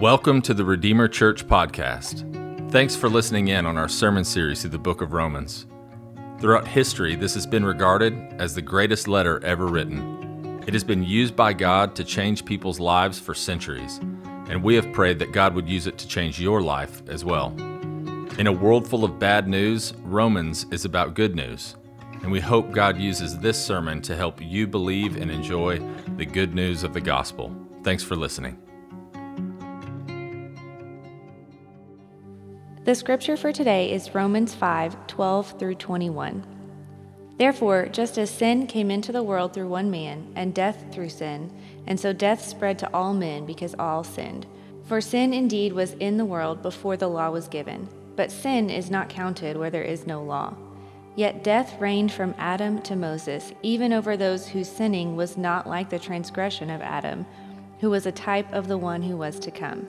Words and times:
Welcome 0.00 0.42
to 0.42 0.52
the 0.52 0.62
Redeemer 0.62 1.08
Church 1.08 1.46
podcast. 1.46 2.70
Thanks 2.70 2.94
for 2.94 3.08
listening 3.08 3.48
in 3.48 3.64
on 3.64 3.78
our 3.78 3.88
sermon 3.88 4.24
series 4.24 4.60
through 4.60 4.72
the 4.72 4.78
book 4.78 5.00
of 5.00 5.14
Romans. 5.14 5.64
Throughout 6.38 6.68
history, 6.68 7.16
this 7.16 7.32
has 7.32 7.46
been 7.46 7.64
regarded 7.64 8.12
as 8.38 8.54
the 8.54 8.60
greatest 8.60 9.08
letter 9.08 9.42
ever 9.42 9.64
written. 9.66 10.62
It 10.66 10.74
has 10.74 10.84
been 10.84 11.02
used 11.02 11.34
by 11.34 11.54
God 11.54 11.96
to 11.96 12.04
change 12.04 12.44
people's 12.44 12.78
lives 12.78 13.18
for 13.18 13.32
centuries, 13.32 13.96
and 14.50 14.62
we 14.62 14.74
have 14.74 14.92
prayed 14.92 15.18
that 15.20 15.32
God 15.32 15.54
would 15.54 15.66
use 15.66 15.86
it 15.86 15.96
to 15.96 16.06
change 16.06 16.38
your 16.38 16.60
life 16.60 17.00
as 17.08 17.24
well. 17.24 17.54
In 18.38 18.48
a 18.48 18.52
world 18.52 18.86
full 18.86 19.02
of 19.02 19.18
bad 19.18 19.48
news, 19.48 19.94
Romans 20.04 20.66
is 20.70 20.84
about 20.84 21.14
good 21.14 21.34
news, 21.34 21.74
and 22.22 22.30
we 22.30 22.40
hope 22.40 22.70
God 22.70 22.98
uses 22.98 23.38
this 23.38 23.56
sermon 23.56 24.02
to 24.02 24.14
help 24.14 24.42
you 24.42 24.66
believe 24.66 25.16
and 25.16 25.30
enjoy 25.30 25.80
the 26.18 26.26
good 26.26 26.54
news 26.54 26.82
of 26.82 26.92
the 26.92 27.00
gospel. 27.00 27.50
Thanks 27.82 28.04
for 28.04 28.14
listening. 28.14 28.58
The 32.86 32.94
scripture 32.94 33.36
for 33.36 33.52
today 33.52 33.90
is 33.90 34.14
Romans 34.14 34.54
5 34.54 35.08
12 35.08 35.58
through 35.58 35.74
21. 35.74 36.46
Therefore, 37.36 37.86
just 37.86 38.16
as 38.16 38.30
sin 38.30 38.68
came 38.68 38.92
into 38.92 39.10
the 39.10 39.24
world 39.24 39.52
through 39.52 39.66
one 39.66 39.90
man, 39.90 40.30
and 40.36 40.54
death 40.54 40.84
through 40.92 41.08
sin, 41.08 41.50
and 41.88 41.98
so 41.98 42.12
death 42.12 42.44
spread 42.44 42.78
to 42.78 42.94
all 42.94 43.12
men 43.12 43.44
because 43.44 43.74
all 43.76 44.04
sinned. 44.04 44.46
For 44.84 45.00
sin 45.00 45.34
indeed 45.34 45.72
was 45.72 45.94
in 45.94 46.16
the 46.16 46.24
world 46.24 46.62
before 46.62 46.96
the 46.96 47.08
law 47.08 47.28
was 47.28 47.48
given, 47.48 47.88
but 48.14 48.30
sin 48.30 48.70
is 48.70 48.88
not 48.88 49.08
counted 49.08 49.56
where 49.56 49.70
there 49.70 49.82
is 49.82 50.06
no 50.06 50.22
law. 50.22 50.54
Yet 51.16 51.42
death 51.42 51.80
reigned 51.80 52.12
from 52.12 52.36
Adam 52.38 52.80
to 52.82 52.94
Moses, 52.94 53.52
even 53.62 53.92
over 53.92 54.16
those 54.16 54.46
whose 54.46 54.68
sinning 54.68 55.16
was 55.16 55.36
not 55.36 55.68
like 55.68 55.90
the 55.90 55.98
transgression 55.98 56.70
of 56.70 56.82
Adam, 56.82 57.26
who 57.80 57.90
was 57.90 58.06
a 58.06 58.12
type 58.12 58.52
of 58.52 58.68
the 58.68 58.78
one 58.78 59.02
who 59.02 59.16
was 59.16 59.40
to 59.40 59.50
come. 59.50 59.88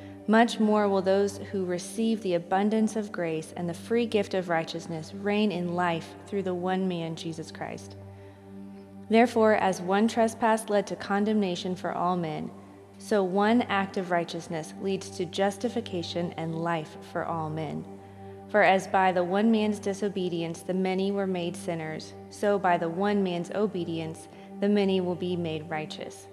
much 0.27 0.59
more 0.59 0.87
will 0.87 1.01
those 1.01 1.37
who 1.51 1.65
receive 1.65 2.21
the 2.21 2.35
abundance 2.35 2.95
of 2.95 3.11
grace 3.11 3.53
and 3.57 3.67
the 3.67 3.73
free 3.73 4.05
gift 4.05 4.33
of 4.33 4.49
righteousness 4.49 5.13
reign 5.15 5.51
in 5.51 5.75
life 5.75 6.13
through 6.27 6.43
the 6.43 6.53
one 6.53 6.87
man, 6.87 7.15
Jesus 7.15 7.51
Christ. 7.51 7.95
Therefore, 9.09 9.55
as 9.55 9.81
one 9.81 10.07
trespass 10.07 10.69
led 10.69 10.87
to 10.87 10.95
condemnation 10.95 11.75
for 11.75 11.91
all 11.91 12.15
men, 12.15 12.49
so 12.97 13.23
one 13.23 13.63
act 13.63 13.97
of 13.97 14.11
righteousness 14.11 14.73
leads 14.81 15.09
to 15.09 15.25
justification 15.25 16.33
and 16.37 16.55
life 16.55 16.97
for 17.11 17.25
all 17.25 17.49
men. 17.49 17.83
For 18.47 18.61
as 18.61 18.87
by 18.87 19.11
the 19.11 19.23
one 19.23 19.49
man's 19.49 19.79
disobedience 19.79 20.61
the 20.61 20.73
many 20.73 21.11
were 21.11 21.27
made 21.27 21.55
sinners, 21.55 22.13
so 22.29 22.59
by 22.59 22.77
the 22.77 22.89
one 22.89 23.23
man's 23.23 23.49
obedience 23.51 24.27
the 24.59 24.69
many 24.69 25.01
will 25.01 25.15
be 25.15 25.35
made 25.35 25.69
righteous. 25.69 26.27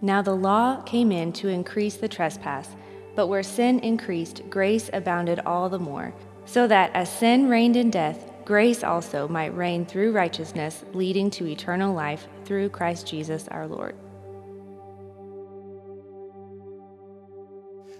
Now 0.00 0.20
the 0.20 0.34
law 0.34 0.80
came 0.82 1.12
in 1.12 1.32
to 1.34 1.48
increase 1.48 1.96
the 1.96 2.08
trespass 2.08 2.76
but 3.18 3.26
where 3.26 3.42
sin 3.42 3.80
increased, 3.80 4.42
grace 4.48 4.90
abounded 4.92 5.40
all 5.40 5.68
the 5.68 5.76
more, 5.76 6.14
so 6.44 6.68
that 6.68 6.88
as 6.94 7.10
sin 7.10 7.48
reigned 7.48 7.74
in 7.74 7.90
death, 7.90 8.30
grace 8.44 8.84
also 8.84 9.26
might 9.26 9.56
reign 9.56 9.84
through 9.84 10.12
righteousness, 10.12 10.84
leading 10.94 11.28
to 11.28 11.44
eternal 11.44 11.92
life 11.92 12.28
through 12.44 12.68
Christ 12.68 13.08
Jesus 13.08 13.48
our 13.48 13.66
Lord. 13.66 13.96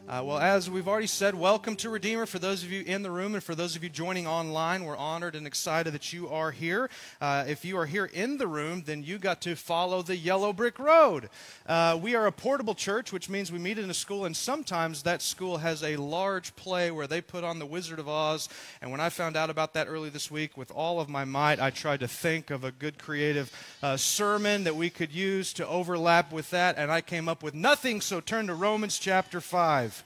Uh, 0.09 0.23
well, 0.25 0.39
as 0.39 0.71
we've 0.71 0.89
already 0.89 1.07
said, 1.07 1.35
welcome 1.35 1.77
to 1.77 1.91
Redeemer. 1.91 2.25
For 2.25 2.39
those 2.39 2.63
of 2.63 2.73
you 2.73 2.83
in 2.83 3.03
the 3.03 3.11
room 3.11 3.35
and 3.35 3.45
for 3.45 3.55
those 3.55 3.77
of 3.77 3.85
you 3.85 3.91
joining 3.91 4.27
online, 4.27 4.87
we're 4.87 4.97
honored 4.97 5.35
and 5.35 5.47
excited 5.47 5.93
that 5.93 6.15
you 6.15 6.31
are 6.31 6.51
here. 6.51 6.89
Uh, 7.21 7.45
if 7.47 7.63
you 7.63 7.77
are 7.77 7.85
here 7.85 8.07
in 8.07 8.39
the 8.39 8.47
room, 8.47 8.85
then 8.87 9.03
you 9.03 9.19
got 9.19 9.43
to 9.43 9.55
follow 9.55 10.01
the 10.01 10.17
yellow 10.17 10.55
brick 10.55 10.79
road. 10.79 11.29
Uh, 11.67 11.99
we 12.01 12.15
are 12.15 12.27
a 12.27 12.33
portable 12.33 12.75
church, 12.75 13.13
which 13.13 13.29
means 13.29 13.53
we 13.53 13.59
meet 13.59 13.79
in 13.79 13.91
a 13.91 13.95
school, 13.95 14.25
and 14.25 14.35
sometimes 14.35 15.03
that 15.03 15.21
school 15.21 15.59
has 15.59 15.83
a 15.83 15.97
large 15.97 16.57
play 16.57 16.91
where 16.91 17.07
they 17.07 17.21
put 17.21 17.45
on 17.45 17.59
The 17.59 17.67
Wizard 17.67 17.99
of 17.99 18.09
Oz. 18.09 18.49
And 18.81 18.91
when 18.91 19.03
I 19.03 19.11
found 19.11 19.37
out 19.37 19.51
about 19.51 19.75
that 19.75 19.89
early 19.89 20.09
this 20.09 20.31
week, 20.31 20.57
with 20.57 20.71
all 20.71 21.01
of 21.01 21.11
my 21.11 21.27
might, 21.27 21.61
I 21.61 21.69
tried 21.69 22.01
to 22.01 22.09
think 22.09 22.49
of 22.49 22.65
a 22.65 22.73
good 22.73 22.97
creative 22.97 23.53
uh, 23.83 23.99
sermon 23.99 24.65
that 24.65 24.75
we 24.75 24.89
could 24.89 25.13
use 25.13 25.53
to 25.53 25.69
overlap 25.69 26.33
with 26.33 26.49
that, 26.49 26.79
and 26.79 26.91
I 26.91 27.03
came 27.03 27.29
up 27.29 27.43
with 27.43 27.53
nothing, 27.53 28.01
so 28.01 28.23
turn 28.23 28.47
to 28.47 28.55
Romans 28.55 28.99
chapter 28.99 29.43
5. 29.43 29.98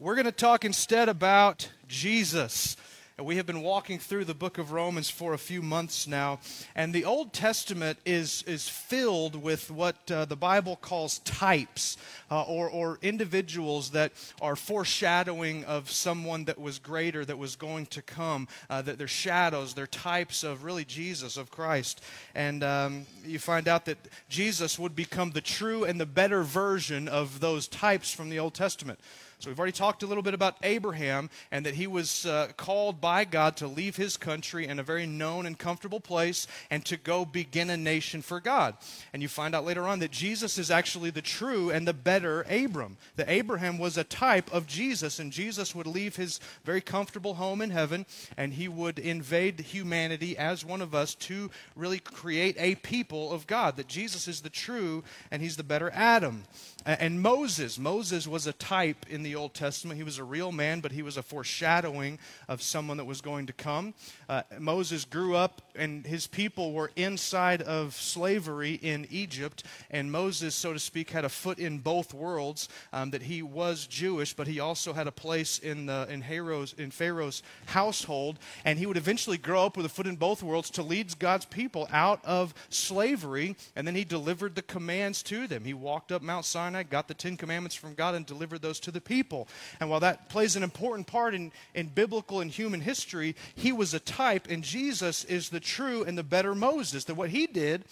We're 0.00 0.14
going 0.14 0.26
to 0.26 0.32
talk 0.32 0.64
instead 0.64 1.08
about 1.08 1.68
Jesus. 1.88 2.76
And 3.16 3.26
we 3.26 3.34
have 3.34 3.46
been 3.46 3.62
walking 3.62 3.98
through 3.98 4.26
the 4.26 4.34
book 4.34 4.56
of 4.56 4.70
Romans 4.70 5.10
for 5.10 5.34
a 5.34 5.38
few 5.38 5.60
months 5.60 6.06
now. 6.06 6.38
And 6.76 6.94
the 6.94 7.04
Old 7.04 7.32
Testament 7.32 7.98
is, 8.06 8.44
is 8.44 8.68
filled 8.68 9.34
with 9.34 9.72
what 9.72 10.08
uh, 10.08 10.24
the 10.24 10.36
Bible 10.36 10.76
calls 10.76 11.18
types 11.24 11.96
uh, 12.30 12.42
or, 12.42 12.70
or 12.70 13.00
individuals 13.02 13.90
that 13.90 14.12
are 14.40 14.54
foreshadowing 14.54 15.64
of 15.64 15.90
someone 15.90 16.44
that 16.44 16.60
was 16.60 16.78
greater, 16.78 17.24
that 17.24 17.36
was 17.36 17.56
going 17.56 17.86
to 17.86 18.00
come. 18.00 18.46
Uh, 18.70 18.80
that 18.82 18.98
they're 18.98 19.08
shadows, 19.08 19.74
they're 19.74 19.88
types 19.88 20.44
of 20.44 20.62
really 20.62 20.84
Jesus, 20.84 21.36
of 21.36 21.50
Christ. 21.50 22.00
And 22.36 22.62
um, 22.62 23.06
you 23.24 23.40
find 23.40 23.66
out 23.66 23.86
that 23.86 23.98
Jesus 24.28 24.78
would 24.78 24.94
become 24.94 25.32
the 25.32 25.40
true 25.40 25.82
and 25.82 26.00
the 26.00 26.06
better 26.06 26.44
version 26.44 27.08
of 27.08 27.40
those 27.40 27.66
types 27.66 28.12
from 28.12 28.28
the 28.28 28.38
Old 28.38 28.54
Testament. 28.54 29.00
So 29.40 29.50
we've 29.50 29.58
already 29.58 29.70
talked 29.70 30.02
a 30.02 30.06
little 30.08 30.24
bit 30.24 30.34
about 30.34 30.56
Abraham 30.64 31.30
and 31.52 31.64
that 31.64 31.74
he 31.74 31.86
was 31.86 32.26
uh, 32.26 32.48
called 32.56 33.00
by 33.00 33.24
God 33.24 33.56
to 33.58 33.68
leave 33.68 33.94
his 33.94 34.16
country 34.16 34.66
in 34.66 34.80
a 34.80 34.82
very 34.82 35.06
known 35.06 35.46
and 35.46 35.56
comfortable 35.56 36.00
place 36.00 36.48
and 36.70 36.84
to 36.86 36.96
go 36.96 37.24
begin 37.24 37.70
a 37.70 37.76
nation 37.76 38.20
for 38.20 38.40
God. 38.40 38.74
And 39.12 39.22
you 39.22 39.28
find 39.28 39.54
out 39.54 39.64
later 39.64 39.86
on 39.86 40.00
that 40.00 40.10
Jesus 40.10 40.58
is 40.58 40.72
actually 40.72 41.10
the 41.10 41.22
true 41.22 41.70
and 41.70 41.86
the 41.86 41.92
better 41.92 42.44
Abram. 42.50 42.96
That 43.14 43.28
Abraham 43.30 43.78
was 43.78 43.96
a 43.96 44.02
type 44.02 44.52
of 44.52 44.66
Jesus, 44.66 45.20
and 45.20 45.30
Jesus 45.30 45.72
would 45.72 45.86
leave 45.86 46.16
his 46.16 46.40
very 46.64 46.80
comfortable 46.80 47.34
home 47.34 47.62
in 47.62 47.70
heaven 47.70 48.06
and 48.36 48.54
he 48.54 48.66
would 48.66 48.98
invade 48.98 49.60
humanity 49.60 50.36
as 50.36 50.64
one 50.64 50.82
of 50.82 50.96
us 50.96 51.14
to 51.14 51.48
really 51.76 52.00
create 52.00 52.56
a 52.58 52.74
people 52.74 53.32
of 53.32 53.46
God. 53.46 53.76
That 53.76 53.86
Jesus 53.86 54.26
is 54.26 54.40
the 54.40 54.50
true 54.50 55.04
and 55.30 55.40
he's 55.42 55.56
the 55.56 55.62
better 55.62 55.92
Adam. 55.94 56.42
And 56.88 57.20
Moses, 57.20 57.78
Moses 57.78 58.26
was 58.26 58.46
a 58.46 58.54
type 58.54 59.04
in 59.10 59.22
the 59.22 59.34
Old 59.34 59.52
Testament. 59.52 59.98
He 59.98 60.04
was 60.04 60.16
a 60.16 60.24
real 60.24 60.52
man, 60.52 60.80
but 60.80 60.90
he 60.90 61.02
was 61.02 61.18
a 61.18 61.22
foreshadowing 61.22 62.18
of 62.48 62.62
someone 62.62 62.96
that 62.96 63.04
was 63.04 63.20
going 63.20 63.44
to 63.48 63.52
come. 63.52 63.92
Uh, 64.26 64.40
Moses 64.58 65.04
grew 65.04 65.36
up, 65.36 65.60
and 65.74 66.06
his 66.06 66.26
people 66.26 66.72
were 66.72 66.90
inside 66.96 67.60
of 67.60 67.94
slavery 67.94 68.72
in 68.72 69.06
Egypt. 69.10 69.64
And 69.90 70.10
Moses, 70.10 70.54
so 70.54 70.72
to 70.72 70.78
speak, 70.78 71.10
had 71.10 71.26
a 71.26 71.28
foot 71.28 71.58
in 71.58 71.80
both 71.80 72.14
worlds. 72.14 72.70
Um, 72.90 73.10
that 73.10 73.20
he 73.20 73.42
was 73.42 73.86
Jewish, 73.86 74.32
but 74.32 74.46
he 74.46 74.58
also 74.58 74.94
had 74.94 75.06
a 75.06 75.12
place 75.12 75.58
in 75.58 75.84
the 75.84 76.06
in 76.08 76.22
Pharaoh's, 76.22 76.72
in 76.72 76.90
Pharaoh's 76.90 77.42
household. 77.66 78.38
And 78.64 78.78
he 78.78 78.86
would 78.86 78.96
eventually 78.96 79.36
grow 79.36 79.66
up 79.66 79.76
with 79.76 79.84
a 79.84 79.90
foot 79.90 80.06
in 80.06 80.16
both 80.16 80.42
worlds 80.42 80.70
to 80.70 80.82
lead 80.82 81.18
God's 81.18 81.44
people 81.44 81.86
out 81.92 82.24
of 82.24 82.54
slavery. 82.70 83.56
And 83.76 83.86
then 83.86 83.94
he 83.94 84.04
delivered 84.04 84.54
the 84.54 84.62
commands 84.62 85.22
to 85.24 85.46
them. 85.46 85.64
He 85.66 85.74
walked 85.74 86.12
up 86.12 86.22
Mount 86.22 86.46
Sinai 86.46 86.77
Sinai, 86.78 86.88
got 86.88 87.08
the 87.08 87.14
Ten 87.14 87.36
Commandments 87.36 87.74
from 87.74 87.94
God, 87.94 88.14
and 88.14 88.24
delivered 88.24 88.62
those 88.62 88.78
to 88.80 88.90
the 88.90 89.00
people. 89.00 89.48
And 89.80 89.90
while 89.90 90.00
that 90.00 90.28
plays 90.28 90.54
an 90.54 90.62
important 90.62 91.06
part 91.06 91.34
in, 91.34 91.50
in 91.74 91.88
biblical 91.88 92.40
and 92.40 92.50
human 92.50 92.80
history, 92.80 93.34
he 93.54 93.72
was 93.72 93.94
a 93.94 94.00
type, 94.00 94.46
and 94.48 94.62
Jesus 94.62 95.24
is 95.24 95.48
the 95.48 95.60
true 95.60 96.04
and 96.04 96.16
the 96.16 96.22
better 96.22 96.54
Moses. 96.54 97.04
That 97.04 97.16
what 97.16 97.30
he 97.30 97.46
did 97.46 97.84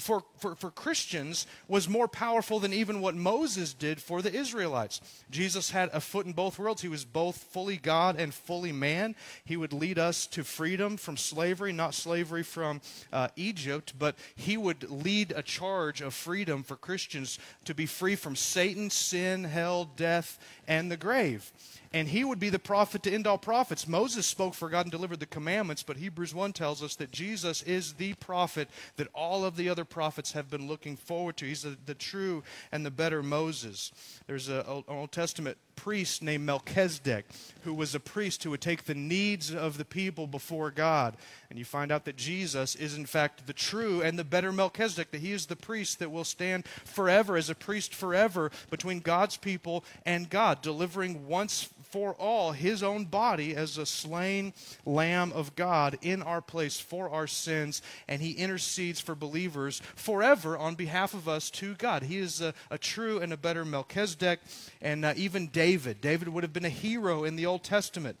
for, 0.00 0.24
for, 0.38 0.54
for 0.54 0.70
Christians 0.70 1.46
was 1.68 1.88
more 1.88 2.08
powerful 2.08 2.58
than 2.58 2.72
even 2.72 3.00
what 3.00 3.14
Moses 3.14 3.74
did 3.74 4.00
for 4.00 4.22
the 4.22 4.34
Israelites. 4.34 5.00
Jesus 5.30 5.70
had 5.70 5.90
a 5.92 6.00
foot 6.00 6.26
in 6.26 6.32
both 6.32 6.58
worlds. 6.58 6.82
He 6.82 6.88
was 6.88 7.04
both 7.04 7.36
fully 7.36 7.76
God 7.76 8.18
and 8.18 8.34
fully 8.34 8.72
man. 8.72 9.14
He 9.44 9.56
would 9.56 9.72
lead 9.72 9.98
us 9.98 10.26
to 10.28 10.44
freedom 10.44 10.96
from 10.96 11.16
slavery, 11.16 11.72
not 11.72 11.94
slavery 11.94 12.42
from 12.42 12.80
uh, 13.12 13.28
Egypt, 13.36 13.94
but 13.98 14.16
he 14.34 14.56
would 14.56 14.90
lead 14.90 15.32
a 15.36 15.42
charge 15.42 16.00
of 16.00 16.14
freedom 16.14 16.62
for 16.62 16.76
Christians 16.76 17.38
to 17.64 17.74
be 17.74 17.86
free 17.86 18.16
from 18.16 18.36
Satan, 18.36 18.90
sin, 18.90 19.44
hell, 19.44 19.90
death, 19.96 20.38
and 20.66 20.90
the 20.90 20.96
grave. 20.96 21.52
And 21.92 22.08
he 22.08 22.22
would 22.22 22.38
be 22.38 22.50
the 22.50 22.58
prophet 22.58 23.02
to 23.02 23.12
end 23.12 23.26
all 23.26 23.38
prophets. 23.38 23.88
Moses 23.88 24.24
spoke 24.24 24.54
for 24.54 24.68
God 24.68 24.82
and 24.86 24.92
delivered 24.92 25.18
the 25.18 25.26
commandments, 25.26 25.82
but 25.82 25.96
Hebrews 25.96 26.32
1 26.32 26.52
tells 26.52 26.82
us 26.84 26.94
that 26.96 27.10
Jesus 27.10 27.62
is 27.62 27.94
the 27.94 28.14
prophet 28.14 28.68
that 28.96 29.08
all 29.12 29.44
of 29.44 29.56
the 29.56 29.68
other 29.68 29.84
prophets 29.84 30.32
have 30.32 30.48
been 30.48 30.68
looking 30.68 30.96
forward 30.96 31.36
to. 31.38 31.46
He's 31.46 31.62
the, 31.62 31.76
the 31.86 31.94
true 31.94 32.44
and 32.70 32.86
the 32.86 32.92
better 32.92 33.24
Moses. 33.24 33.90
There's 34.28 34.48
a, 34.48 34.64
an 34.68 34.84
Old 34.86 35.10
Testament 35.10 35.58
priest 35.74 36.22
named 36.22 36.44
Melchizedek, 36.44 37.24
who 37.62 37.72
was 37.72 37.94
a 37.94 38.00
priest 38.00 38.44
who 38.44 38.50
would 38.50 38.60
take 38.60 38.84
the 38.84 38.94
needs 38.94 39.52
of 39.52 39.78
the 39.78 39.84
people 39.84 40.26
before 40.26 40.70
God. 40.70 41.16
And 41.48 41.58
you 41.58 41.64
find 41.64 41.90
out 41.90 42.04
that 42.04 42.16
Jesus 42.16 42.76
is, 42.76 42.96
in 42.96 43.06
fact, 43.06 43.46
the 43.46 43.54
true 43.54 44.02
and 44.02 44.18
the 44.18 44.24
better 44.24 44.52
Melchizedek, 44.52 45.10
that 45.10 45.22
he 45.22 45.32
is 45.32 45.46
the 45.46 45.56
priest 45.56 45.98
that 45.98 46.10
will 46.10 46.24
stand 46.24 46.66
forever 46.84 47.36
as 47.36 47.48
a 47.48 47.54
priest 47.54 47.94
forever 47.94 48.50
between 48.68 49.00
God's 49.00 49.38
people 49.38 49.82
and 50.04 50.28
God, 50.28 50.60
delivering 50.60 51.26
once 51.26 51.70
for 51.90 52.14
all 52.14 52.52
his 52.52 52.82
own 52.82 53.04
body 53.04 53.54
as 53.54 53.76
a 53.76 53.86
slain 53.86 54.52
lamb 54.86 55.32
of 55.32 55.56
God 55.56 55.98
in 56.02 56.22
our 56.22 56.40
place 56.40 56.78
for 56.78 57.10
our 57.10 57.26
sins, 57.26 57.82
and 58.08 58.22
he 58.22 58.32
intercedes 58.32 59.00
for 59.00 59.14
believers 59.14 59.82
forever 59.94 60.56
on 60.56 60.74
behalf 60.74 61.14
of 61.14 61.28
us 61.28 61.50
to 61.50 61.74
God. 61.74 62.04
He 62.04 62.18
is 62.18 62.40
a, 62.40 62.54
a 62.70 62.78
true 62.78 63.18
and 63.18 63.32
a 63.32 63.36
better 63.36 63.64
Melchizedek, 63.64 64.40
and 64.80 65.04
uh, 65.04 65.14
even 65.16 65.48
David. 65.48 66.00
David 66.00 66.28
would 66.28 66.44
have 66.44 66.52
been 66.52 66.64
a 66.64 66.70
hero 66.70 67.24
in 67.24 67.36
the 67.36 67.46
Old 67.46 67.62
Testament 67.62 68.16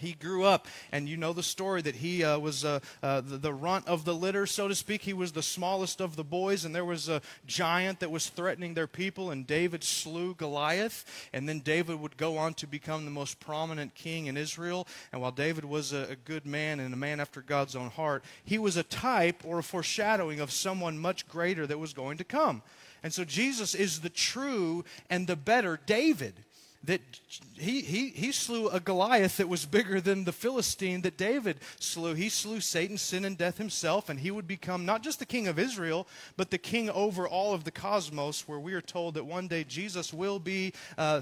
he 0.00 0.12
grew 0.12 0.44
up, 0.44 0.66
and 0.92 1.08
you 1.08 1.16
know 1.16 1.32
the 1.32 1.42
story 1.42 1.82
that 1.82 1.96
he 1.96 2.24
uh, 2.24 2.38
was 2.38 2.64
uh, 2.64 2.80
uh, 3.02 3.20
the, 3.20 3.38
the, 3.38 3.52
runt 3.52 3.86
of 3.86 4.04
the 4.04 4.14
litter, 4.14 4.46
so 4.46 4.68
to 4.68 4.74
speak. 4.74 5.02
He 5.02 5.12
was 5.12 5.32
the 5.32 5.42
smallest 5.42 6.00
of 6.00 6.16
the 6.16 6.24
boys, 6.24 6.64
and 6.64 6.74
there 6.74 6.84
was 6.84 7.08
a 7.08 7.20
giant 7.46 8.00
that 8.00 8.10
was 8.10 8.28
threatening 8.28 8.74
their 8.74 8.86
people, 8.86 9.30
and 9.30 9.46
David 9.46 9.84
slew 9.84 10.34
Goliath. 10.34 11.28
And 11.32 11.48
then 11.48 11.60
David 11.60 12.00
would 12.00 12.16
go 12.16 12.36
on 12.36 12.54
to 12.54 12.66
become 12.66 13.04
the 13.04 13.10
most 13.10 13.40
prominent 13.40 13.94
king 13.94 14.26
in 14.26 14.36
Israel. 14.36 14.86
And 15.12 15.20
while 15.20 15.32
David 15.32 15.64
was 15.64 15.92
a, 15.92 16.08
a 16.10 16.16
good 16.16 16.46
man 16.46 16.80
and 16.80 16.92
a 16.94 16.96
man 16.96 17.20
after 17.20 17.40
God's 17.40 17.76
own 17.76 17.90
heart, 17.90 18.24
he 18.44 18.58
was 18.58 18.76
a 18.76 18.82
type 18.82 19.42
or 19.44 19.58
a 19.58 19.62
foreshadowing 19.62 20.40
of 20.40 20.50
someone 20.50 20.98
much 20.98 21.28
greater 21.28 21.66
that 21.66 21.78
was 21.78 21.92
going 21.92 22.18
to 22.18 22.24
come. 22.24 22.62
And 23.02 23.12
so 23.12 23.24
Jesus 23.24 23.74
is 23.74 24.00
the 24.00 24.10
true 24.10 24.84
and 25.08 25.26
the 25.26 25.36
better 25.36 25.78
David 25.86 26.44
that 26.84 27.00
he, 27.54 27.80
he, 27.80 28.10
he 28.10 28.30
slew 28.30 28.68
a 28.68 28.78
Goliath 28.78 29.38
that 29.38 29.48
was 29.48 29.66
bigger 29.66 30.00
than 30.00 30.24
the 30.24 30.32
Philistine 30.32 31.02
that 31.02 31.16
David 31.16 31.58
slew. 31.80 32.14
He 32.14 32.28
slew 32.28 32.60
Satan, 32.60 32.96
sin, 32.96 33.24
and 33.24 33.36
death 33.36 33.58
himself, 33.58 34.08
and 34.08 34.20
he 34.20 34.30
would 34.30 34.46
become 34.46 34.86
not 34.86 35.02
just 35.02 35.18
the 35.18 35.26
king 35.26 35.48
of 35.48 35.58
Israel, 35.58 36.06
but 36.36 36.50
the 36.50 36.58
king 36.58 36.88
over 36.90 37.26
all 37.26 37.54
of 37.54 37.64
the 37.64 37.72
cosmos, 37.72 38.46
where 38.46 38.60
we 38.60 38.74
are 38.74 38.80
told 38.80 39.14
that 39.14 39.26
one 39.26 39.48
day 39.48 39.64
Jesus 39.64 40.14
will 40.14 40.38
be 40.38 40.72
uh, 40.96 41.20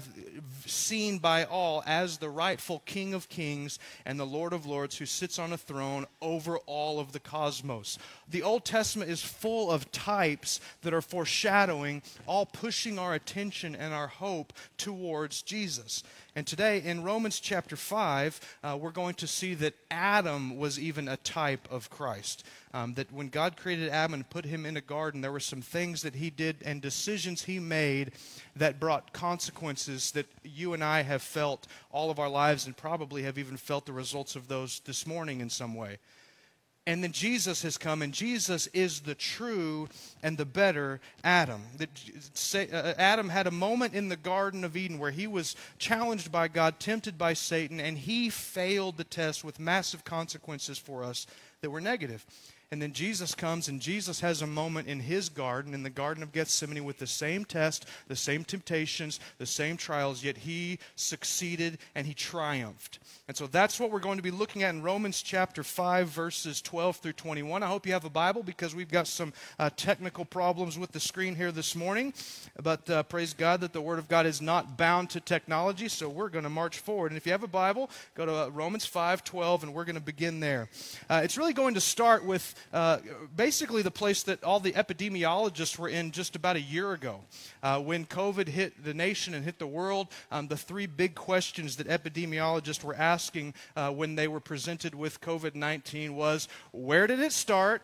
seen 0.65 1.17
by 1.17 1.43
all 1.45 1.83
as 1.87 2.17
the 2.17 2.29
rightful 2.29 2.83
king 2.85 3.15
of 3.15 3.27
kings 3.27 3.79
and 4.05 4.19
the 4.19 4.25
Lord 4.25 4.53
of 4.53 4.67
lords 4.67 4.97
who 4.97 5.07
sits 5.07 5.39
on 5.39 5.53
a 5.53 5.57
throne 5.57 6.05
over 6.21 6.59
all 6.59 6.99
of 6.99 7.13
the 7.13 7.19
cosmos. 7.19 7.97
The 8.29 8.43
Old 8.43 8.63
Testament 8.63 9.09
is 9.09 9.23
full 9.23 9.71
of 9.71 9.91
types 9.91 10.61
that 10.83 10.93
are 10.93 11.01
foreshadowing, 11.01 12.03
all 12.27 12.45
pushing 12.45 12.99
our 12.99 13.15
attention 13.15 13.75
and 13.75 13.93
our 13.93 14.07
hope 14.07 14.53
towards 14.77 15.41
Jesus. 15.47 16.03
And 16.35 16.45
today 16.45 16.83
in 16.83 17.03
Romans 17.03 17.39
chapter 17.39 17.75
5, 17.75 18.39
uh, 18.63 18.77
we're 18.79 18.91
going 18.91 19.15
to 19.15 19.27
see 19.27 19.55
that 19.55 19.73
Adam 19.89 20.57
was 20.57 20.77
even 20.77 21.07
a 21.07 21.17
type 21.17 21.67
of 21.71 21.89
Christ. 21.89 22.45
Um, 22.73 22.93
that 22.95 23.11
when 23.11 23.29
God 23.29 23.57
created 23.57 23.89
Adam 23.89 24.13
and 24.13 24.29
put 24.29 24.45
him 24.45 24.65
in 24.65 24.77
a 24.77 24.81
garden, 24.81 25.21
there 25.21 25.31
were 25.31 25.39
some 25.39 25.61
things 25.61 26.03
that 26.03 26.15
he 26.15 26.29
did 26.29 26.57
and 26.63 26.81
decisions 26.81 27.43
he 27.43 27.59
made 27.59 28.11
that 28.55 28.79
brought 28.79 29.13
consequences 29.13 30.11
that 30.11 30.27
you 30.43 30.73
and 30.73 30.83
I 30.83 31.01
have 31.01 31.21
felt 31.21 31.65
all 31.91 32.11
of 32.11 32.19
our 32.19 32.29
lives 32.29 32.67
and 32.67 32.75
probably 32.75 33.23
have 33.23 33.37
even 33.37 33.57
felt 33.57 33.85
the 33.85 33.93
results 33.93 34.35
of 34.35 34.49
those 34.49 34.81
this 34.81 35.07
morning 35.07 35.39
in 35.39 35.49
some 35.49 35.73
way. 35.73 35.97
And 36.87 37.03
then 37.03 37.11
Jesus 37.11 37.63
has 37.63 37.77
come, 37.77 38.01
and 38.01 38.13
Jesus 38.13 38.67
is 38.67 39.01
the 39.01 39.13
true 39.13 39.89
and 40.23 40.37
the 40.37 40.45
better 40.45 41.01
Adam. 41.21 41.63
Uh, 41.81 42.93
Adam 42.97 43.27
had 43.27 43.45
a 43.45 43.51
moment 43.51 43.93
in 43.93 44.07
the 44.07 44.15
Garden 44.15 44.63
of 44.63 44.77
Eden 44.77 44.97
where 44.97 45.11
he 45.11 45.27
was 45.27 45.57
challenged 45.79 46.31
by 46.31 46.47
God, 46.47 46.79
tempted 46.79 47.17
by 47.17 47.33
Satan, 47.33 47.81
and 47.81 47.97
he 47.97 48.29
failed 48.29 48.95
the 48.95 49.03
test 49.03 49.43
with 49.43 49.59
massive 49.59 50.05
consequences 50.05 50.77
for 50.77 51.03
us 51.03 51.27
that 51.59 51.71
were 51.71 51.81
negative. 51.81 52.25
And 52.69 52.81
then 52.81 52.91
Jesus 52.91 53.33
comes, 53.33 53.69
and 53.69 53.79
Jesus 53.79 54.19
has 54.19 54.41
a 54.41 54.47
moment 54.47 54.89
in 54.89 54.99
his 54.99 55.29
garden, 55.29 55.73
in 55.73 55.83
the 55.83 55.89
Garden 55.89 56.21
of 56.21 56.33
Gethsemane, 56.33 56.83
with 56.83 56.97
the 56.97 57.07
same 57.07 57.45
test, 57.45 57.85
the 58.09 58.15
same 58.15 58.43
temptations, 58.43 59.21
the 59.37 59.45
same 59.45 59.77
trials, 59.77 60.21
yet 60.21 60.37
he 60.37 60.79
succeeded 60.97 61.77
and 61.95 62.05
he 62.05 62.13
triumphed. 62.13 62.99
And 63.29 63.35
so 63.35 63.47
that's 63.47 63.79
what 63.79 63.91
we're 63.91 63.99
going 63.99 64.17
to 64.17 64.23
be 64.23 64.31
looking 64.31 64.63
at 64.63 64.73
in 64.73 64.81
Romans 64.81 65.21
chapter 65.21 65.63
5, 65.63 66.07
verses 66.07 66.61
12 66.61 66.97
through 66.97 67.13
21. 67.13 67.63
I 67.63 67.67
hope 67.67 67.85
you 67.85 67.93
have 67.93 68.05
a 68.05 68.09
Bible 68.09 68.43
because 68.43 68.75
we've 68.75 68.91
got 68.91 69.07
some 69.07 69.33
uh, 69.59 69.69
technical 69.75 70.25
problems 70.25 70.77
with 70.77 70.91
the 70.91 70.99
screen 70.99 71.35
here 71.35 71.53
this 71.53 71.75
morning. 71.75 72.13
But 72.61 72.89
uh, 72.89 73.03
praise 73.03 73.33
God 73.33 73.61
that 73.61 73.71
the 73.73 73.81
Word 73.81 73.99
of 73.99 74.09
God 74.09 74.25
is 74.25 74.41
not 74.41 74.77
bound 74.77 75.09
to 75.11 75.19
technology, 75.21 75.87
so 75.87 76.07
we're 76.09 76.29
going 76.29 76.43
to 76.43 76.49
march 76.49 76.79
forward. 76.79 77.11
And 77.11 77.17
if 77.17 77.25
you 77.25 77.31
have 77.31 77.43
a 77.43 77.47
Bible, 77.47 77.89
go 78.15 78.25
to 78.25 78.33
uh, 78.33 78.47
Romans 78.49 78.85
5, 78.85 79.23
12, 79.23 79.63
and 79.63 79.73
we're 79.73 79.85
going 79.85 79.95
to 79.95 80.01
begin 80.01 80.39
there. 80.41 80.69
Uh, 81.09 81.21
it's 81.23 81.37
really 81.37 81.53
going 81.53 81.73
to 81.73 81.81
start 81.81 82.25
with 82.25 82.55
uh, 82.73 82.97
basically 83.35 83.81
the 83.81 83.91
place 83.91 84.23
that 84.23 84.43
all 84.43 84.59
the 84.59 84.73
epidemiologists 84.73 85.77
were 85.77 85.89
in 85.89 86.11
just 86.11 86.35
about 86.35 86.55
a 86.55 86.61
year 86.61 86.93
ago. 86.93 87.21
Uh, 87.63 87.79
when 87.79 88.05
COVID 88.05 88.47
hit 88.47 88.83
the 88.83 88.93
nation 88.93 89.33
and 89.33 89.43
hit 89.43 89.59
the 89.59 89.67
world, 89.67 90.07
um, 90.31 90.47
the 90.47 90.57
three 90.57 90.85
big 90.85 91.15
questions 91.15 91.75
that 91.77 91.87
epidemiologists 91.87 92.83
were 92.83 92.95
asking 92.95 93.53
uh, 93.75 93.91
when 93.91 94.15
they 94.15 94.27
were 94.27 94.39
presented 94.39 94.95
with 94.95 95.21
COVID 95.21 95.55
19 95.55 96.15
was 96.15 96.47
where 96.71 97.07
did 97.07 97.19
it 97.19 97.31
start? 97.31 97.81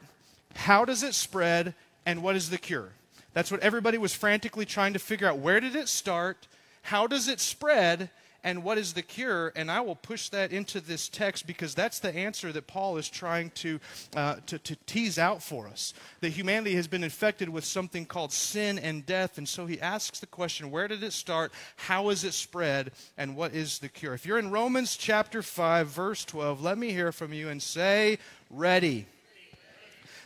How 0.56 0.86
does 0.86 1.04
it 1.04 1.14
spread? 1.14 1.74
And 2.06 2.22
what 2.22 2.36
is 2.36 2.50
the 2.50 2.58
cure? 2.58 2.90
That's 3.34 3.52
what 3.52 3.62
everybody 3.62 3.98
was 3.98 4.14
frantically 4.14 4.66
trying 4.66 4.94
to 4.94 5.00
figure 5.00 5.28
out. 5.28 5.40
Where 5.40 5.60
did 5.60 5.76
it 5.76 5.88
start? 5.88 6.48
How 6.84 7.08
does 7.08 7.28
it 7.28 7.40
spread? 7.40 8.10
And 8.44 8.64
what 8.64 8.78
is 8.78 8.94
the 8.94 9.02
cure? 9.02 9.54
And 9.56 9.72
I 9.72 9.80
will 9.82 9.96
push 9.96 10.30
that 10.30 10.52
into 10.52 10.82
this 10.82 11.08
text 11.08 11.48
because 11.48 11.74
that's 11.74 12.00
the 12.00 12.14
answer 12.14 12.52
that 12.52 12.68
Paul 12.68 12.98
is 12.98 13.10
trying 13.10 13.52
to, 13.52 13.80
uh, 14.16 14.36
to, 14.48 14.60
to 14.60 14.76
tease 14.86 15.18
out 15.18 15.42
for 15.42 15.68
us. 15.68 15.94
That 16.20 16.30
humanity 16.30 16.76
has 16.76 16.88
been 16.88 17.06
infected 17.06 17.48
with 17.48 17.64
something 17.64 18.06
called 18.06 18.34
sin 18.34 18.78
and 18.78 19.06
death. 19.06 19.38
And 19.38 19.48
so 19.48 19.66
he 19.66 19.80
asks 19.80 20.20
the 20.20 20.28
question 20.28 20.72
where 20.72 20.90
did 20.90 21.04
it 21.04 21.14
start? 21.14 21.54
How 21.78 22.10
is 22.10 22.26
it 22.26 22.34
spread? 22.34 22.92
And 23.18 23.38
what 23.38 23.54
is 23.54 23.80
the 23.80 23.90
cure? 23.90 24.14
If 24.14 24.26
you're 24.26 24.40
in 24.40 24.52
Romans 24.52 24.98
chapter 24.98 25.42
5, 25.42 25.88
verse 25.88 26.26
12, 26.26 26.62
let 26.62 26.78
me 26.78 26.92
hear 26.92 27.14
from 27.14 27.32
you 27.32 27.48
and 27.48 27.62
say, 27.62 28.18
ready. 28.50 29.08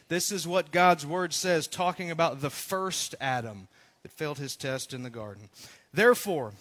This 0.09 0.31
is 0.31 0.47
what 0.47 0.71
God's 0.71 1.05
word 1.05 1.33
says, 1.33 1.67
talking 1.67 2.09
about 2.11 2.41
the 2.41 2.49
first 2.49 3.13
Adam 3.19 3.67
that 4.03 4.11
failed 4.11 4.39
his 4.39 4.55
test 4.55 4.93
in 4.93 5.03
the 5.03 5.09
garden. 5.09 5.49
Therefore, 5.93 6.53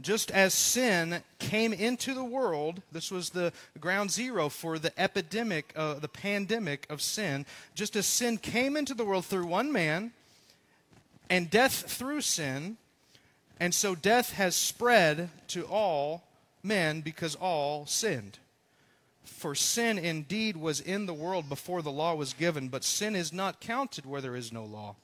just 0.00 0.30
as 0.30 0.54
sin 0.54 1.22
came 1.38 1.72
into 1.72 2.14
the 2.14 2.24
world, 2.24 2.82
this 2.90 3.10
was 3.10 3.30
the 3.30 3.52
ground 3.78 4.10
zero 4.10 4.48
for 4.48 4.78
the 4.78 4.98
epidemic, 5.00 5.72
uh, 5.76 5.94
the 5.94 6.08
pandemic 6.08 6.86
of 6.90 7.00
sin. 7.00 7.46
Just 7.74 7.94
as 7.94 8.06
sin 8.06 8.38
came 8.38 8.76
into 8.76 8.94
the 8.94 9.04
world 9.04 9.24
through 9.24 9.46
one 9.46 9.72
man, 9.72 10.12
and 11.30 11.48
death 11.48 11.90
through 11.90 12.20
sin, 12.20 12.76
and 13.60 13.72
so 13.72 13.94
death 13.94 14.32
has 14.32 14.56
spread 14.56 15.30
to 15.48 15.64
all 15.66 16.24
men 16.62 17.00
because 17.00 17.36
all 17.36 17.86
sinned. 17.86 18.38
For 19.24 19.54
sin 19.54 19.98
indeed 19.98 20.56
was 20.56 20.80
in 20.80 21.06
the 21.06 21.14
world 21.14 21.48
before 21.48 21.82
the 21.82 21.92
law 21.92 22.14
was 22.14 22.32
given, 22.32 22.68
but 22.68 22.84
sin 22.84 23.14
is 23.14 23.32
not 23.32 23.60
counted 23.60 24.06
where 24.06 24.20
there 24.20 24.36
is 24.36 24.52
no 24.52 24.64
law. 24.64 24.96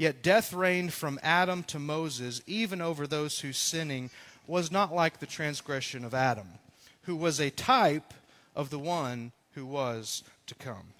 Yet 0.00 0.22
death 0.22 0.54
reigned 0.54 0.94
from 0.94 1.20
Adam 1.22 1.62
to 1.64 1.78
Moses, 1.78 2.40
even 2.46 2.80
over 2.80 3.06
those 3.06 3.40
whose 3.40 3.58
sinning 3.58 4.08
was 4.46 4.72
not 4.72 4.94
like 4.94 5.18
the 5.18 5.26
transgression 5.26 6.06
of 6.06 6.14
Adam, 6.14 6.48
who 7.02 7.14
was 7.14 7.38
a 7.38 7.50
type 7.50 8.14
of 8.56 8.70
the 8.70 8.78
one 8.78 9.32
who 9.52 9.66
was 9.66 10.22
to 10.46 10.54
come. 10.54 10.94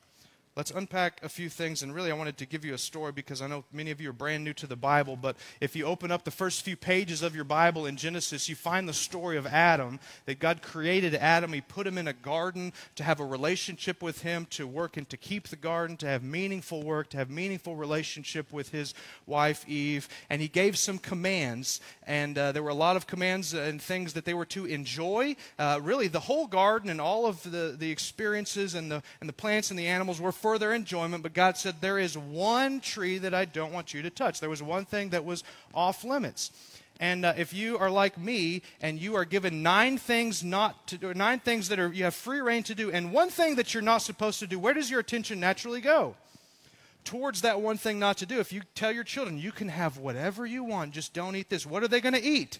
Let's 0.61 0.73
unpack 0.73 1.25
a 1.25 1.29
few 1.31 1.49
things, 1.49 1.83
and 1.83 1.95
really, 1.95 2.11
I 2.11 2.15
wanted 2.15 2.37
to 2.37 2.45
give 2.45 2.67
you 2.67 2.75
a 2.75 2.79
story 2.79 3.13
because 3.13 3.41
I 3.41 3.47
know 3.47 3.65
many 3.73 3.93
of 3.93 3.99
you 3.99 4.11
are 4.11 4.13
brand 4.13 4.45
new 4.45 4.53
to 4.53 4.67
the 4.67 4.77
Bible. 4.77 5.17
But 5.17 5.39
if 5.59 5.75
you 5.75 5.87
open 5.87 6.11
up 6.11 6.25
the 6.25 6.31
first 6.31 6.67
few 6.67 6.77
pages 6.77 7.23
of 7.23 7.35
your 7.35 7.45
Bible 7.45 7.87
in 7.87 7.97
Genesis, 7.97 8.47
you 8.47 8.55
find 8.55 8.87
the 8.87 8.93
story 8.93 9.39
of 9.39 9.47
Adam 9.47 9.99
that 10.27 10.39
God 10.39 10.61
created 10.61 11.15
Adam. 11.15 11.55
He 11.55 11.63
put 11.63 11.87
him 11.87 11.97
in 11.97 12.07
a 12.07 12.13
garden 12.13 12.75
to 12.97 13.05
have 13.05 13.21
a 13.21 13.25
relationship 13.25 14.03
with 14.03 14.21
him, 14.21 14.47
to 14.51 14.67
work 14.67 14.99
and 14.99 15.09
to 15.09 15.17
keep 15.17 15.49
the 15.49 15.57
garden, 15.57 15.97
to 15.97 16.07
have 16.07 16.23
meaningful 16.23 16.83
work, 16.83 17.09
to 17.09 17.17
have 17.17 17.31
meaningful 17.31 17.75
relationship 17.75 18.53
with 18.53 18.69
his 18.69 18.93
wife 19.25 19.67
Eve. 19.67 20.11
And 20.29 20.43
He 20.43 20.49
gave 20.49 20.77
some 20.77 20.99
commands, 20.99 21.81
and 22.07 22.37
uh, 22.37 22.53
there 22.53 22.63
were 22.63 22.69
a 22.69 22.75
lot 22.75 22.97
of 22.97 23.07
commands 23.07 23.55
and 23.55 23.81
things 23.81 24.13
that 24.13 24.27
they 24.27 24.35
were 24.35 24.45
to 24.45 24.67
enjoy. 24.67 25.37
Uh, 25.59 25.81
really, 25.83 26.09
the 26.09 26.21
whole 26.21 26.47
garden 26.47 26.91
and 26.91 27.01
all 27.01 27.25
of 27.25 27.43
the, 27.51 27.75
the 27.79 27.91
experiences 27.91 28.75
and 28.75 28.93
the, 28.93 29.03
and 29.21 29.29
the 29.29 29.33
plants 29.33 29.71
and 29.71 29.79
the 29.79 29.87
animals 29.87 30.21
were 30.21 30.33
for 30.33 30.50
their 30.59 30.73
enjoyment, 30.73 31.23
but 31.23 31.35
God 31.35 31.57
said, 31.57 31.77
There 31.81 31.99
is 31.99 32.17
one 32.17 32.81
tree 32.81 33.19
that 33.19 33.35
I 33.35 33.45
don't 33.45 33.73
want 33.73 33.95
you 33.95 34.03
to 34.03 34.11
touch. 34.11 34.41
There 34.41 34.51
was 34.51 34.63
one 34.63 34.85
thing 34.85 35.11
that 35.11 35.25
was 35.25 35.45
off 35.75 36.05
limits. 36.05 36.51
And 37.01 37.25
uh, 37.25 37.33
if 37.37 37.55
you 37.55 37.79
are 37.79 37.91
like 37.91 38.19
me 38.19 38.61
and 38.83 39.01
you 39.01 39.17
are 39.17 39.25
given 39.25 39.63
nine 39.63 39.97
things 39.97 40.45
not 40.45 40.87
to 40.89 40.99
do, 40.99 41.15
nine 41.15 41.41
things 41.41 41.69
that 41.69 41.79
are 41.79 41.91
you 41.91 42.05
have 42.05 42.15
free 42.15 42.41
rein 42.41 42.63
to 42.65 42.75
do, 42.75 42.91
and 42.91 43.13
one 43.13 43.31
thing 43.31 43.55
that 43.57 43.73
you're 43.73 43.83
not 43.83 44.03
supposed 44.03 44.39
to 44.41 44.47
do, 44.47 44.59
where 44.59 44.75
does 44.75 44.91
your 44.91 45.01
attention 45.01 45.41
naturally 45.41 45.81
go? 45.81 46.15
Towards 47.05 47.41
that 47.41 47.63
one 47.63 47.79
thing 47.79 47.99
not 47.99 48.19
to 48.19 48.27
do. 48.27 48.39
If 48.39 48.53
you 48.53 48.61
tell 48.75 48.93
your 48.93 49.05
children 49.05 49.39
you 49.39 49.51
can 49.51 49.69
have 49.69 49.97
whatever 49.97 50.45
you 50.45 50.63
want, 50.63 50.93
just 50.93 51.15
don't 51.15 51.35
eat 51.35 51.49
this. 51.49 51.65
What 51.65 51.83
are 51.83 51.89
they 51.89 52.03
going 52.03 52.15
to 52.15 52.23
eat? 52.23 52.59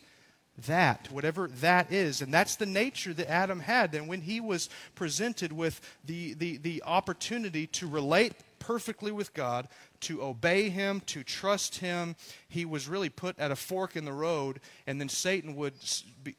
That, 0.67 1.09
whatever 1.11 1.49
that 1.49 1.93
is. 1.93 2.23
And 2.23 2.33
that's 2.33 2.57
the 2.57 2.67
nature 2.67 3.15
that 3.15 3.31
Adam 3.31 3.61
had. 3.61 3.95
And 3.95 4.09
when 4.09 4.23
he 4.23 4.41
was 4.41 4.69
presented 4.95 5.53
with 5.53 5.81
the, 6.05 6.35
the, 6.35 6.57
the 6.59 6.83
opportunity 6.85 7.67
to 7.69 7.87
relate 7.87 8.35
perfectly 8.59 9.11
with 9.11 9.35
God, 9.35 9.69
to 10.01 10.23
obey 10.23 10.69
him, 10.69 11.01
to 11.07 11.23
trust 11.23 11.79
him, 11.79 12.17
he 12.49 12.65
was 12.65 12.89
really 12.89 13.09
put 13.09 13.39
at 13.39 13.51
a 13.51 13.57
fork 13.57 13.97
in 13.97 14.05
the 14.05 14.13
road. 14.13 14.61
And 14.87 15.01
then 15.01 15.09
Satan 15.09 15.57
would 15.57 15.75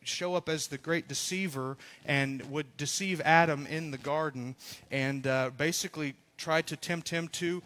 show 0.03 0.35
up 0.35 0.47
as 0.47 0.67
the 0.67 0.77
great 0.77 1.07
deceiver 1.07 1.77
and 2.05 2.41
would 2.51 2.77
deceive 2.77 3.21
Adam 3.21 3.67
in 3.67 3.91
the 3.91 3.97
garden 3.97 4.55
and 4.89 5.27
uh, 5.27 5.51
basically 5.57 6.15
try 6.37 6.61
to 6.61 6.75
tempt 6.75 7.09
him 7.09 7.27
to 7.27 7.61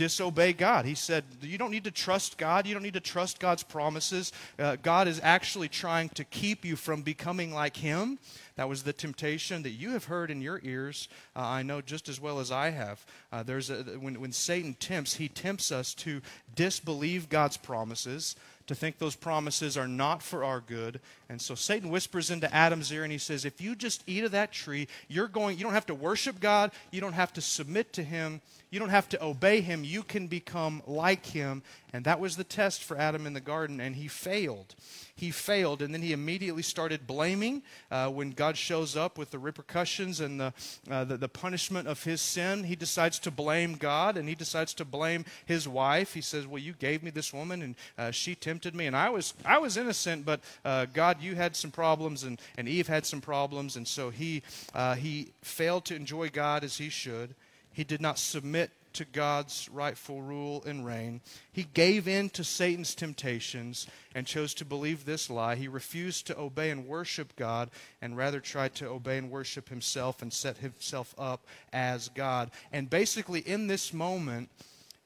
disobey 0.00 0.54
God. 0.54 0.86
He 0.86 0.94
said, 0.94 1.24
You 1.42 1.58
don't 1.58 1.70
need 1.70 1.84
to 1.84 1.90
trust 1.90 2.38
God. 2.38 2.66
You 2.66 2.72
don't 2.72 2.82
need 2.82 2.94
to 2.94 3.00
trust 3.00 3.38
God's 3.38 3.62
promises. 3.62 4.32
Uh, 4.58 4.76
God 4.82 5.06
is 5.06 5.20
actually 5.22 5.68
trying 5.68 6.08
to 6.10 6.24
keep 6.24 6.64
you 6.64 6.74
from 6.74 7.02
becoming 7.02 7.52
like 7.52 7.76
Him. 7.76 8.18
That 8.56 8.66
was 8.66 8.82
the 8.82 8.94
temptation 8.94 9.62
that 9.62 9.72
you 9.72 9.90
have 9.90 10.04
heard 10.04 10.30
in 10.30 10.40
your 10.40 10.58
ears. 10.64 11.08
Uh, 11.36 11.40
I 11.40 11.62
know 11.62 11.82
just 11.82 12.08
as 12.08 12.18
well 12.18 12.40
as 12.40 12.50
I 12.50 12.70
have. 12.70 13.04
Uh, 13.30 13.42
there's 13.42 13.68
a, 13.68 13.82
when, 14.00 14.18
when 14.18 14.32
Satan 14.32 14.72
tempts, 14.72 15.16
he 15.16 15.28
tempts 15.28 15.70
us 15.70 15.92
to 15.96 16.22
disbelieve 16.54 17.28
God's 17.28 17.58
promises, 17.58 18.36
to 18.68 18.74
think 18.74 18.96
those 18.98 19.16
promises 19.16 19.76
are 19.76 19.88
not 19.88 20.22
for 20.22 20.44
our 20.44 20.60
good. 20.60 21.00
And 21.28 21.42
so 21.42 21.54
Satan 21.54 21.90
whispers 21.90 22.30
into 22.30 22.54
Adam's 22.54 22.90
ear 22.90 23.02
and 23.02 23.12
he 23.12 23.18
says, 23.18 23.44
If 23.44 23.60
you 23.60 23.74
just 23.74 24.02
eat 24.06 24.24
of 24.24 24.32
that 24.32 24.50
tree, 24.50 24.88
you're 25.08 25.28
going, 25.28 25.58
you 25.58 25.64
don't 25.64 25.74
have 25.74 25.86
to 25.86 25.94
worship 25.94 26.40
God, 26.40 26.70
you 26.90 27.02
don't 27.02 27.12
have 27.12 27.34
to 27.34 27.42
submit 27.42 27.92
to 27.94 28.02
Him 28.02 28.40
you 28.70 28.78
don't 28.78 28.90
have 28.90 29.08
to 29.10 29.24
obey 29.24 29.60
him. 29.60 29.82
You 29.82 30.02
can 30.02 30.28
become 30.28 30.82
like 30.86 31.26
him. 31.26 31.62
And 31.92 32.04
that 32.04 32.20
was 32.20 32.36
the 32.36 32.44
test 32.44 32.84
for 32.84 32.96
Adam 32.96 33.26
in 33.26 33.32
the 33.32 33.40
garden, 33.40 33.80
and 33.80 33.96
he 33.96 34.06
failed. 34.06 34.76
He 35.16 35.32
failed, 35.32 35.82
and 35.82 35.92
then 35.92 36.02
he 36.02 36.12
immediately 36.12 36.62
started 36.62 37.06
blaming 37.06 37.62
uh, 37.90 38.08
when 38.08 38.30
God 38.30 38.56
shows 38.56 38.96
up 38.96 39.18
with 39.18 39.32
the 39.32 39.40
repercussions 39.40 40.20
and 40.20 40.40
the, 40.40 40.54
uh, 40.88 41.02
the, 41.04 41.16
the 41.16 41.28
punishment 41.28 41.88
of 41.88 42.04
his 42.04 42.20
sin. 42.20 42.62
He 42.62 42.76
decides 42.76 43.18
to 43.20 43.32
blame 43.32 43.74
God, 43.74 44.16
and 44.16 44.28
he 44.28 44.36
decides 44.36 44.72
to 44.74 44.84
blame 44.84 45.24
his 45.46 45.66
wife. 45.66 46.14
He 46.14 46.20
says, 46.20 46.46
"Well, 46.46 46.62
you 46.62 46.74
gave 46.74 47.02
me 47.02 47.10
this 47.10 47.32
woman, 47.32 47.60
and 47.60 47.74
uh, 47.98 48.12
she 48.12 48.36
tempted 48.36 48.74
me, 48.74 48.86
and 48.86 48.96
I 48.96 49.10
was 49.10 49.34
I 49.44 49.58
was 49.58 49.76
innocent, 49.76 50.24
but 50.24 50.40
uh, 50.64 50.86
God, 50.94 51.20
you 51.20 51.34
had 51.34 51.56
some 51.56 51.72
problems, 51.72 52.22
and, 52.22 52.40
and 52.56 52.68
Eve 52.68 52.86
had 52.86 53.04
some 53.04 53.20
problems, 53.20 53.76
and 53.76 53.86
so 53.86 54.10
he 54.10 54.42
uh, 54.74 54.94
he 54.94 55.32
failed 55.42 55.84
to 55.86 55.96
enjoy 55.96 56.28
God 56.28 56.62
as 56.62 56.78
he 56.78 56.88
should." 56.88 57.34
He 57.80 57.84
did 57.84 58.02
not 58.02 58.18
submit 58.18 58.72
to 58.92 59.06
God's 59.06 59.66
rightful 59.72 60.20
rule 60.20 60.62
and 60.66 60.84
reign. 60.84 61.22
He 61.50 61.62
gave 61.62 62.06
in 62.06 62.28
to 62.28 62.44
Satan's 62.44 62.94
temptations 62.94 63.86
and 64.14 64.26
chose 64.26 64.52
to 64.56 64.66
believe 64.66 65.06
this 65.06 65.30
lie. 65.30 65.54
He 65.54 65.66
refused 65.66 66.26
to 66.26 66.38
obey 66.38 66.68
and 66.68 66.86
worship 66.86 67.34
God 67.36 67.70
and 68.02 68.18
rather 68.18 68.38
tried 68.38 68.74
to 68.74 68.88
obey 68.88 69.16
and 69.16 69.30
worship 69.30 69.70
himself 69.70 70.20
and 70.20 70.30
set 70.30 70.58
himself 70.58 71.14
up 71.16 71.46
as 71.72 72.10
God. 72.10 72.50
And 72.70 72.90
basically, 72.90 73.40
in 73.40 73.66
this 73.66 73.94
moment, 73.94 74.50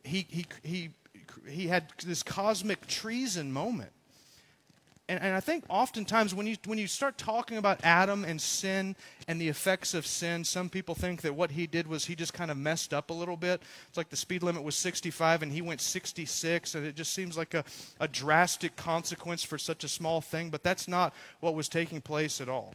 he, 0.03 0.27
he, 0.29 0.47
he, 0.65 0.91
he 1.49 1.69
had 1.69 1.93
this 2.05 2.25
cosmic 2.25 2.89
treason 2.89 3.53
moment 3.53 3.93
and, 5.15 5.23
and 5.23 5.35
I 5.35 5.41
think 5.41 5.65
oftentimes 5.69 6.35
when 6.35 6.47
you, 6.47 6.57
when 6.67 6.79
you 6.79 6.89
start 6.89 7.17
talking 7.17 7.57
about 7.57 7.85
Adam 7.85 8.25
and 8.25 8.41
sin 8.41 8.97
and 9.29 9.41
the 9.41 9.49
effects 9.49 9.95
of 9.95 10.07
sin, 10.07 10.45
some 10.45 10.69
people 10.69 10.95
think 10.95 11.23
that 11.23 11.35
what 11.35 11.53
he 11.53 11.67
did 11.67 11.87
was 11.87 12.05
he 12.05 12.17
just 12.17 12.35
kind 12.35 12.51
of 12.51 12.57
messed 12.57 12.93
up 12.93 13.11
a 13.11 13.13
little 13.13 13.37
bit. 13.37 13.63
It's 13.89 13.97
like 13.97 14.11
the 14.11 14.17
speed 14.17 14.43
limit 14.43 14.65
was 14.65 14.75
65 14.75 15.43
and 15.43 15.53
he 15.53 15.63
went 15.63 15.81
66, 15.81 16.75
and 16.75 16.85
it 16.85 16.97
just 16.97 17.15
seems 17.15 17.37
like 17.37 17.55
a, 17.55 17.65
a 18.01 18.09
drastic 18.09 18.75
consequence 18.75 19.45
for 19.45 19.57
such 19.57 19.85
a 19.85 19.89
small 19.89 20.21
thing, 20.21 20.51
but 20.51 20.65
that's 20.65 20.89
not 20.89 21.15
what 21.41 21.55
was 21.55 21.69
taking 21.69 22.01
place 22.01 22.41
at 22.41 22.49
all. 22.49 22.75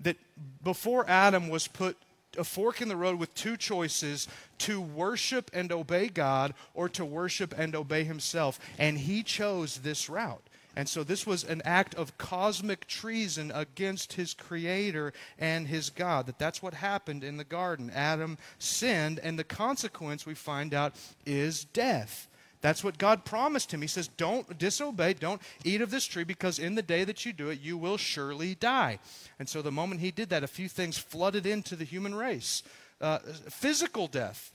That 0.00 0.16
before 0.62 1.08
Adam 1.08 1.50
was 1.50 1.68
put 1.68 1.96
a 2.36 2.44
fork 2.44 2.80
in 2.80 2.88
the 2.88 2.96
road 2.96 3.18
with 3.18 3.32
two 3.34 3.56
choices 3.56 4.26
to 4.58 4.80
worship 4.80 5.50
and 5.52 5.70
obey 5.70 6.08
God 6.08 6.54
or 6.72 6.88
to 6.88 7.04
worship 7.04 7.54
and 7.56 7.76
obey 7.76 8.04
himself. 8.04 8.58
And 8.78 8.98
he 8.98 9.22
chose 9.22 9.78
this 9.78 10.08
route. 10.08 10.42
And 10.76 10.88
so 10.88 11.04
this 11.04 11.26
was 11.26 11.44
an 11.44 11.62
act 11.64 11.94
of 11.94 12.18
cosmic 12.18 12.86
treason 12.86 13.52
against 13.54 14.14
his 14.14 14.34
creator 14.34 15.12
and 15.38 15.68
his 15.68 15.90
God. 15.90 16.26
That 16.26 16.38
that's 16.38 16.62
what 16.62 16.74
happened 16.74 17.22
in 17.22 17.36
the 17.36 17.44
garden. 17.44 17.90
Adam 17.94 18.38
sinned 18.58 19.20
and 19.20 19.38
the 19.38 19.44
consequence 19.44 20.26
we 20.26 20.34
find 20.34 20.74
out 20.74 20.94
is 21.24 21.64
death. 21.64 22.28
That's 22.64 22.82
what 22.82 22.96
God 22.96 23.26
promised 23.26 23.74
him. 23.74 23.82
He 23.82 23.88
says, 23.88 24.08
Don't 24.08 24.58
disobey, 24.58 25.12
don't 25.12 25.42
eat 25.64 25.82
of 25.82 25.90
this 25.90 26.06
tree, 26.06 26.24
because 26.24 26.58
in 26.58 26.76
the 26.76 26.82
day 26.82 27.04
that 27.04 27.26
you 27.26 27.34
do 27.34 27.50
it, 27.50 27.60
you 27.60 27.76
will 27.76 27.98
surely 27.98 28.54
die. 28.54 29.00
And 29.38 29.46
so 29.46 29.60
the 29.60 29.70
moment 29.70 30.00
he 30.00 30.10
did 30.10 30.30
that, 30.30 30.42
a 30.42 30.46
few 30.46 30.66
things 30.66 30.96
flooded 30.96 31.44
into 31.44 31.76
the 31.76 31.84
human 31.84 32.14
race. 32.14 32.62
Uh, 33.02 33.18
physical 33.18 34.06
death, 34.06 34.50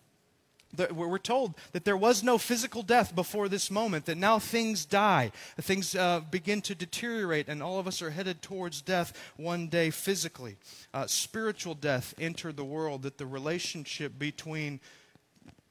we're 0.91 1.17
told 1.17 1.55
that 1.71 1.83
there 1.83 1.97
was 1.97 2.23
no 2.23 2.37
physical 2.37 2.83
death 2.83 3.15
before 3.15 3.49
this 3.49 3.71
moment, 3.71 4.05
that 4.05 4.17
now 4.17 4.39
things 4.39 4.85
die, 4.85 5.31
things 5.59 5.95
uh, 5.95 6.21
begin 6.31 6.61
to 6.61 6.75
deteriorate, 6.75 7.47
and 7.47 7.63
all 7.63 7.79
of 7.79 7.87
us 7.87 8.01
are 8.01 8.11
headed 8.11 8.41
towards 8.41 8.81
death 8.81 9.13
one 9.37 9.67
day 9.67 9.89
physically. 9.89 10.57
Uh, 10.93 11.07
spiritual 11.07 11.73
death 11.73 12.13
entered 12.19 12.55
the 12.55 12.63
world, 12.63 13.01
that 13.01 13.17
the 13.17 13.25
relationship 13.25 14.19
between 14.19 14.79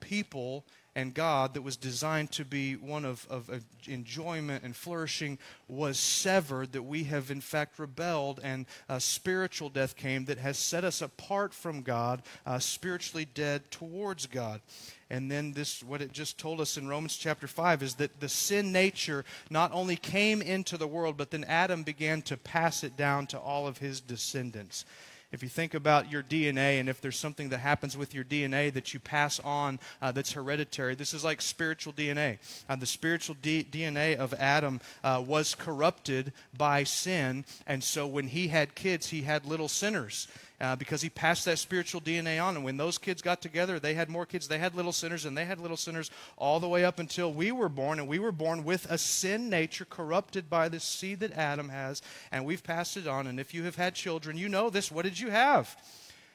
people 0.01 0.65
and 0.99 1.15
God 1.15 1.55
that 1.55 1.63
was 1.63 1.77
designed 1.77 2.33
to 2.33 2.45
be 2.45 2.75
one 2.75 3.05
of, 3.05 3.25
of, 3.31 3.49
enjoyment 3.87 4.65
and 4.65 4.75
flourishing 4.75 5.39
was 5.69 5.97
severed, 5.97 6.73
that 6.73 6.83
we 6.83 7.05
have 7.05 7.31
in 7.31 7.41
fact 7.41 7.79
rebelled, 7.79 8.41
and 8.43 8.67
uh, 8.89 8.99
spiritual 8.99 9.69
death 9.69 9.95
came 9.95 10.25
that 10.25 10.39
has 10.39 10.59
set 10.59 10.83
us 10.83 11.01
apart 11.01 11.55
from 11.55 11.83
God, 11.83 12.23
uh, 12.45 12.59
spiritually 12.59 13.29
dead 13.33 13.71
towards 13.71 14.27
God. 14.27 14.61
And 15.09 15.31
then 15.31 15.53
this, 15.53 15.85
what 15.85 16.03
it 16.03 16.11
just 16.11 16.37
told 16.37 16.61
us 16.61 16.77
in 16.77 16.89
Romans 16.89 17.17
chapter 17.17 17.47
5 17.47 17.85
is 17.85 17.95
that 17.95 18.19
the 18.19 18.29
sin 18.29 18.73
nature 18.73 19.25
not 19.51 19.73
only 19.73 19.95
came 19.95 20.43
into 20.43 20.77
the 20.77 20.89
world, 20.89 21.17
but 21.17 21.31
then 21.31 21.45
Adam 21.45 21.85
began 21.85 22.23
to 22.23 22.37
pass 22.37 22.83
it 22.83 22.97
down 22.97 23.29
to 23.29 23.39
all 23.39 23.69
of 23.69 23.79
his 23.79 24.01
descendants. 24.01 24.85
If 25.31 25.43
you 25.43 25.49
think 25.49 25.75
about 25.75 26.11
your 26.11 26.23
DNA 26.23 26.81
and 26.81 26.89
if 26.89 27.03
there's 27.03 27.19
something 27.19 27.51
that 27.51 27.59
happens 27.59 27.97
with 27.97 28.15
your 28.15 28.25
DNA 28.25 28.73
that 28.73 28.95
you 28.95 29.01
pass 29.01 29.39
on 29.41 29.79
uh, 30.01 30.11
that's 30.11 30.33
hereditary, 30.33 30.95
this 30.95 31.13
is 31.13 31.23
like 31.23 31.43
spiritual 31.43 31.93
DNA. 31.93 32.39
Uh, 32.69 32.77
the 32.77 32.87
spiritual 32.87 33.37
D- 33.43 33.67
DNA 33.71 34.17
of 34.17 34.33
Adam 34.35 34.81
uh, 35.05 35.23
was 35.27 35.55
corrupted 35.55 36.33
by 36.57 36.85
sin, 36.85 37.45
and 37.67 37.85
so 37.85 38.07
when 38.07 38.29
he 38.29 38.49
had 38.49 38.75
kids, 38.75 39.09
he 39.09 39.23
had 39.23 39.45
little 39.45 39.69
sinners 39.69 40.29
uh, 40.61 40.77
because 40.77 41.03
he 41.03 41.09
passed 41.09 41.45
that 41.45 41.59
spiritual 41.59 42.01
DNA 42.01 42.43
on. 42.43 42.57
And 42.57 42.65
when 42.65 42.77
those 42.77 42.99
kids 42.99 43.23
got 43.23 43.41
together, 43.41 43.79
they 43.79 43.95
had 43.95 44.09
more 44.09 44.27
kids. 44.27 44.49
They 44.49 44.59
had 44.59 44.75
little 44.75 44.93
sinners, 44.93 45.25
and 45.25 45.37
they 45.37 45.45
had 45.45 45.61
little 45.61 45.77
sinners 45.77 46.11
all 46.37 46.61
the 46.61 46.69
way 46.69 46.85
up 46.85 46.99
until 46.99 47.33
we 47.33 47.53
were 47.53 47.69
born. 47.69 47.99
And 47.99 48.09
we 48.09 48.19
were 48.19 48.33
born 48.33 48.65
with 48.65 48.91
a 48.91 48.99
sin 48.99 49.49
nature 49.49 49.85
corrupted 49.85 50.51
by 50.51 50.69
the 50.69 50.81
seed 50.81 51.21
that 51.21 51.33
Adam 51.33 51.69
has, 51.69 52.03
and 52.33 52.45
we've 52.45 52.65
passed 52.65 52.97
it 52.97 53.07
on. 53.07 53.27
And 53.27 53.39
if 53.39 53.55
you 53.55 53.65
have 53.65 53.77
had 53.77 53.95
children, 53.95 54.37
you 54.37 54.49
know 54.49 54.71
this. 54.71 54.91
What 54.91 55.05
did 55.05 55.19
you 55.19 55.31
have? 55.31 55.77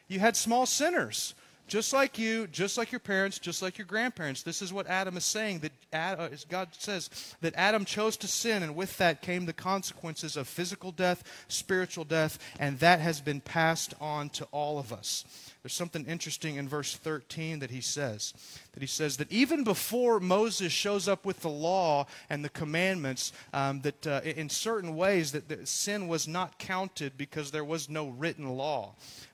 You 0.07 0.19
had 0.19 0.35
small 0.35 0.65
sinners 0.65 1.33
just 1.67 1.93
like 1.93 2.19
you, 2.19 2.47
just 2.47 2.77
like 2.77 2.91
your 2.91 2.99
parents, 2.99 3.39
just 3.39 3.61
like 3.61 3.77
your 3.77 3.87
grandparents. 3.87 4.43
This 4.43 4.61
is 4.61 4.73
what 4.73 4.87
Adam 4.87 5.17
is 5.17 5.25
saying 5.25 5.59
that 5.59 5.71
Adam, 5.91 6.25
uh, 6.25 6.37
God 6.49 6.69
says 6.71 7.09
that 7.41 7.53
Adam 7.55 7.85
chose 7.85 8.17
to 8.17 8.27
sin, 8.27 8.63
and 8.63 8.75
with 8.75 8.97
that 8.97 9.21
came 9.21 9.45
the 9.45 9.53
consequences 9.53 10.35
of 10.37 10.47
physical 10.47 10.91
death, 10.91 11.23
spiritual 11.47 12.03
death, 12.03 12.37
and 12.59 12.79
that 12.79 12.99
has 12.99 13.21
been 13.21 13.41
passed 13.41 13.93
on 14.01 14.29
to 14.29 14.45
all 14.51 14.77
of 14.77 14.91
us. 14.91 15.52
There's 15.63 15.73
something 15.73 16.05
interesting 16.05 16.57
in 16.57 16.67
verse 16.67 16.93
13 16.93 17.59
that 17.59 17.71
he 17.71 17.79
says. 17.79 18.33
That 18.73 18.81
he 18.81 18.87
says 18.87 19.17
that 19.17 19.31
even 19.31 19.63
before 19.63 20.19
Moses 20.19 20.73
shows 20.73 21.07
up 21.07 21.25
with 21.25 21.39
the 21.39 21.49
law 21.49 22.05
and 22.29 22.43
the 22.43 22.49
commandments, 22.49 23.31
um, 23.53 23.79
that 23.81 24.05
uh, 24.05 24.21
in 24.23 24.49
certain 24.49 24.95
ways 24.95 25.31
that, 25.31 25.47
that 25.47 25.67
sin 25.67 26.09
was 26.09 26.27
not 26.27 26.59
counted 26.59 27.17
because 27.17 27.51
there 27.51 27.63
was 27.63 27.89
no 27.89 28.09
written 28.09 28.49
law 28.49 28.93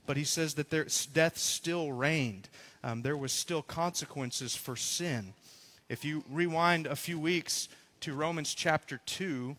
but 0.09 0.17
he 0.17 0.23
says 0.23 0.55
that 0.55 0.71
there, 0.71 0.87
death 1.13 1.37
still 1.37 1.91
reigned. 1.91 2.49
Um, 2.83 3.03
there 3.03 3.15
was 3.15 3.31
still 3.31 3.61
consequences 3.61 4.55
for 4.55 4.75
sin. 4.75 5.35
If 5.87 6.03
you 6.03 6.23
rewind 6.27 6.87
a 6.87 6.95
few 6.95 7.19
weeks 7.19 7.69
to 7.99 8.15
Romans 8.15 8.55
chapter 8.55 8.99
2, 9.05 9.55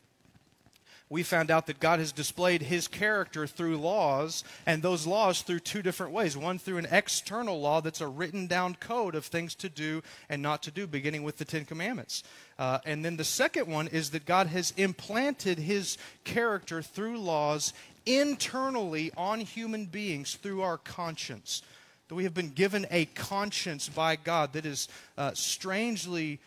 we 1.10 1.24
found 1.24 1.50
out 1.50 1.66
that 1.66 1.80
God 1.80 1.98
has 1.98 2.12
displayed 2.12 2.62
his 2.62 2.86
character 2.86 3.44
through 3.44 3.78
laws, 3.78 4.44
and 4.64 4.80
those 4.80 5.08
laws 5.08 5.42
through 5.42 5.58
two 5.58 5.82
different 5.82 6.12
ways. 6.12 6.36
One 6.36 6.56
through 6.56 6.78
an 6.78 6.86
external 6.88 7.60
law 7.60 7.80
that's 7.80 8.00
a 8.00 8.06
written 8.06 8.46
down 8.46 8.76
code 8.76 9.16
of 9.16 9.26
things 9.26 9.56
to 9.56 9.68
do 9.68 10.02
and 10.28 10.40
not 10.40 10.62
to 10.62 10.70
do, 10.70 10.86
beginning 10.86 11.24
with 11.24 11.38
the 11.38 11.44
Ten 11.44 11.64
Commandments. 11.64 12.22
Uh, 12.60 12.78
and 12.86 13.04
then 13.04 13.16
the 13.16 13.24
second 13.24 13.66
one 13.66 13.88
is 13.88 14.10
that 14.10 14.24
God 14.24 14.46
has 14.46 14.72
implanted 14.76 15.58
his 15.58 15.98
character 16.22 16.80
through 16.80 17.18
laws 17.18 17.72
internally 18.06 19.10
on 19.16 19.40
human 19.40 19.86
beings 19.86 20.36
through 20.36 20.62
our 20.62 20.78
conscience. 20.78 21.62
That 22.06 22.14
we 22.14 22.22
have 22.22 22.34
been 22.34 22.50
given 22.50 22.86
a 22.88 23.06
conscience 23.06 23.88
by 23.88 24.14
God 24.14 24.52
that 24.52 24.64
is 24.64 24.88
uh, 25.18 25.32
strangely 25.34 26.38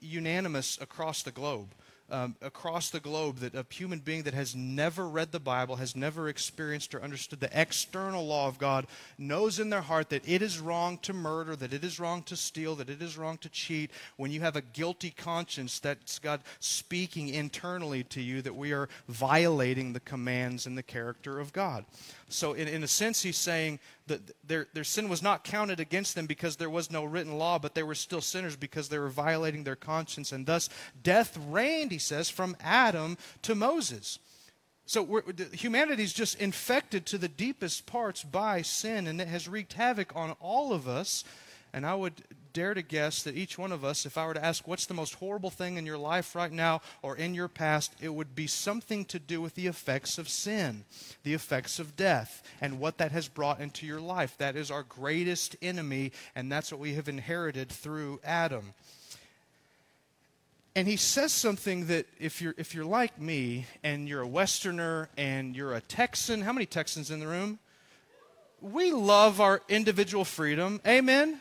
unanimous 0.00 0.78
across 0.80 1.24
the 1.24 1.32
globe 1.32 1.74
um, 2.10 2.36
across 2.40 2.90
the 2.90 3.00
globe 3.00 3.38
that 3.38 3.54
a 3.54 3.66
human 3.70 3.98
being 3.98 4.22
that 4.22 4.34
has 4.34 4.54
never 4.54 5.08
read 5.08 5.32
the 5.32 5.40
Bible, 5.40 5.76
has 5.76 5.96
never 5.96 6.28
experienced 6.28 6.94
or 6.94 7.02
understood 7.02 7.40
the 7.40 7.60
external 7.60 8.26
law 8.26 8.48
of 8.48 8.58
God, 8.58 8.86
knows 9.18 9.58
in 9.58 9.70
their 9.70 9.82
heart 9.82 10.10
that 10.10 10.28
it 10.28 10.42
is 10.42 10.60
wrong 10.60 10.98
to 10.98 11.12
murder, 11.12 11.56
that 11.56 11.72
it 11.72 11.84
is 11.84 11.98
wrong 11.98 12.22
to 12.24 12.36
steal, 12.36 12.76
that 12.76 12.90
it 12.90 13.02
is 13.02 13.18
wrong 13.18 13.38
to 13.38 13.48
cheat. 13.48 13.90
When 14.16 14.30
you 14.30 14.40
have 14.40 14.56
a 14.56 14.62
guilty 14.62 15.10
conscience, 15.10 15.80
that's 15.80 16.18
God 16.18 16.40
speaking 16.60 17.28
internally 17.28 18.04
to 18.04 18.20
you 18.20 18.42
that 18.42 18.54
we 18.54 18.72
are 18.72 18.88
violating 19.08 19.92
the 19.92 20.00
commands 20.00 20.66
and 20.66 20.78
the 20.78 20.82
character 20.82 21.40
of 21.40 21.52
God. 21.52 21.84
So, 22.28 22.54
in, 22.54 22.68
in 22.68 22.82
a 22.82 22.88
sense, 22.88 23.22
he's 23.22 23.36
saying 23.36 23.78
that 24.06 24.20
their, 24.46 24.68
their 24.72 24.84
sin 24.84 25.08
was 25.08 25.22
not 25.22 25.44
counted 25.44 25.80
against 25.80 26.14
them 26.14 26.26
because 26.26 26.56
there 26.56 26.70
was 26.70 26.90
no 26.90 27.04
written 27.04 27.38
law, 27.38 27.58
but 27.58 27.74
they 27.74 27.82
were 27.82 27.94
still 27.94 28.20
sinners 28.20 28.56
because 28.56 28.88
they 28.88 28.98
were 28.98 29.08
violating 29.08 29.64
their 29.64 29.76
conscience. 29.76 30.32
And 30.32 30.46
thus, 30.46 30.68
death 31.02 31.38
reigned, 31.48 31.90
he 31.90 31.98
says, 31.98 32.30
from 32.30 32.56
Adam 32.60 33.18
to 33.42 33.54
Moses. 33.54 34.18
So 34.86 35.22
humanity 35.52 36.04
is 36.04 36.12
just 36.12 36.40
infected 36.40 37.06
to 37.06 37.18
the 37.18 37.28
deepest 37.28 37.86
parts 37.86 38.22
by 38.22 38.62
sin, 38.62 39.08
and 39.08 39.20
it 39.20 39.26
has 39.26 39.48
wreaked 39.48 39.72
havoc 39.72 40.14
on 40.14 40.36
all 40.38 40.72
of 40.72 40.86
us. 40.86 41.24
And 41.76 41.84
I 41.84 41.94
would 41.94 42.22
dare 42.54 42.72
to 42.72 42.80
guess 42.80 43.22
that 43.24 43.36
each 43.36 43.58
one 43.58 43.70
of 43.70 43.84
us, 43.84 44.06
if 44.06 44.16
I 44.16 44.26
were 44.26 44.32
to 44.32 44.42
ask 44.42 44.66
what's 44.66 44.86
the 44.86 44.94
most 44.94 45.16
horrible 45.16 45.50
thing 45.50 45.76
in 45.76 45.84
your 45.84 45.98
life 45.98 46.34
right 46.34 46.50
now 46.50 46.80
or 47.02 47.18
in 47.18 47.34
your 47.34 47.48
past, 47.48 47.94
it 48.00 48.08
would 48.08 48.34
be 48.34 48.46
something 48.46 49.04
to 49.04 49.18
do 49.18 49.42
with 49.42 49.56
the 49.56 49.66
effects 49.66 50.16
of 50.16 50.26
sin, 50.26 50.84
the 51.22 51.34
effects 51.34 51.78
of 51.78 51.94
death, 51.94 52.42
and 52.62 52.80
what 52.80 52.96
that 52.96 53.12
has 53.12 53.28
brought 53.28 53.60
into 53.60 53.84
your 53.84 54.00
life. 54.00 54.38
That 54.38 54.56
is 54.56 54.70
our 54.70 54.84
greatest 54.84 55.54
enemy, 55.60 56.12
and 56.34 56.50
that's 56.50 56.72
what 56.72 56.80
we 56.80 56.94
have 56.94 57.10
inherited 57.10 57.68
through 57.68 58.20
Adam. 58.24 58.72
And 60.74 60.88
he 60.88 60.96
says 60.96 61.34
something 61.34 61.88
that 61.88 62.06
if 62.18 62.40
you're 62.40 62.54
if 62.56 62.74
you're 62.74 62.86
like 62.86 63.20
me 63.20 63.66
and 63.84 64.08
you're 64.08 64.22
a 64.22 64.26
Westerner 64.26 65.10
and 65.18 65.54
you're 65.54 65.74
a 65.74 65.82
Texan, 65.82 66.40
how 66.40 66.54
many 66.54 66.64
Texans 66.64 67.10
in 67.10 67.20
the 67.20 67.28
room? 67.28 67.58
We 68.62 68.92
love 68.92 69.42
our 69.42 69.60
individual 69.68 70.24
freedom. 70.24 70.80
Amen 70.86 71.40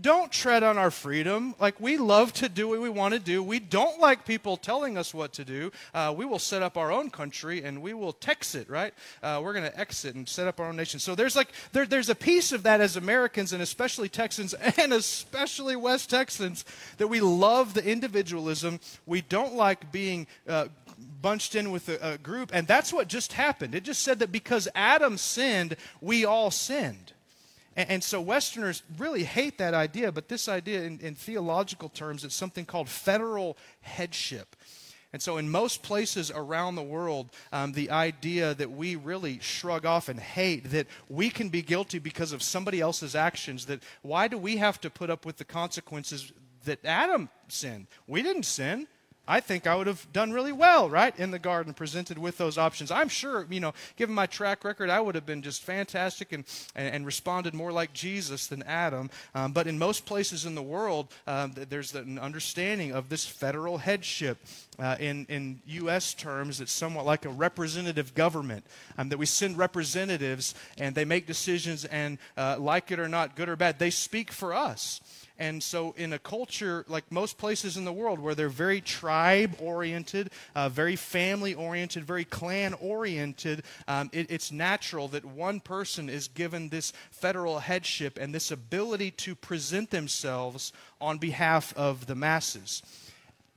don't 0.00 0.32
tread 0.32 0.62
on 0.62 0.76
our 0.76 0.90
freedom. 0.90 1.54
Like, 1.60 1.80
we 1.80 1.98
love 1.98 2.32
to 2.34 2.48
do 2.48 2.68
what 2.68 2.80
we 2.80 2.88
want 2.88 3.14
to 3.14 3.20
do. 3.20 3.42
We 3.42 3.60
don't 3.60 4.00
like 4.00 4.26
people 4.26 4.56
telling 4.56 4.98
us 4.98 5.14
what 5.14 5.32
to 5.34 5.44
do. 5.44 5.70
Uh, 5.92 6.12
we 6.16 6.24
will 6.24 6.38
set 6.38 6.62
up 6.62 6.76
our 6.76 6.90
own 6.90 7.10
country 7.10 7.62
and 7.62 7.80
we 7.80 7.94
will 7.94 8.12
text 8.12 8.54
it, 8.54 8.68
right? 8.68 8.92
Uh, 9.22 9.40
we're 9.42 9.52
going 9.52 9.64
to 9.64 9.78
exit 9.78 10.14
and 10.14 10.28
set 10.28 10.48
up 10.48 10.60
our 10.60 10.68
own 10.68 10.76
nation. 10.76 11.00
So 11.00 11.14
there's 11.14 11.36
like, 11.36 11.48
there, 11.72 11.86
there's 11.86 12.08
a 12.08 12.14
piece 12.14 12.52
of 12.52 12.64
that 12.64 12.80
as 12.80 12.96
Americans 12.96 13.52
and 13.52 13.62
especially 13.62 14.08
Texans 14.08 14.54
and 14.78 14.92
especially 14.92 15.76
West 15.76 16.10
Texans 16.10 16.64
that 16.98 17.08
we 17.08 17.20
love 17.20 17.74
the 17.74 17.84
individualism. 17.84 18.80
We 19.06 19.20
don't 19.22 19.54
like 19.54 19.92
being 19.92 20.26
uh, 20.48 20.68
bunched 21.22 21.54
in 21.54 21.70
with 21.70 21.88
a, 21.88 22.14
a 22.14 22.18
group. 22.18 22.50
And 22.52 22.66
that's 22.66 22.92
what 22.92 23.08
just 23.08 23.32
happened. 23.32 23.74
It 23.74 23.84
just 23.84 24.02
said 24.02 24.18
that 24.18 24.30
because 24.30 24.68
Adam 24.74 25.16
sinned, 25.16 25.76
we 26.02 26.26
all 26.26 26.50
sinned. 26.50 27.13
And, 27.76 27.90
and, 27.90 28.04
so 28.04 28.20
Westerners 28.20 28.82
really 28.98 29.24
hate 29.24 29.58
that 29.58 29.74
idea, 29.74 30.12
but 30.12 30.28
this 30.28 30.48
idea, 30.48 30.82
in, 30.82 31.00
in 31.00 31.14
theological 31.14 31.88
terms, 31.88 32.24
it's 32.24 32.34
something 32.34 32.64
called 32.64 32.88
federal 32.88 33.56
headship. 33.80 34.56
And 35.14 35.22
so, 35.22 35.36
in 35.36 35.48
most 35.48 35.84
places 35.84 36.32
around 36.32 36.74
the 36.74 36.82
world, 36.82 37.30
um, 37.52 37.70
the 37.70 37.92
idea 37.92 38.52
that 38.54 38.72
we 38.72 38.96
really 38.96 39.38
shrug 39.40 39.86
off 39.86 40.08
and 40.08 40.18
hate 40.18 40.70
that 40.72 40.88
we 41.08 41.30
can 41.30 41.50
be 41.50 41.62
guilty 41.62 42.00
because 42.00 42.32
of 42.32 42.42
somebody 42.42 42.80
else's 42.80 43.14
actions, 43.14 43.66
that 43.66 43.84
why 44.02 44.26
do 44.26 44.36
we 44.36 44.56
have 44.56 44.80
to 44.80 44.90
put 44.90 45.10
up 45.10 45.24
with 45.24 45.36
the 45.36 45.44
consequences 45.44 46.32
that 46.64 46.84
Adam 46.84 47.28
sinned? 47.46 47.86
We 48.08 48.22
didn't 48.22 48.42
sin. 48.42 48.88
I 49.26 49.40
think 49.40 49.66
I 49.66 49.74
would 49.74 49.86
have 49.86 50.06
done 50.12 50.32
really 50.32 50.52
well, 50.52 50.90
right, 50.90 51.18
in 51.18 51.30
the 51.30 51.38
garden, 51.38 51.72
presented 51.72 52.18
with 52.18 52.36
those 52.36 52.58
options. 52.58 52.90
I'm 52.90 53.08
sure, 53.08 53.46
you 53.48 53.60
know, 53.60 53.72
given 53.96 54.14
my 54.14 54.26
track 54.26 54.64
record, 54.64 54.90
I 54.90 55.00
would 55.00 55.14
have 55.14 55.24
been 55.24 55.40
just 55.40 55.62
fantastic 55.62 56.32
and, 56.32 56.44
and, 56.74 56.94
and 56.94 57.06
responded 57.06 57.54
more 57.54 57.72
like 57.72 57.92
Jesus 57.94 58.46
than 58.46 58.62
Adam. 58.64 59.10
Um, 59.34 59.52
but 59.52 59.66
in 59.66 59.78
most 59.78 60.04
places 60.04 60.44
in 60.44 60.54
the 60.54 60.62
world, 60.62 61.08
um, 61.26 61.52
there's 61.70 61.94
an 61.94 62.18
understanding 62.18 62.92
of 62.92 63.08
this 63.08 63.24
federal 63.24 63.78
headship. 63.78 64.38
Uh, 64.76 64.96
in, 64.98 65.24
in 65.28 65.60
U.S. 65.66 66.14
terms, 66.14 66.60
it's 66.60 66.72
somewhat 66.72 67.06
like 67.06 67.24
a 67.24 67.28
representative 67.28 68.12
government, 68.14 68.64
um, 68.98 69.08
that 69.08 69.18
we 69.18 69.26
send 69.26 69.56
representatives 69.56 70.54
and 70.78 70.94
they 70.94 71.04
make 71.04 71.26
decisions, 71.26 71.84
and 71.84 72.18
uh, 72.36 72.56
like 72.58 72.90
it 72.90 72.98
or 72.98 73.08
not, 73.08 73.36
good 73.36 73.48
or 73.48 73.54
bad, 73.54 73.78
they 73.78 73.90
speak 73.90 74.32
for 74.32 74.52
us. 74.52 75.00
And 75.38 75.60
so, 75.62 75.94
in 75.96 76.12
a 76.12 76.18
culture 76.18 76.84
like 76.86 77.10
most 77.10 77.38
places 77.38 77.76
in 77.76 77.84
the 77.84 77.92
world 77.92 78.20
where 78.20 78.36
they're 78.36 78.48
very 78.48 78.80
tribe 78.80 79.56
oriented, 79.58 80.30
uh, 80.54 80.68
very 80.68 80.94
family 80.94 81.54
oriented, 81.54 82.04
very 82.04 82.24
clan 82.24 82.72
oriented, 82.74 83.64
um, 83.88 84.10
it, 84.12 84.30
it's 84.30 84.52
natural 84.52 85.08
that 85.08 85.24
one 85.24 85.58
person 85.58 86.08
is 86.08 86.28
given 86.28 86.68
this 86.68 86.92
federal 87.10 87.58
headship 87.58 88.16
and 88.20 88.32
this 88.32 88.52
ability 88.52 89.10
to 89.10 89.34
present 89.34 89.90
themselves 89.90 90.72
on 91.00 91.18
behalf 91.18 91.74
of 91.76 92.06
the 92.06 92.14
masses. 92.14 92.82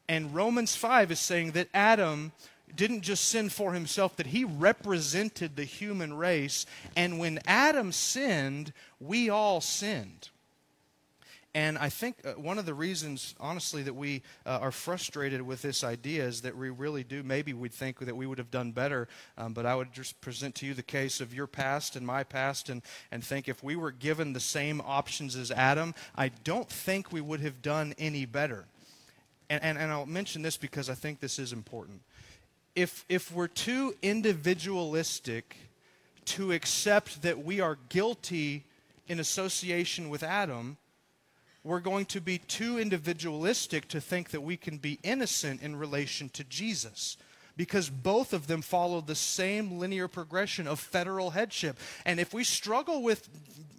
And 0.10 0.34
Romans 0.34 0.76
5 0.76 1.12
is 1.12 1.20
saying 1.20 1.52
that 1.52 1.70
Adam 1.76 2.32
didn't 2.76 3.02
just 3.02 3.26
sin 3.26 3.50
for 3.50 3.74
himself, 3.74 4.16
that 4.16 4.28
he 4.28 4.44
represented 4.44 5.56
the 5.56 5.64
human 5.64 6.14
race. 6.14 6.66
And 6.96 7.20
when 7.20 7.40
Adam 7.46 7.92
sinned, 7.92 8.74
we 9.00 9.30
all 9.30 9.62
sinned. 9.62 10.30
And 11.58 11.76
I 11.80 11.90
think 11.90 12.18
uh, 12.24 12.34
one 12.34 12.60
of 12.60 12.68
the 12.68 12.76
reasons, 12.76 13.34
honestly, 13.40 13.82
that 13.82 13.96
we 13.96 14.22
uh, 14.46 14.60
are 14.62 14.72
frustrated 14.72 15.42
with 15.42 15.64
this 15.64 15.84
idea 15.84 16.24
is 16.24 16.42
that 16.42 16.56
we 16.56 16.70
really 16.70 17.04
do, 17.04 17.24
maybe 17.24 17.52
we'd 17.52 17.74
think 17.74 17.98
that 17.98 18.16
we 18.16 18.28
would 18.28 18.38
have 18.38 18.52
done 18.52 18.74
better. 18.74 19.08
Um, 19.40 19.54
but 19.54 19.66
I 19.66 19.74
would 19.74 19.92
just 19.92 20.22
present 20.22 20.54
to 20.58 20.68
you 20.68 20.76
the 20.76 20.84
case 20.84 21.20
of 21.20 21.34
your 21.34 21.48
past 21.48 21.96
and 21.96 22.06
my 22.06 22.24
past 22.24 22.70
and, 22.70 22.84
and 23.12 23.24
think 23.24 23.50
if 23.50 23.64
we 23.64 23.76
were 23.76 23.90
given 23.90 24.34
the 24.34 24.40
same 24.40 24.84
options 24.86 25.36
as 25.36 25.50
Adam, 25.50 25.96
I 26.16 26.30
don't 26.44 26.70
think 26.70 27.12
we 27.12 27.22
would 27.22 27.40
have 27.40 27.64
done 27.64 27.96
any 27.98 28.26
better. 28.28 28.66
And, 29.50 29.64
and, 29.64 29.80
and 29.80 29.92
I'll 29.92 30.06
mention 30.06 30.44
this 30.44 30.58
because 30.58 30.92
I 30.92 30.94
think 30.94 31.22
this 31.22 31.40
is 31.40 31.54
important. 31.54 32.02
If, 32.76 33.04
if 33.10 33.32
we're 33.32 33.48
too 33.48 33.96
individualistic 34.04 35.58
to 36.26 36.52
accept 36.52 37.24
that 37.24 37.44
we 37.44 37.62
are 37.62 37.80
guilty 37.90 38.66
in 39.08 39.20
association 39.20 40.10
with 40.10 40.22
Adam, 40.22 40.78
we're 41.68 41.80
going 41.82 42.06
to 42.06 42.22
be 42.22 42.38
too 42.38 42.80
individualistic 42.80 43.88
to 43.90 44.00
think 44.00 44.30
that 44.30 44.42
we 44.42 44.56
can 44.56 44.78
be 44.78 45.00
innocent 45.04 45.62
in 45.62 45.76
relation 45.76 46.30
to 46.30 46.44
Jesus 46.46 47.18
because 47.58 47.90
both 47.90 48.32
of 48.32 48.48
them 48.48 48.62
follow 48.62 49.02
the 49.02 49.16
same 49.16 49.80
linear 49.80 50.08
progression 50.08 50.68
of 50.68 50.80
federal 50.80 51.32
headship. 51.32 51.78
And 52.06 52.20
if 52.20 52.34
we 52.34 52.44
struggle 52.44 53.02
with 53.02 53.28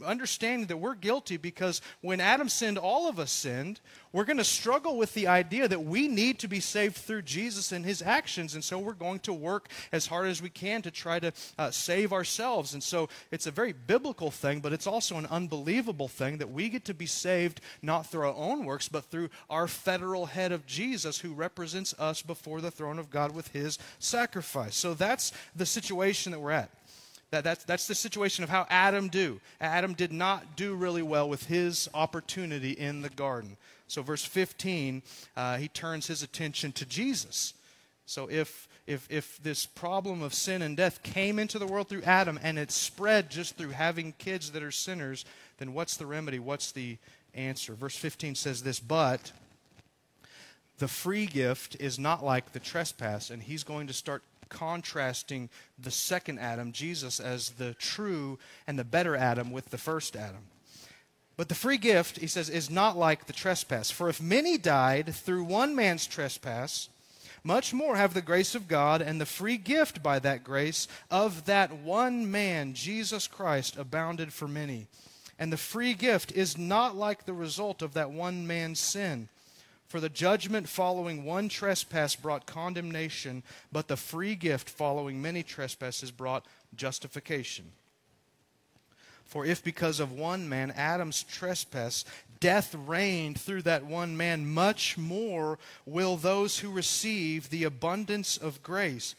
understanding 0.05 0.67
that 0.67 0.77
we're 0.77 0.95
guilty 0.95 1.37
because 1.37 1.81
when 2.01 2.21
Adam 2.21 2.49
sinned, 2.49 2.79
all 2.79 3.09
of 3.09 3.19
us 3.19 3.33
sinned, 3.33 3.81
we're 4.13 4.25
going 4.25 4.39
to 4.39 4.45
struggle 4.45 4.97
with 4.97 5.13
the 5.15 5.27
idea 5.27 5.69
that 5.69 5.85
we 5.85 6.09
need 6.09 6.39
to 6.39 6.49
be 6.49 6.61
saved 6.61 6.97
through 6.97 7.23
Jesus 7.23 7.73
and 7.73 7.85
his 7.85 8.01
actions. 8.01 8.55
And 8.55 8.65
so 8.65 8.79
we're 8.79 8.95
going 8.95 9.19
to 9.21 9.33
work 9.33 9.69
as 9.93 10.07
hard 10.07 10.29
as 10.29 10.41
we 10.41 10.49
can 10.49 10.83
to 10.83 10.91
try 10.91 11.21
to 11.21 11.33
uh, 11.59 11.71
save 11.71 12.13
ourselves. 12.13 12.75
And 12.75 12.83
so 12.83 13.09
it's 13.31 13.47
a 13.47 13.51
very 13.51 13.73
biblical 13.73 14.31
thing, 14.31 14.61
but 14.61 14.73
it's 14.73 14.87
also 14.87 15.17
an 15.17 15.27
unbelievable 15.27 16.09
thing 16.09 16.39
that 16.39 16.51
we 16.51 16.69
get 16.69 16.85
to 16.87 16.95
be 16.95 17.07
saved 17.07 17.61
not 17.83 18.07
through 18.07 18.27
our 18.27 18.35
own 18.35 18.65
works, 18.65 18.89
but 18.89 19.05
through 19.05 19.29
our 19.51 19.69
federal 19.69 20.27
head 20.27 20.53
of 20.53 20.67
Jesus 20.67 21.19
who 21.21 21.35
represents 21.35 21.95
us 21.99 22.23
before 22.23 22.61
the 22.61 22.71
throne 22.71 22.99
of 22.99 23.11
God 23.11 23.35
with 23.35 23.49
his 23.49 23.68
sacrifice. 23.99 24.77
So 24.77 24.95
that's 24.95 25.33
the 25.57 25.67
situation 25.67 26.33
that 26.33 26.41
we're 26.41 26.53
at. 26.53 26.71
That, 27.31 27.45
that's, 27.45 27.65
that's 27.65 27.87
the 27.87 27.95
situation 27.95 28.43
of 28.43 28.49
how 28.49 28.67
Adam 28.71 29.09
do. 29.09 29.41
Adam 29.61 29.93
did 29.93 30.13
not 30.13 30.57
do 30.57 30.75
really 30.75 31.03
well 31.03 31.29
with 31.29 31.47
his 31.47 31.89
opportunity 31.93 32.71
in 32.71 33.03
the 33.03 33.11
garden. 33.11 33.57
So, 33.87 34.03
verse 34.03 34.25
15, 34.25 35.03
uh, 35.37 35.57
he 35.57 35.69
turns 35.69 36.07
his 36.07 36.23
attention 36.23 36.73
to 36.73 36.87
Jesus. 36.87 37.55
So, 38.07 38.29
if, 38.31 38.69
if, 38.87 39.07
if 39.11 39.43
this 39.43 39.67
problem 39.67 40.23
of 40.23 40.33
sin 40.33 40.63
and 40.63 40.77
death 40.77 41.03
came 41.03 41.39
into 41.39 41.59
the 41.59 41.67
world 41.67 41.89
through 41.89 42.03
Adam 42.03 42.39
and 42.43 42.59
it 42.59 42.71
spread 42.71 43.31
just 43.31 43.57
through 43.57 43.71
having 43.71 44.15
kids 44.19 44.53
that 44.53 44.63
are 44.63 44.71
sinners, 44.71 45.27
then 45.59 45.75
what's 45.75 45.97
the 45.97 46.07
remedy? 46.07 46.39
What's 46.39 46.73
the 46.73 46.97
answer? 47.35 47.75
Verse 47.75 47.97
15 47.97 48.35
says 48.35 48.63
this, 48.63 48.81
but 48.81 49.33
the 50.79 50.89
free 50.89 51.27
gift 51.27 51.77
is 51.81 51.99
not 51.99 52.25
like 52.25 52.53
the 52.53 52.61
trespass, 52.61 53.31
and 53.31 53.43
he's 53.43 53.65
going 53.65 53.87
to 53.87 53.93
start 53.93 54.23
contrasting 54.49 55.51
the 55.79 55.91
second 55.91 56.39
Adam, 56.39 56.73
Jesus, 56.73 57.21
as 57.21 57.51
the 57.51 57.75
true 57.75 58.39
and 58.67 58.79
the 58.79 58.85
better 58.85 59.15
Adam 59.17 59.51
with 59.51 59.71
the 59.71 59.79
first 59.79 60.17
Adam. 60.17 60.45
But 61.37 61.49
the 61.49 61.55
free 61.55 61.79
gift, 61.79 62.19
he 62.19 62.27
says, 62.27 62.49
is 62.49 62.69
not 62.69 62.97
like 62.97 63.27
the 63.27 63.33
trespass. 63.33 63.91
For 63.91 64.09
if 64.09 64.21
many 64.21 64.59
died 64.59 65.15
through 65.15 65.45
one 65.45 65.77
man's 65.77 66.07
trespass, 66.07 66.89
much 67.45 67.73
more 67.73 67.97
have 67.97 68.15
the 68.15 68.23
grace 68.23 68.55
of 68.57 68.67
God 68.67 69.01
and 69.01 69.21
the 69.21 69.27
free 69.27 69.57
gift 69.57 70.03
by 70.03 70.19
that 70.19 70.43
grace 70.43 70.89
of 71.11 71.45
that 71.45 71.73
one 71.73 72.29
man, 72.29 72.75
Jesus 72.75 73.29
Christ, 73.29 73.77
abounded 73.77 74.33
for 74.33 74.49
many. 74.49 74.89
And 75.39 75.53
the 75.53 75.57
free 75.57 75.95
gift 75.95 76.33
is 76.33 76.59
not 76.59 76.97
like 76.97 77.25
the 77.25 77.33
result 77.33 77.83
of 77.83 77.95
that 77.95 78.11
one 78.11 78.47
man's 78.47 78.81
sin. 78.81 79.29
For 79.89 80.01
the 80.01 80.11
judgment 80.11 80.69
following 80.69 81.25
one 81.25 81.49
trespass 81.49 82.15
brought 82.15 82.45
condemnation, 82.45 83.43
but 83.73 83.89
the 83.89 83.97
free 83.97 84.35
gift 84.35 84.69
following 84.69 85.23
many 85.23 85.43
trespasses 85.43 86.11
brought 86.11 86.45
justification. 86.77 87.73
For 89.25 89.47
if 89.47 89.65
because 89.65 89.99
of 89.99 90.13
one 90.13 90.47
man, 90.49 90.71
Adam's 90.71 91.23
trespass, 91.23 92.05
death 92.39 92.75
reigned 92.75 93.41
through 93.41 93.63
that 93.63 93.85
one 93.85 94.17
man, 94.17 94.47
much 94.47 94.99
more 94.99 95.59
will 95.87 96.17
those 96.17 96.59
who 96.59 96.71
receive 96.71 97.49
the 97.49 97.65
abundance 97.65 98.37
of 98.37 98.63
grace. 98.63 99.15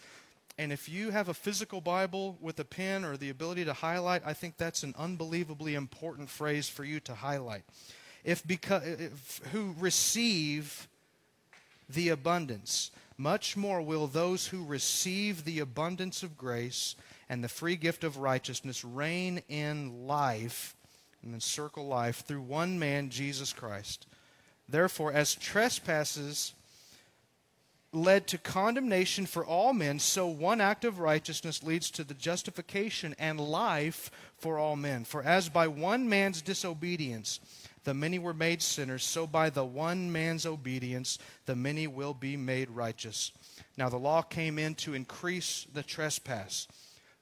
And 0.59 0.71
if 0.71 0.89
you 0.89 1.11
have 1.11 1.29
a 1.29 1.33
physical 1.33 1.81
Bible 1.81 2.37
with 2.41 2.59
a 2.59 2.65
pen 2.65 3.05
or 3.05 3.17
the 3.17 3.29
ability 3.29 3.65
to 3.65 3.73
highlight, 3.73 4.21
I 4.25 4.33
think 4.33 4.57
that's 4.57 4.83
an 4.83 4.93
unbelievably 4.97 5.73
important 5.73 6.29
phrase 6.29 6.69
for 6.69 6.83
you 6.83 6.99
to 7.01 7.15
highlight. 7.15 7.63
If 8.23 8.45
because 8.45 8.83
if, 8.85 9.41
who 9.51 9.75
receive 9.79 10.87
the 11.89 12.09
abundance, 12.09 12.91
much 13.17 13.57
more 13.57 13.81
will 13.81 14.07
those 14.07 14.47
who 14.47 14.63
receive 14.63 15.43
the 15.43 15.59
abundance 15.59 16.23
of 16.23 16.37
grace 16.37 16.95
and 17.27 17.43
the 17.43 17.49
free 17.49 17.75
gift 17.75 18.03
of 18.03 18.17
righteousness 18.17 18.83
reign 18.83 19.41
in 19.49 20.07
life, 20.07 20.75
and 21.21 21.33
then 21.33 21.41
circle 21.41 21.85
life, 21.85 22.23
through 22.25 22.41
one 22.41 22.79
man, 22.79 23.09
Jesus 23.09 23.53
Christ. 23.53 24.07
Therefore, 24.67 25.11
as 25.11 25.35
trespasses 25.35 26.53
led 27.91 28.27
to 28.27 28.37
condemnation 28.37 29.25
for 29.25 29.43
all 29.43 29.73
men, 29.73 29.99
so 29.99 30.27
one 30.27 30.61
act 30.61 30.85
of 30.85 30.99
righteousness 30.99 31.63
leads 31.63 31.89
to 31.91 32.03
the 32.03 32.13
justification 32.13 33.15
and 33.17 33.39
life 33.39 34.11
for 34.37 34.57
all 34.57 34.75
men. 34.75 35.03
For 35.03 35.23
as 35.23 35.49
by 35.49 35.67
one 35.67 36.07
man's 36.07 36.41
disobedience 36.41 37.39
the 37.83 37.93
many 37.93 38.19
were 38.19 38.33
made 38.33 38.61
sinners, 38.61 39.03
so 39.03 39.25
by 39.25 39.49
the 39.49 39.65
one 39.65 40.11
man's 40.11 40.45
obedience 40.45 41.17
the 41.45 41.55
many 41.55 41.87
will 41.87 42.13
be 42.13 42.37
made 42.37 42.69
righteous. 42.69 43.31
Now 43.77 43.89
the 43.89 43.97
law 43.97 44.21
came 44.21 44.59
in 44.59 44.75
to 44.75 44.93
increase 44.93 45.65
the 45.73 45.83
trespass 45.83 46.67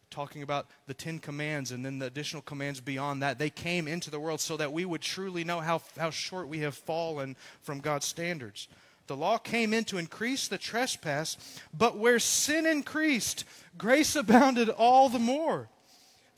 talking 0.10 0.42
about 0.42 0.68
the 0.88 0.94
Ten 0.94 1.20
Commands 1.20 1.72
and 1.72 1.86
then 1.86 2.00
the 2.00 2.06
additional 2.06 2.42
commands 2.42 2.80
beyond 2.80 3.22
that. 3.22 3.40
They 3.40 3.50
came 3.50 3.88
into 3.88 4.10
the 4.10 4.20
world 4.20 4.40
so 4.40 4.58
that 4.58 4.72
we 4.72 4.86
would 4.86 5.02
truly 5.02 5.44
know 5.44 5.60
how, 5.60 5.82
how 5.98 6.10
short 6.10 6.48
we 6.48 6.60
have 6.60 6.76
fallen 6.76 7.36
from 7.62 7.80
God's 7.80 8.06
standards. 8.06 8.68
The 9.08 9.18
law 9.18 9.38
came 9.38 9.74
in 9.74 9.86
to 9.86 9.98
increase 9.98 10.48
the 10.48 10.58
trespass, 10.58 11.38
but 11.78 11.98
where 11.98 12.20
sin 12.20 12.66
increased, 12.66 13.46
grace 13.78 14.16
abounded 14.16 14.70
all 14.70 15.10
the 15.10 15.20
more 15.20 15.70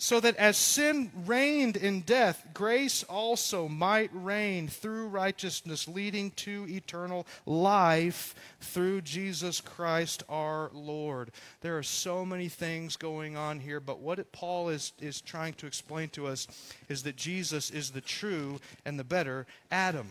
so 0.02 0.22
that 0.22 0.38
as 0.38 0.56
sin 0.56 1.12
reigned 1.26 1.76
in 1.76 2.00
death, 2.00 2.48
grace 2.54 3.04
also 3.04 3.68
might 3.68 4.10
reign 4.14 4.70
through 4.70 5.10
righteousness, 5.10 5.90
leading 5.90 6.32
to 6.32 6.66
eternal 6.70 7.28
life 7.46 8.34
through 8.62 9.02
Jesus 9.02 9.60
Christ 9.60 10.24
our 10.30 10.72
Lord. 10.74 11.32
There 11.60 11.78
are 11.78 11.84
so 11.84 12.26
many 12.26 12.48
things 12.48 12.96
going 12.96 13.36
on 13.36 13.60
here, 13.60 13.82
but 13.82 14.00
what 14.00 14.32
Paul 14.32 14.70
is, 14.70 14.94
is 15.02 15.20
trying 15.20 15.54
to 15.56 15.68
explain 15.68 16.08
to 16.10 16.28
us 16.28 16.48
is 16.88 17.04
that 17.04 17.18
Jesus 17.18 17.70
is 17.70 17.92
the 17.92 18.00
true 18.00 18.62
and 18.86 18.98
the 18.98 19.04
better 19.04 19.48
Adam. 19.70 20.08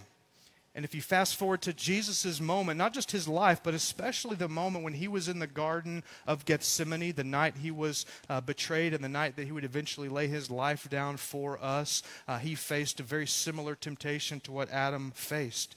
And 0.75 0.85
if 0.85 0.95
you 0.95 1.03
fast 1.03 1.37
forward 1.37 1.63
to 1.63 1.73
Jesus' 1.73 2.41
moment, 2.41 2.79
not 2.79 2.93
just 2.93 3.11
his 3.11 3.27
life, 3.27 3.61
but 3.63 3.75
especially 3.75 4.37
the 4.37 4.49
moment 4.49 4.85
when 4.85 4.93
he 4.93 5.09
was 5.09 5.29
in 5.29 5.39
the 5.39 5.47
Garden 5.47 6.05
of 6.27 6.45
Gethsemane, 6.45 7.13
the 7.13 7.25
night 7.25 7.57
he 7.61 7.71
was 7.71 8.07
uh, 8.29 8.41
betrayed 8.41 8.95
and 8.95 9.03
the 9.03 9.09
night 9.09 9.37
that 9.37 9.47
he 9.47 9.53
would 9.53 9.65
eventually 9.65 10.09
lay 10.09 10.29
his 10.29 10.51
life 10.51 10.89
down 10.89 11.17
for 11.17 11.59
us, 11.63 12.03
uh, 12.29 12.39
he 12.39 12.55
faced 12.55 13.01
a 13.01 13.03
very 13.03 13.27
similar 13.27 13.75
temptation 13.75 14.41
to 14.41 14.53
what 14.53 14.71
Adam 14.71 15.11
faced 15.15 15.75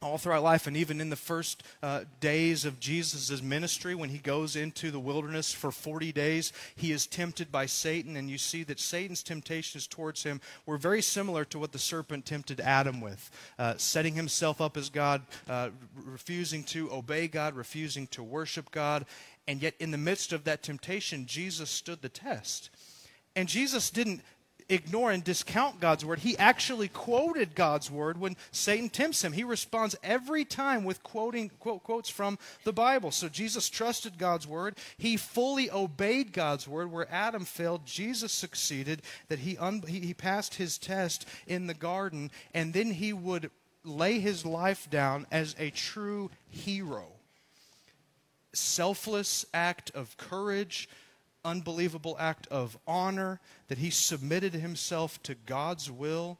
all 0.00 0.16
throughout 0.16 0.44
life 0.44 0.68
and 0.68 0.76
even 0.76 1.00
in 1.00 1.10
the 1.10 1.16
first 1.16 1.64
uh, 1.82 2.04
days 2.20 2.64
of 2.64 2.78
jesus' 2.78 3.42
ministry 3.42 3.96
when 3.96 4.10
he 4.10 4.18
goes 4.18 4.54
into 4.54 4.92
the 4.92 5.00
wilderness 5.00 5.52
for 5.52 5.72
40 5.72 6.12
days 6.12 6.52
he 6.76 6.92
is 6.92 7.06
tempted 7.06 7.50
by 7.50 7.66
satan. 7.66 8.16
And 8.16 8.30
you 8.30 8.38
see 8.38 8.62
that 8.64 8.78
satan's 8.78 9.24
temptations 9.24 9.88
towards 9.88 10.22
him 10.22 10.40
were 10.66 10.78
very 10.78 11.02
similar 11.02 11.44
to 11.46 11.58
what 11.58 11.72
the 11.72 11.80
serpent 11.80 12.26
tempted 12.26 12.60
adam 12.60 13.00
with 13.00 13.28
uh, 13.58 13.74
setting 13.76 14.14
himself 14.14 14.60
up 14.60 14.76
as 14.76 14.88
god 14.88 15.22
uh, 15.48 15.70
refusing 16.04 16.62
to 16.64 16.92
obey 16.92 17.26
god 17.26 17.56
refusing 17.56 18.06
to 18.08 18.22
worship 18.22 18.70
god. 18.70 19.04
And 19.48 19.62
yet 19.62 19.74
in 19.80 19.90
the 19.90 19.98
midst 19.98 20.32
of 20.32 20.44
that 20.44 20.62
temptation 20.62 21.26
jesus 21.26 21.70
stood 21.70 22.02
the 22.02 22.08
test. 22.08 22.70
And 23.34 23.48
jesus 23.48 23.90
didn't 23.90 24.22
ignore 24.68 25.10
and 25.10 25.24
discount 25.24 25.80
God's 25.80 26.04
word. 26.04 26.18
He 26.18 26.36
actually 26.36 26.88
quoted 26.88 27.54
God's 27.54 27.90
word 27.90 28.20
when 28.20 28.36
Satan 28.50 28.88
tempts 28.88 29.24
him. 29.24 29.32
He 29.32 29.44
responds 29.44 29.96
every 30.02 30.44
time 30.44 30.84
with 30.84 31.02
quoting 31.02 31.50
quote, 31.58 31.82
quotes 31.82 32.10
from 32.10 32.38
the 32.64 32.72
Bible. 32.72 33.10
So 33.10 33.28
Jesus 33.28 33.68
trusted 33.68 34.18
God's 34.18 34.46
word. 34.46 34.76
He 34.96 35.16
fully 35.16 35.70
obeyed 35.70 36.32
God's 36.32 36.68
word. 36.68 36.92
Where 36.92 37.10
Adam 37.10 37.44
failed, 37.44 37.86
Jesus 37.86 38.32
succeeded. 38.32 39.02
That 39.28 39.40
he, 39.40 39.56
un- 39.56 39.82
he, 39.86 40.00
he 40.00 40.14
passed 40.14 40.56
his 40.56 40.78
test 40.78 41.26
in 41.46 41.66
the 41.66 41.74
garden, 41.74 42.30
and 42.52 42.72
then 42.72 42.90
he 42.92 43.12
would 43.12 43.50
lay 43.84 44.20
his 44.20 44.44
life 44.44 44.88
down 44.90 45.26
as 45.30 45.54
a 45.58 45.70
true 45.70 46.30
hero. 46.50 47.06
Selfless 48.52 49.46
act 49.54 49.90
of 49.94 50.16
courage 50.16 50.88
unbelievable 51.48 52.16
act 52.18 52.46
of 52.48 52.78
honor, 52.86 53.40
that 53.68 53.78
he 53.78 53.90
submitted 53.90 54.54
himself 54.54 55.22
to 55.24 55.34
God's 55.34 55.90
will. 55.90 56.38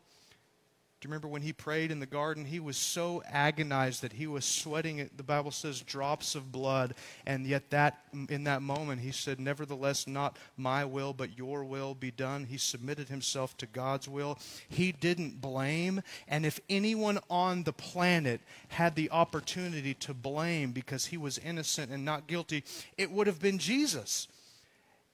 Do 1.01 1.07
you 1.07 1.13
remember 1.13 1.29
when 1.29 1.43
he 1.43 1.53
prayed 1.53 1.93
in 1.93 2.01
the 2.01 2.07
garden? 2.07 2.45
He 2.45 2.59
was 2.59 2.77
so 2.77 3.23
agonized 3.31 4.03
that 4.03 4.15
he 4.15 4.27
was 4.27 4.45
sweating, 4.45 5.09
the 5.17 5.23
Bible 5.23 5.53
says, 5.53 5.81
drops 5.81 6.35
of 6.35 6.51
blood. 6.51 6.95
And 7.25 7.47
yet, 7.47 7.71
that 7.71 8.01
in 8.29 8.43
that 8.45 8.63
moment, 8.63 9.01
he 9.01 9.13
said, 9.13 9.39
Nevertheless, 9.39 10.09
not 10.09 10.37
my 10.57 10.85
will, 10.85 11.13
but 11.13 11.39
your 11.39 11.63
will 11.63 11.95
be 11.95 12.11
done. 12.11 12.47
He 12.47 12.59
submitted 12.59 13.09
himself 13.09 13.57
to 13.59 13.67
God's 13.67 14.09
will. 14.09 14.41
He 14.69 14.91
didn't 14.91 15.41
blame. 15.41 16.03
And 16.27 16.45
if 16.45 16.59
anyone 16.69 17.21
on 17.31 17.63
the 17.63 17.73
planet 17.73 18.41
had 18.67 18.97
the 18.97 19.13
opportunity 19.13 19.95
to 19.95 20.13
blame 20.13 20.73
because 20.73 21.07
he 21.07 21.17
was 21.17 21.39
innocent 21.39 21.93
and 21.93 22.05
not 22.05 22.27
guilty, 22.27 22.65
it 22.97 23.13
would 23.13 23.29
have 23.29 23.41
been 23.41 23.59
Jesus. 23.59 24.27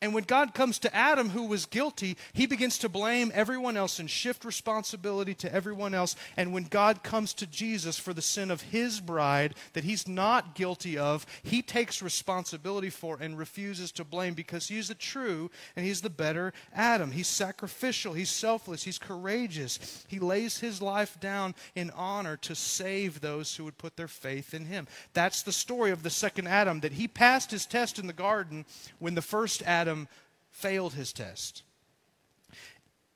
And 0.05 0.12
when 0.12 0.25
God 0.25 0.53
comes 0.53 0.79
to 0.81 0.95
Adam, 0.95 1.31
who 1.31 1.45
was 1.45 1.64
guilty, 1.64 2.19
he 2.35 2.45
begins 2.45 2.77
to 2.81 2.90
blame 2.90 3.33
everyone 3.35 3.75
else 3.79 3.99
and 3.99 4.11
shift 4.11 4.45
responsibility 4.45 5.33
to 5.37 5.51
everyone 5.51 5.95
else. 5.95 6.14
And 6.37 6.53
when 6.53 6.64
God 6.64 7.03
comes 7.03 7.33
to 7.33 7.47
Jesus 7.47 7.99
for 7.99 8.12
the 8.12 8.21
sin 8.21 8.51
of 8.51 8.61
his 8.61 9.01
bride 9.01 9.55
that 9.73 9.85
he's 9.85 10.07
not 10.07 10.55
guilty 10.55 10.99
of, 10.99 11.25
he 11.43 11.62
takes 11.62 12.03
responsibility 12.03 12.90
for 12.90 13.17
and 13.19 13.38
refuses 13.38 13.90
to 13.93 14.05
blame 14.05 14.35
because 14.35 14.69
he's 14.69 14.88
the 14.88 14.95
true 14.95 15.51
and 15.75 15.87
he's 15.87 16.03
the 16.03 16.11
better 16.11 16.53
Adam. 16.75 17.11
He's 17.11 17.27
sacrificial, 17.27 18.12
he's 18.12 18.29
selfless, 18.29 18.83
he's 18.83 18.99
courageous. 18.99 20.05
He 20.07 20.19
lays 20.19 20.59
his 20.59 20.83
life 20.83 21.19
down 21.19 21.55
in 21.75 21.90
honor 21.93 22.37
to 22.43 22.55
save 22.55 23.23
those 23.23 23.57
who 23.57 23.64
would 23.64 23.79
put 23.79 23.97
their 23.97 24.07
faith 24.07 24.53
in 24.53 24.67
him. 24.67 24.87
That's 25.14 25.40
the 25.40 25.51
story 25.51 25.93
of 25.93 26.03
the 26.03 26.11
second 26.11 26.47
Adam, 26.47 26.81
that 26.81 26.93
he 26.93 27.09
passed 27.09 27.51
his 27.51 27.64
test 27.64 27.99
in 27.99 28.07
the 28.07 28.12
garden 28.12 28.67
when 28.99 29.14
the 29.14 29.23
first 29.23 29.62
Adam 29.62 29.93
Adam 29.94 30.09
failed 30.50 30.94
his 30.94 31.12
test. 31.12 31.62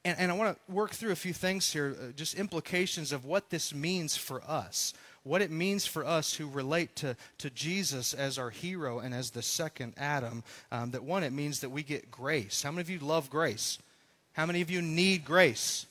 And, 0.04 0.16
and 0.18 0.30
I 0.30 0.34
want 0.34 0.56
to 0.56 0.72
work 0.72 0.92
through 0.92 1.10
a 1.10 1.16
few 1.16 1.32
things 1.32 1.72
here, 1.72 1.96
uh, 2.00 2.12
just 2.14 2.34
implications 2.34 3.12
of 3.12 3.24
what 3.24 3.50
this 3.50 3.74
means 3.74 4.16
for 4.16 4.42
us, 4.46 4.94
what 5.24 5.42
it 5.42 5.50
means 5.50 5.86
for 5.86 6.04
us 6.04 6.34
who 6.34 6.46
relate 6.48 6.94
to, 6.96 7.16
to 7.38 7.50
Jesus 7.50 8.14
as 8.14 8.38
our 8.38 8.50
hero 8.50 9.00
and 9.00 9.12
as 9.12 9.30
the 9.30 9.42
second 9.42 9.94
Adam. 9.96 10.44
Um, 10.70 10.92
that 10.92 11.02
one, 11.02 11.24
it 11.24 11.32
means 11.32 11.60
that 11.60 11.70
we 11.70 11.82
get 11.82 12.10
grace. 12.10 12.62
How 12.62 12.70
many 12.70 12.82
of 12.82 12.90
you 12.90 13.00
love 13.00 13.28
grace? 13.28 13.78
How 14.32 14.46
many 14.46 14.60
of 14.60 14.70
you 14.70 14.80
need 14.80 15.24
grace? 15.24 15.86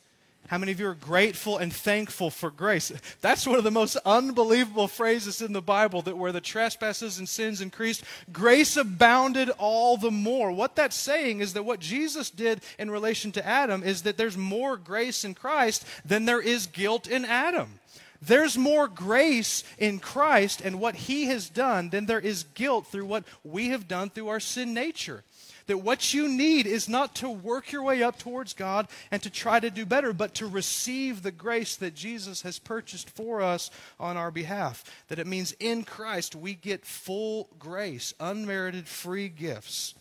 How 0.47 0.57
many 0.57 0.71
of 0.71 0.79
you 0.79 0.87
are 0.87 0.93
grateful 0.93 1.57
and 1.57 1.73
thankful 1.73 2.29
for 2.29 2.49
grace? 2.49 2.93
That's 3.19 3.45
one 3.45 3.57
of 3.57 3.65
the 3.65 3.71
most 3.71 3.97
unbelievable 4.05 4.87
phrases 4.87 5.41
in 5.41 5.51
the 5.51 5.61
Bible 5.61 6.01
that 6.03 6.17
where 6.17 6.31
the 6.31 6.39
trespasses 6.39 7.19
and 7.19 7.27
sins 7.27 7.59
increased, 7.59 8.03
grace 8.31 8.77
abounded 8.77 9.49
all 9.57 9.97
the 9.97 10.09
more. 10.11 10.51
What 10.53 10.75
that's 10.75 10.95
saying 10.95 11.41
is 11.41 11.51
that 11.53 11.65
what 11.65 11.81
Jesus 11.81 12.29
did 12.29 12.61
in 12.79 12.89
relation 12.89 13.33
to 13.33 13.45
Adam 13.45 13.83
is 13.83 14.03
that 14.03 14.15
there's 14.15 14.37
more 14.37 14.77
grace 14.77 15.25
in 15.25 15.33
Christ 15.33 15.85
than 16.05 16.23
there 16.23 16.41
is 16.41 16.67
guilt 16.67 17.07
in 17.07 17.25
Adam. 17.25 17.79
there's 18.21 18.57
more 18.57 18.87
grace 18.87 19.63
in 19.77 19.99
Christ 19.99 20.61
and 20.61 20.79
what 20.79 20.95
He 20.95 21.25
has 21.25 21.49
done 21.49 21.89
than 21.89 22.05
there 22.05 22.19
is 22.19 22.45
guilt 22.55 22.87
through 22.87 23.05
what 23.05 23.23
we 23.43 23.69
have 23.69 23.87
done 23.87 24.09
through 24.09 24.29
our 24.29 24.39
sin 24.39 24.73
nature. 24.73 25.23
That 25.67 25.79
what 25.79 26.13
you 26.13 26.27
need 26.27 26.65
is 26.65 26.89
not 26.89 27.15
to 27.15 27.29
work 27.29 27.71
your 27.71 27.83
way 27.83 28.03
up 28.03 28.17
towards 28.17 28.53
God 28.53 28.87
and 29.11 29.21
to 29.23 29.29
try 29.29 29.59
to 29.59 29.69
do 29.69 29.85
better, 29.85 30.13
but 30.13 30.33
to 30.35 30.47
receive 30.47 31.21
the 31.21 31.31
grace 31.31 31.75
that 31.77 31.95
Jesus 31.95 32.41
has 32.41 32.59
purchased 32.59 33.09
for 33.09 33.41
us 33.41 33.69
on 33.99 34.17
our 34.17 34.31
behalf. 34.31 34.83
That 35.07 35.19
it 35.19 35.27
means 35.27 35.53
in 35.59 35.83
Christ 35.83 36.35
we 36.35 36.53
get 36.53 36.85
full 36.85 37.49
grace, 37.59 38.13
unmerited 38.19 38.87
free 38.87 39.29
gifts. 39.29 39.93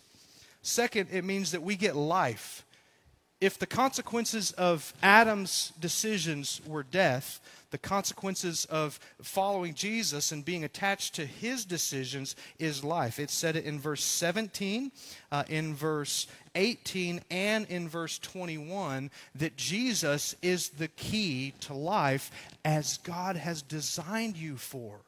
Second, 0.62 1.08
it 1.12 1.24
means 1.24 1.52
that 1.52 1.62
we 1.62 1.76
get 1.76 1.94
life. 1.94 2.65
If 3.46 3.60
the 3.60 3.66
consequences 3.68 4.50
of 4.50 4.92
Adam's 5.04 5.72
decisions 5.78 6.60
were 6.66 6.82
death, 6.82 7.38
the 7.70 7.78
consequences 7.78 8.64
of 8.64 8.98
following 9.22 9.72
Jesus 9.72 10.32
and 10.32 10.44
being 10.44 10.64
attached 10.64 11.14
to 11.14 11.26
his 11.26 11.64
decisions 11.64 12.34
is 12.58 12.82
life. 12.82 13.20
It 13.20 13.30
said 13.30 13.54
it 13.54 13.64
in 13.64 13.78
verse 13.78 14.02
17, 14.02 14.90
uh, 15.30 15.44
in 15.48 15.76
verse 15.76 16.26
18, 16.56 17.20
and 17.30 17.66
in 17.68 17.88
verse 17.88 18.18
21 18.18 19.12
that 19.36 19.56
Jesus 19.56 20.34
is 20.42 20.70
the 20.70 20.88
key 20.88 21.54
to 21.60 21.72
life 21.72 22.32
as 22.64 22.98
God 22.98 23.36
has 23.36 23.62
designed 23.62 24.36
you 24.36 24.56
for. 24.56 24.98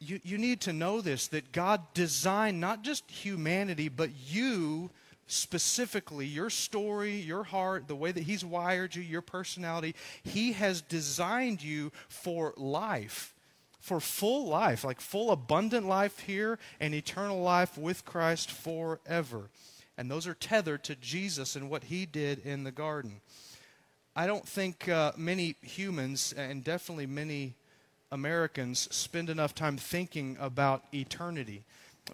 You, 0.00 0.20
you 0.22 0.36
need 0.36 0.60
to 0.60 0.74
know 0.74 1.00
this 1.00 1.28
that 1.28 1.50
God 1.50 1.80
designed 1.94 2.60
not 2.60 2.82
just 2.82 3.10
humanity, 3.10 3.88
but 3.88 4.10
you 4.26 4.90
specifically 5.28 6.26
your 6.26 6.50
story, 6.50 7.16
your 7.16 7.44
heart, 7.44 7.86
the 7.86 7.94
way 7.94 8.10
that 8.10 8.24
He's 8.24 8.44
wired 8.44 8.94
you, 8.94 9.02
your 9.02 9.22
personality. 9.22 9.94
He 10.22 10.52
has 10.52 10.80
designed 10.80 11.62
you 11.62 11.92
for 12.08 12.54
life, 12.56 13.34
for 13.78 14.00
full 14.00 14.48
life, 14.48 14.82
like 14.82 15.00
full 15.00 15.30
abundant 15.30 15.86
life 15.86 16.20
here 16.20 16.58
and 16.80 16.94
eternal 16.94 17.40
life 17.40 17.78
with 17.78 18.04
Christ 18.04 18.50
forever. 18.50 19.50
And 19.96 20.10
those 20.10 20.26
are 20.26 20.34
tethered 20.34 20.82
to 20.84 20.96
Jesus 20.96 21.54
and 21.54 21.70
what 21.70 21.84
He 21.84 22.06
did 22.06 22.44
in 22.44 22.64
the 22.64 22.72
garden. 22.72 23.20
I 24.16 24.26
don't 24.26 24.48
think 24.48 24.88
uh, 24.88 25.12
many 25.16 25.56
humans, 25.62 26.34
and 26.36 26.64
definitely 26.64 27.06
many 27.06 27.54
Americans, 28.10 28.88
spend 28.94 29.30
enough 29.30 29.54
time 29.54 29.76
thinking 29.76 30.36
about 30.40 30.84
eternity 30.92 31.64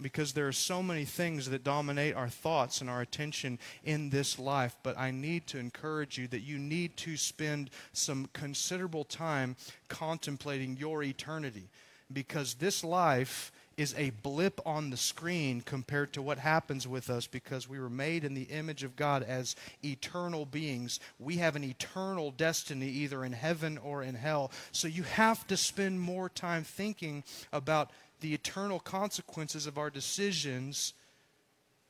because 0.01 0.33
there 0.33 0.47
are 0.47 0.53
so 0.53 0.83
many 0.83 1.05
things 1.05 1.49
that 1.49 1.63
dominate 1.63 2.15
our 2.15 2.29
thoughts 2.29 2.81
and 2.81 2.89
our 2.89 3.01
attention 3.01 3.59
in 3.83 4.09
this 4.09 4.37
life. 4.37 4.75
But 4.83 4.97
I 4.97 5.11
need 5.11 5.47
to 5.47 5.59
encourage 5.59 6.17
you 6.17 6.27
that 6.27 6.41
you 6.41 6.57
need 6.57 6.97
to 6.97 7.17
spend 7.17 7.69
some 7.93 8.29
considerable 8.33 9.03
time 9.05 9.55
contemplating 9.87 10.77
your 10.77 11.03
eternity 11.03 11.69
because 12.11 12.55
this 12.55 12.83
life 12.83 13.51
is 13.77 13.93
a 13.97 14.11
blip 14.23 14.61
on 14.65 14.89
the 14.89 14.97
screen 14.97 15.61
compared 15.61 16.13
to 16.13 16.21
what 16.21 16.37
happens 16.37 16.87
with 16.87 17.09
us 17.09 17.27
because 17.27 17.67
we 17.67 17.79
were 17.79 17.89
made 17.89 18.23
in 18.23 18.33
the 18.33 18.43
image 18.43 18.83
of 18.83 18.95
God 18.95 19.21
as 19.23 19.55
eternal 19.83 20.45
beings. 20.45 20.99
We 21.19 21.37
have 21.37 21.55
an 21.55 21.63
eternal 21.63 22.31
destiny 22.31 22.87
either 22.87 23.25
in 23.25 23.33
heaven 23.33 23.77
or 23.77 24.03
in 24.03 24.15
hell. 24.15 24.51
So 24.71 24.87
you 24.87 25.03
have 25.03 25.45
to 25.47 25.57
spend 25.57 25.99
more 25.99 26.29
time 26.29 26.63
thinking 26.63 27.23
about 27.51 27.91
the 28.25 28.33
eternal 28.33 28.79
consequences 28.79 29.67
of 29.67 29.77
our 29.77 29.91
decisions 29.91 30.95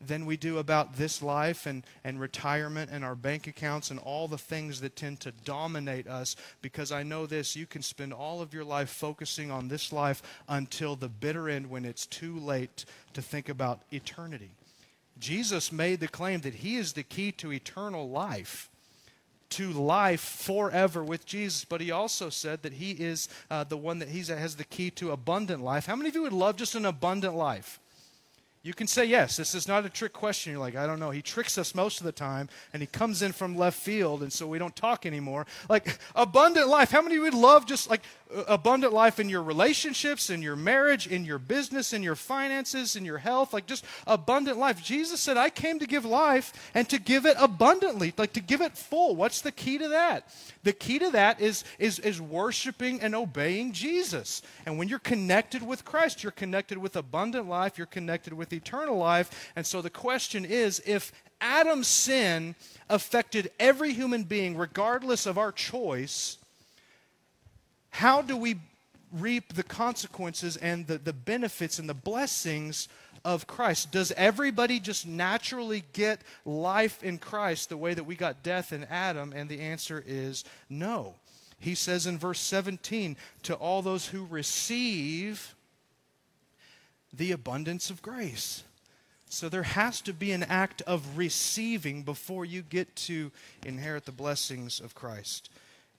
than 0.06 0.26
we 0.26 0.36
do 0.36 0.58
about 0.58 0.98
this 0.98 1.21
life 1.21 1.65
and, 1.65 1.86
and 2.04 2.19
retirement 2.19 2.91
and 2.91 3.06
our 3.06 3.15
bank 3.15 3.48
accounts 3.48 3.89
and 3.89 3.98
all 4.02 4.28
the 4.28 4.38
things 4.38 4.82
that 4.82 4.98
tend 4.98 5.17
to 5.21 5.32
dominate 5.45 6.10
us. 6.10 6.36
Because 6.62 6.91
I 6.91 7.04
know 7.04 7.26
this 7.26 7.56
you 7.56 7.65
can 7.65 7.82
spend 7.82 8.12
all 8.12 8.41
of 8.41 8.54
your 8.54 8.65
life 8.65 8.89
focusing 8.89 9.50
on 9.50 9.69
this 9.69 9.93
life 9.93 10.21
until 10.50 10.98
the 10.98 11.08
bitter 11.08 11.48
end 11.48 11.69
when 11.69 11.86
it's 11.86 12.06
too 12.06 12.38
late 12.38 12.84
to 13.13 13.21
think 13.21 13.48
about 13.48 13.84
eternity. 13.93 14.52
Jesus 15.17 15.71
made 15.71 16.02
the 16.02 16.10
claim 16.10 16.41
that 16.41 16.56
he 16.56 16.76
is 16.76 16.91
the 16.91 17.04
key 17.04 17.32
to 17.32 17.54
eternal 17.54 18.10
life 18.10 18.69
to 19.51 19.71
life 19.71 20.21
forever 20.21 21.03
with 21.03 21.25
Jesus. 21.25 21.65
But 21.65 21.81
he 21.81 21.91
also 21.91 22.29
said 22.29 22.63
that 22.63 22.73
he 22.73 22.91
is 22.91 23.29
uh, 23.49 23.63
the 23.63 23.77
one 23.77 23.99
that 23.99 24.10
he's, 24.10 24.27
has 24.27 24.55
the 24.55 24.63
key 24.63 24.91
to 24.91 25.12
abundant 25.12 25.63
life. 25.63 25.86
How 25.86 25.95
many 25.95 26.10
of 26.10 26.15
you 26.15 26.23
would 26.23 26.34
love 26.34 26.55
just 26.55 26.75
an 26.75 26.86
abundant 26.86 27.36
life? 27.36 27.79
You 28.65 28.73
can 28.73 28.88
say 28.88 29.06
yes. 29.06 29.38
This 29.38 29.54
is 29.54 29.67
not 29.67 29.86
a 29.86 29.91
trick 29.91 30.12
question. 30.12 30.51
You're 30.51 30.60
like, 30.60 30.75
I 30.75 30.88
don't 30.88 30.99
know. 30.99 31.12
He 31.12 31.21
tricks 31.21 31.60
us 31.60 31.75
most 31.75 31.99
of 31.99 32.06
the 32.08 32.12
time, 32.12 32.49
and 32.73 32.82
he 32.82 32.88
comes 32.88 33.21
in 33.21 33.32
from 33.32 33.56
left 33.56 33.80
field, 33.80 34.23
and 34.23 34.34
so 34.34 34.47
we 34.47 34.58
don't 34.58 34.75
talk 34.75 35.06
anymore. 35.06 35.45
Like, 35.69 35.99
abundant 36.15 36.67
life. 36.67 36.89
How 36.89 37.04
many 37.04 37.19
would 37.19 37.36
love 37.36 37.67
just 37.67 37.91
like 37.91 38.01
abundant 38.47 38.91
life 38.91 39.19
in 39.19 39.30
your 39.30 39.43
relationships, 39.43 40.32
in 40.32 40.41
your 40.41 40.56
marriage, 40.56 41.06
in 41.06 41.25
your 41.25 41.38
business, 41.38 41.93
in 41.93 42.01
your 42.01 42.15
finances, 42.15 42.95
in 42.95 43.06
your 43.06 43.19
health? 43.19 43.54
Like, 43.54 43.67
just 43.67 43.86
abundant 44.08 44.58
life. 44.58 44.82
Jesus 44.82 45.21
said, 45.21 45.38
I 45.38 45.51
came 45.51 45.78
to 45.78 45.86
give 45.86 46.04
life 46.04 46.71
and 46.73 46.89
to 46.89 46.99
give 46.99 47.28
it 47.28 47.38
abundantly, 47.39 48.15
like 48.17 48.34
to 48.34 48.41
give 48.41 48.62
it 48.62 48.75
full. 48.75 49.15
What's 49.15 49.41
the 49.41 49.51
key 49.51 49.78
to 49.78 49.89
that? 49.89 50.28
The 50.63 50.73
key 50.73 50.97
to 50.97 51.12
that 51.12 51.39
is, 51.39 51.65
is, 51.78 51.99
is 51.99 52.19
worshiping 52.19 52.99
and 52.99 53.13
obeying 53.13 53.73
Jesus. 53.73 54.41
And 54.65 54.80
when 54.80 54.88
you're 54.88 54.97
connected 54.97 55.62
with 55.62 55.86
Christ, 55.86 56.23
you're 56.23 56.32
connected 56.32 56.80
with 56.80 56.95
abundant 56.95 57.47
life, 57.47 57.78
you're 57.78 57.86
connected 57.86 58.34
with 58.34 58.54
eternal 58.55 58.97
life. 58.97 59.51
And 59.55 59.65
so 59.65 59.81
the 59.81 59.89
question 59.89 60.45
is 60.45 60.81
if 60.85 61.11
Adam's 61.41 61.87
sin 61.87 62.55
affected 62.89 63.51
every 63.59 63.93
human 63.93 64.23
being, 64.23 64.57
regardless 64.57 65.25
of 65.25 65.37
our 65.37 65.51
choice, 65.51 66.37
how 67.89 68.21
do 68.21 68.35
we 68.35 68.57
reap 69.11 69.53
the 69.53 69.63
consequences 69.63 70.57
and 70.57 70.87
the, 70.87 70.97
the 70.97 71.13
benefits 71.13 71.79
and 71.79 71.87
the 71.87 71.93
blessings 71.93 72.87
of 73.23 73.47
Christ? 73.47 73.91
Does 73.91 74.11
everybody 74.13 74.79
just 74.79 75.07
naturally 75.07 75.83
get 75.93 76.21
life 76.45 77.03
in 77.03 77.17
Christ 77.17 77.69
the 77.69 77.77
way 77.77 77.93
that 77.93 78.03
we 78.03 78.15
got 78.15 78.43
death 78.43 78.71
in 78.71 78.83
Adam? 78.85 79.33
And 79.35 79.49
the 79.49 79.61
answer 79.61 80.03
is 80.05 80.43
no. 80.69 81.15
He 81.59 81.73
says 81.73 82.05
in 82.05 82.17
verse 82.17 82.39
17, 82.39 83.17
to 83.43 83.55
all 83.55 83.81
those 83.81 84.07
who 84.07 84.25
receive 84.25 85.54
the 87.17 87.32
abundance 87.32 87.89
of 87.89 88.01
grace. 88.01 88.63
So 89.30 89.49
there 89.49 89.63
has 89.63 90.01
to 90.01 90.13
be 90.13 90.32
an 90.32 90.43
act 90.43 90.82
of 90.84 91.17
receiving 91.17 92.04
before 92.04 92.45
you 92.45 92.62
get 92.62 92.95
to 92.97 93.32
inherit 93.65 94.06
the 94.06 94.12
blessings 94.12 94.80
of 94.80 94.95
Christ 94.95 95.49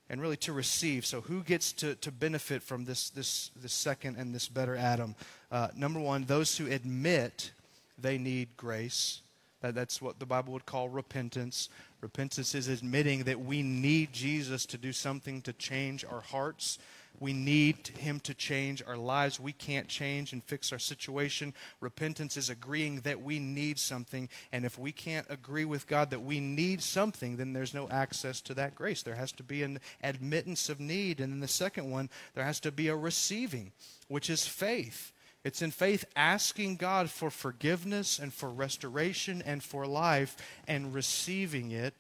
and 0.09 0.21
really 0.21 0.37
to 0.39 0.53
receive. 0.53 1.05
So 1.05 1.21
who 1.21 1.43
gets 1.43 1.73
to, 1.75 1.97
to 1.97 2.13
benefit 2.13 2.63
from 2.63 2.85
this, 2.85 3.11
this, 3.11 3.51
this 3.61 3.73
second 3.73 4.17
and 4.17 4.35
this 4.35 4.49
better 4.49 4.77
Adam? 4.77 5.15
Uh, 5.51 5.69
number 5.77 5.99
one, 5.99 6.25
those 6.25 6.57
who 6.57 6.71
admit 6.71 7.51
they 7.99 8.17
need 8.17 8.49
grace. 8.57 9.21
That, 9.63 9.75
that's 9.75 10.01
what 10.01 10.19
the 10.19 10.27
Bible 10.27 10.53
would 10.53 10.67
call 10.67 10.89
repentance. 10.89 11.69
Repentance 12.01 12.55
is 12.55 12.69
admitting 12.69 13.25
that 13.25 13.41
we 13.41 13.63
need 13.63 14.13
Jesus 14.13 14.67
to 14.67 14.79
do 14.79 14.93
something 14.93 15.43
to 15.43 15.53
change 15.55 16.05
our 16.05 16.21
hearts 16.21 16.79
we 17.21 17.33
need 17.33 17.89
Him 17.89 18.21
to 18.21 18.35
change 18.35 18.83
our 18.87 18.97
lives. 18.97 19.41
We 19.41 19.53
can't 19.53 19.89
change 19.89 20.33
and 20.33 20.43
fix 20.45 20.73
our 20.73 20.79
situation. 20.79 21.55
Repentance 21.81 22.37
is 22.37 22.51
agreeing 22.51 23.01
that 23.01 23.23
we 23.23 23.39
need 23.39 23.79
something. 23.79 24.29
And 24.53 24.65
if 24.65 24.79
we 24.79 24.93
can't 24.93 25.27
agree 25.31 25.65
with 25.65 25.87
God 25.87 26.11
that 26.11 26.23
we 26.23 26.41
need 26.41 26.83
something, 26.83 27.37
then 27.37 27.53
there's 27.53 27.75
no 27.75 27.89
access 27.89 28.41
to 28.43 28.55
that 28.55 28.75
grace. 28.75 29.03
There 29.03 29.15
has 29.15 29.33
to 29.33 29.43
be 29.43 29.63
an 29.63 29.81
admittance 30.03 30.69
of 30.69 30.81
need. 30.81 31.21
And 31.21 31.33
then 31.33 31.41
the 31.41 31.49
second 31.49 31.91
one, 31.91 32.11
there 32.35 32.45
has 32.45 32.61
to 32.61 32.73
be 32.73 32.89
a 32.89 32.97
receiving, 32.97 33.73
which 34.09 34.29
is 34.29 34.47
faith. 34.47 35.13
It's 35.45 35.63
in 35.63 35.71
faith 35.71 36.05
asking 36.17 36.77
God 36.77 37.09
for 37.09 37.31
forgiveness 37.31 38.19
and 38.19 38.35
for 38.35 38.51
restoration 38.51 39.41
and 39.47 39.63
for 39.63 39.87
life 39.87 40.37
and 40.67 40.93
receiving 40.93 41.71
it. 41.71 41.95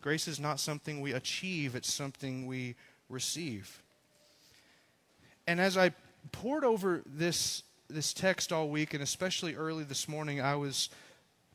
Grace 0.00 0.28
is 0.28 0.38
not 0.38 0.60
something 0.60 1.00
we 1.00 1.12
achieve, 1.12 1.74
it's 1.74 1.92
something 1.92 2.46
we 2.46 2.76
receive. 3.08 3.81
And 5.46 5.60
as 5.60 5.76
I 5.76 5.92
pored 6.30 6.64
over 6.64 7.02
this 7.06 7.62
this 7.88 8.14
text 8.14 8.52
all 8.52 8.68
week, 8.68 8.94
and 8.94 9.02
especially 9.02 9.54
early 9.54 9.84
this 9.84 10.08
morning, 10.08 10.40
I 10.40 10.56
was 10.56 10.88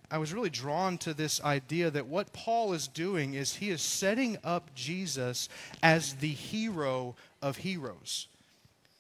I 0.10 0.18
was 0.20 0.34
really 0.34 0.50
drawn 0.50 0.98
to 1.00 1.14
this 1.14 1.44
idea 1.44 1.92
that 1.92 2.08
what 2.08 2.32
Paul 2.32 2.74
is 2.74 2.88
doing 2.88 3.34
is 3.34 3.56
he 3.56 3.70
is 3.70 3.82
setting 3.82 4.38
up 4.44 4.74
Jesus 4.74 5.50
as 5.84 6.16
the 6.16 6.30
hero 6.30 7.16
of 7.42 7.58
heroes. 7.58 8.28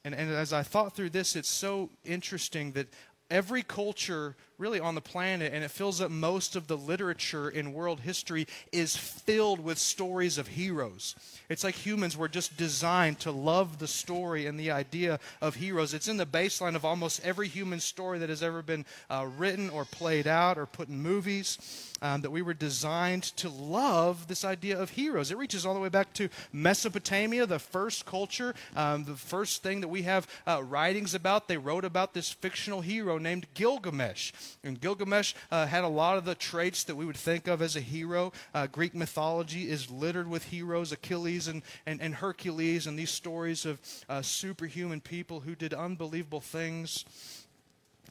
And, 0.03 0.13
and 0.13 0.31
as 0.31 0.51
I 0.51 0.63
thought 0.63 0.95
through 0.95 1.11
this, 1.11 1.35
it's 1.35 1.49
so 1.49 1.89
interesting 2.03 2.73
that 2.73 2.87
every 3.29 3.63
culture 3.63 4.35
really 4.57 4.79
on 4.79 4.95
the 4.95 5.01
planet, 5.01 5.53
and 5.53 5.63
it 5.63 5.71
fills 5.71 6.01
up 6.01 6.09
most 6.09 6.55
of 6.55 6.67
the 6.67 6.77
literature 6.77 7.49
in 7.49 7.73
world 7.73 7.99
history, 7.99 8.47
is 8.71 8.95
filled 8.95 9.59
with 9.59 9.77
stories 9.77 10.37
of 10.37 10.47
heroes. 10.47 11.15
It's 11.49 11.63
like 11.63 11.75
humans 11.75 12.17
were 12.17 12.27
just 12.27 12.57
designed 12.57 13.19
to 13.19 13.31
love 13.31 13.77
the 13.77 13.87
story 13.87 14.47
and 14.47 14.59
the 14.59 14.71
idea 14.71 15.19
of 15.41 15.55
heroes. 15.55 15.93
It's 15.93 16.07
in 16.07 16.17
the 16.17 16.25
baseline 16.25 16.75
of 16.75 16.85
almost 16.85 17.23
every 17.23 17.47
human 17.47 17.79
story 17.79 18.19
that 18.19 18.29
has 18.29 18.43
ever 18.43 18.61
been 18.61 18.85
uh, 19.09 19.27
written 19.37 19.69
or 19.69 19.85
played 19.85 20.27
out 20.27 20.57
or 20.57 20.65
put 20.65 20.89
in 20.89 21.01
movies. 21.01 21.93
Um, 21.99 22.21
that 22.21 22.29
we 22.29 22.43
were 22.43 22.53
designed 22.53 23.23
to 23.37 23.49
love 23.49 24.27
this 24.27 24.45
idea 24.45 24.79
of 24.79 24.91
heroes. 24.91 25.31
It 25.31 25.37
reaches 25.37 25.65
all 25.65 25.73
the 25.73 25.79
way 25.79 25.89
back 25.89 26.13
to 26.13 26.29
Mesopotamia, 26.53 27.47
the 27.47 27.57
first 27.57 28.05
culture, 28.05 28.53
um, 28.75 29.05
the 29.05 29.15
first 29.15 29.63
thing 29.63 29.81
that 29.81 29.87
we 29.87 30.03
have 30.03 30.27
uh, 30.45 30.63
writings 30.63 31.15
about. 31.15 31.47
They 31.47 31.57
wrote 31.57 31.85
about 31.85 32.13
this 32.13 32.31
fictional 32.31 32.81
hero 32.81 33.17
named 33.17 33.47
Gilgamesh. 33.55 34.31
And 34.63 34.79
Gilgamesh 34.79 35.33
uh, 35.51 35.65
had 35.65 35.83
a 35.83 35.87
lot 35.89 36.17
of 36.17 36.25
the 36.25 36.35
traits 36.35 36.83
that 36.85 36.95
we 36.95 37.05
would 37.05 37.17
think 37.17 37.47
of 37.47 37.61
as 37.61 37.75
a 37.75 37.81
hero. 37.81 38.33
Uh, 38.53 38.67
Greek 38.67 38.95
mythology 38.95 39.69
is 39.69 39.91
littered 39.91 40.27
with 40.27 40.45
heroes 40.45 40.91
Achilles 40.91 41.47
and, 41.47 41.61
and, 41.85 42.01
and 42.01 42.15
Hercules, 42.15 42.87
and 42.87 42.97
these 42.97 43.11
stories 43.11 43.65
of 43.65 43.79
uh, 44.09 44.21
superhuman 44.21 45.01
people 45.01 45.41
who 45.41 45.55
did 45.55 45.73
unbelievable 45.73 46.41
things. 46.41 47.05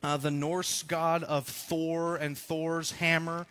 Uh, 0.03 0.16
the 0.16 0.31
Norse 0.31 0.83
god 0.83 1.22
of 1.25 1.46
Thor 1.46 2.16
and 2.16 2.37
Thor's 2.37 2.92
hammer 2.92 3.46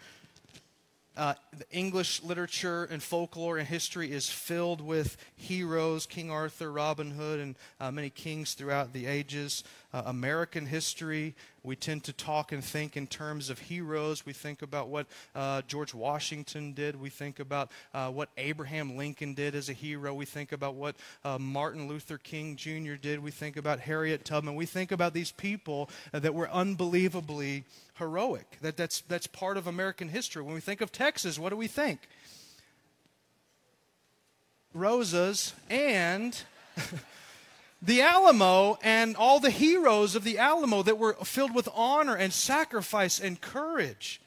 uh, 1.17 1.33
the 1.57 1.65
English 1.71 2.23
literature 2.23 2.85
and 2.85 3.01
folklore 3.01 3.57
and 3.57 3.67
history 3.67 4.11
is 4.11 4.29
filled 4.29 4.81
with 4.81 5.17
heroes, 5.35 6.05
King 6.05 6.29
Arthur, 6.29 6.71
Robin 6.71 7.11
Hood, 7.11 7.39
and 7.39 7.55
uh, 7.79 7.91
many 7.91 8.09
kings 8.09 8.53
throughout 8.53 8.91
the 8.91 9.05
ages. 9.05 9.63
Uh, 9.95 10.01
American 10.07 10.65
history, 10.65 11.33
we 11.63 11.73
tend 11.73 12.03
to 12.03 12.11
talk 12.11 12.51
and 12.51 12.61
think 12.61 12.97
in 12.97 13.07
terms 13.07 13.49
of 13.49 13.59
heroes. 13.59 14.25
We 14.25 14.33
think 14.33 14.61
about 14.61 14.89
what 14.89 15.07
uh, 15.33 15.61
George 15.69 15.93
Washington 15.93 16.73
did. 16.73 16.99
We 16.99 17.09
think 17.09 17.39
about 17.39 17.71
uh, 17.93 18.09
what 18.11 18.27
Abraham 18.35 18.97
Lincoln 18.97 19.33
did 19.33 19.55
as 19.55 19.69
a 19.69 19.73
hero. 19.73 20.13
We 20.13 20.25
think 20.25 20.51
about 20.51 20.75
what 20.75 20.97
uh, 21.23 21.37
Martin 21.39 21.87
Luther 21.87 22.17
King 22.17 22.57
Jr. 22.57 22.95
did. 23.01 23.23
We 23.23 23.31
think 23.31 23.55
about 23.55 23.79
Harriet 23.79 24.25
Tubman. 24.25 24.55
We 24.55 24.65
think 24.65 24.91
about 24.91 25.13
these 25.13 25.31
people 25.31 25.89
that 26.11 26.33
were 26.33 26.49
unbelievably 26.49 27.63
heroic. 27.97 28.57
That, 28.63 28.75
that's, 28.75 28.99
that's 28.99 29.27
part 29.27 29.55
of 29.55 29.65
American 29.65 30.09
history. 30.09 30.43
When 30.43 30.55
we 30.55 30.59
think 30.59 30.81
of 30.81 30.91
Texas, 30.91 31.39
what 31.39 31.51
do 31.51 31.55
we 31.55 31.67
think? 31.67 32.01
Rosas 34.73 35.53
and 35.69 36.37
the 37.81 38.01
Alamo 38.01 38.77
and 38.81 39.15
all 39.15 39.39
the 39.39 39.49
heroes 39.49 40.15
of 40.15 40.23
the 40.23 40.37
Alamo 40.37 40.83
that 40.83 40.97
were 40.97 41.13
filled 41.13 41.53
with 41.53 41.69
honor 41.73 42.15
and 42.15 42.33
sacrifice 42.33 43.19
and 43.19 43.39
courage. 43.41 44.21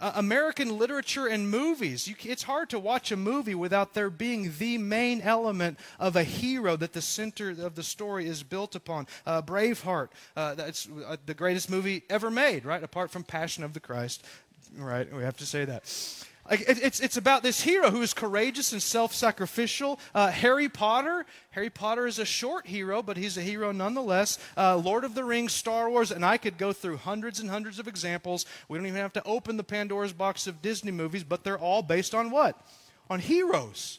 Uh, 0.00 0.12
American 0.14 0.78
literature 0.78 1.26
and 1.26 1.50
movies. 1.50 2.06
You, 2.06 2.14
it's 2.22 2.44
hard 2.44 2.70
to 2.70 2.78
watch 2.78 3.10
a 3.10 3.16
movie 3.16 3.56
without 3.56 3.94
there 3.94 4.10
being 4.10 4.54
the 4.56 4.78
main 4.78 5.20
element 5.22 5.76
of 5.98 6.14
a 6.14 6.22
hero 6.22 6.76
that 6.76 6.92
the 6.92 7.02
center 7.02 7.50
of 7.50 7.74
the 7.74 7.82
story 7.82 8.28
is 8.28 8.44
built 8.44 8.76
upon. 8.76 9.08
Uh, 9.26 9.42
Braveheart, 9.42 10.10
uh, 10.36 10.54
that's 10.54 10.88
uh, 11.04 11.16
the 11.26 11.34
greatest 11.34 11.68
movie 11.68 12.04
ever 12.08 12.30
made, 12.30 12.64
right? 12.64 12.82
Apart 12.82 13.10
from 13.10 13.24
Passion 13.24 13.64
of 13.64 13.72
the 13.74 13.80
Christ, 13.80 14.24
right? 14.76 15.12
We 15.12 15.24
have 15.24 15.36
to 15.38 15.46
say 15.46 15.64
that. 15.64 15.82
It's, 16.50 17.00
it's 17.00 17.16
about 17.16 17.42
this 17.42 17.60
hero 17.60 17.90
who 17.90 18.00
is 18.00 18.14
courageous 18.14 18.72
and 18.72 18.82
self 18.82 19.14
sacrificial. 19.14 20.00
Uh, 20.14 20.30
Harry 20.30 20.68
Potter. 20.68 21.26
Harry 21.50 21.68
Potter 21.68 22.06
is 22.06 22.18
a 22.18 22.24
short 22.24 22.66
hero, 22.66 23.02
but 23.02 23.16
he's 23.16 23.36
a 23.36 23.42
hero 23.42 23.70
nonetheless. 23.70 24.38
Uh, 24.56 24.76
Lord 24.76 25.04
of 25.04 25.14
the 25.14 25.24
Rings, 25.24 25.52
Star 25.52 25.90
Wars, 25.90 26.10
and 26.10 26.24
I 26.24 26.38
could 26.38 26.56
go 26.56 26.72
through 26.72 26.98
hundreds 26.98 27.40
and 27.40 27.50
hundreds 27.50 27.78
of 27.78 27.86
examples. 27.86 28.46
We 28.68 28.78
don't 28.78 28.86
even 28.86 29.00
have 29.00 29.12
to 29.14 29.24
open 29.24 29.56
the 29.56 29.64
Pandora's 29.64 30.12
box 30.12 30.46
of 30.46 30.62
Disney 30.62 30.92
movies, 30.92 31.24
but 31.24 31.44
they're 31.44 31.58
all 31.58 31.82
based 31.82 32.14
on 32.14 32.30
what? 32.30 32.58
On 33.10 33.20
heroes. 33.20 33.98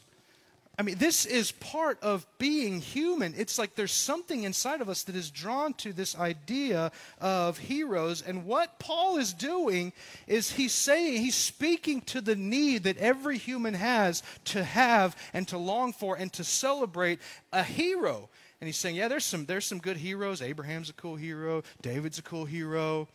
I 0.80 0.82
mean, 0.82 0.96
this 0.96 1.26
is 1.26 1.52
part 1.52 2.02
of 2.02 2.26
being 2.38 2.80
human. 2.80 3.34
It's 3.36 3.58
like 3.58 3.74
there's 3.74 3.92
something 3.92 4.44
inside 4.44 4.80
of 4.80 4.88
us 4.88 5.02
that 5.02 5.14
is 5.14 5.30
drawn 5.30 5.74
to 5.74 5.92
this 5.92 6.16
idea 6.16 6.90
of 7.20 7.58
heroes. 7.58 8.22
And 8.22 8.46
what 8.46 8.78
Paul 8.78 9.18
is 9.18 9.34
doing 9.34 9.92
is 10.26 10.50
he's 10.50 10.72
saying, 10.72 11.20
he's 11.20 11.34
speaking 11.34 12.00
to 12.06 12.22
the 12.22 12.34
need 12.34 12.84
that 12.84 12.96
every 12.96 13.36
human 13.36 13.74
has 13.74 14.22
to 14.46 14.64
have 14.64 15.14
and 15.34 15.46
to 15.48 15.58
long 15.58 15.92
for 15.92 16.16
and 16.16 16.32
to 16.32 16.44
celebrate 16.44 17.18
a 17.52 17.62
hero. 17.62 18.30
And 18.62 18.66
he's 18.66 18.78
saying, 18.78 18.96
yeah, 18.96 19.08
there's 19.08 19.26
some, 19.26 19.44
there's 19.44 19.66
some 19.66 19.80
good 19.80 19.98
heroes. 19.98 20.40
Abraham's 20.40 20.88
a 20.88 20.94
cool 20.94 21.16
hero, 21.16 21.62
David's 21.82 22.18
a 22.18 22.22
cool 22.22 22.46
hero, 22.46 23.06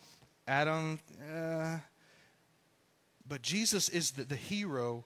Adam, 0.46 1.00
uh, 1.34 1.78
but 3.26 3.42
Jesus 3.42 3.88
is 3.88 4.12
the, 4.12 4.22
the 4.22 4.36
hero 4.36 5.04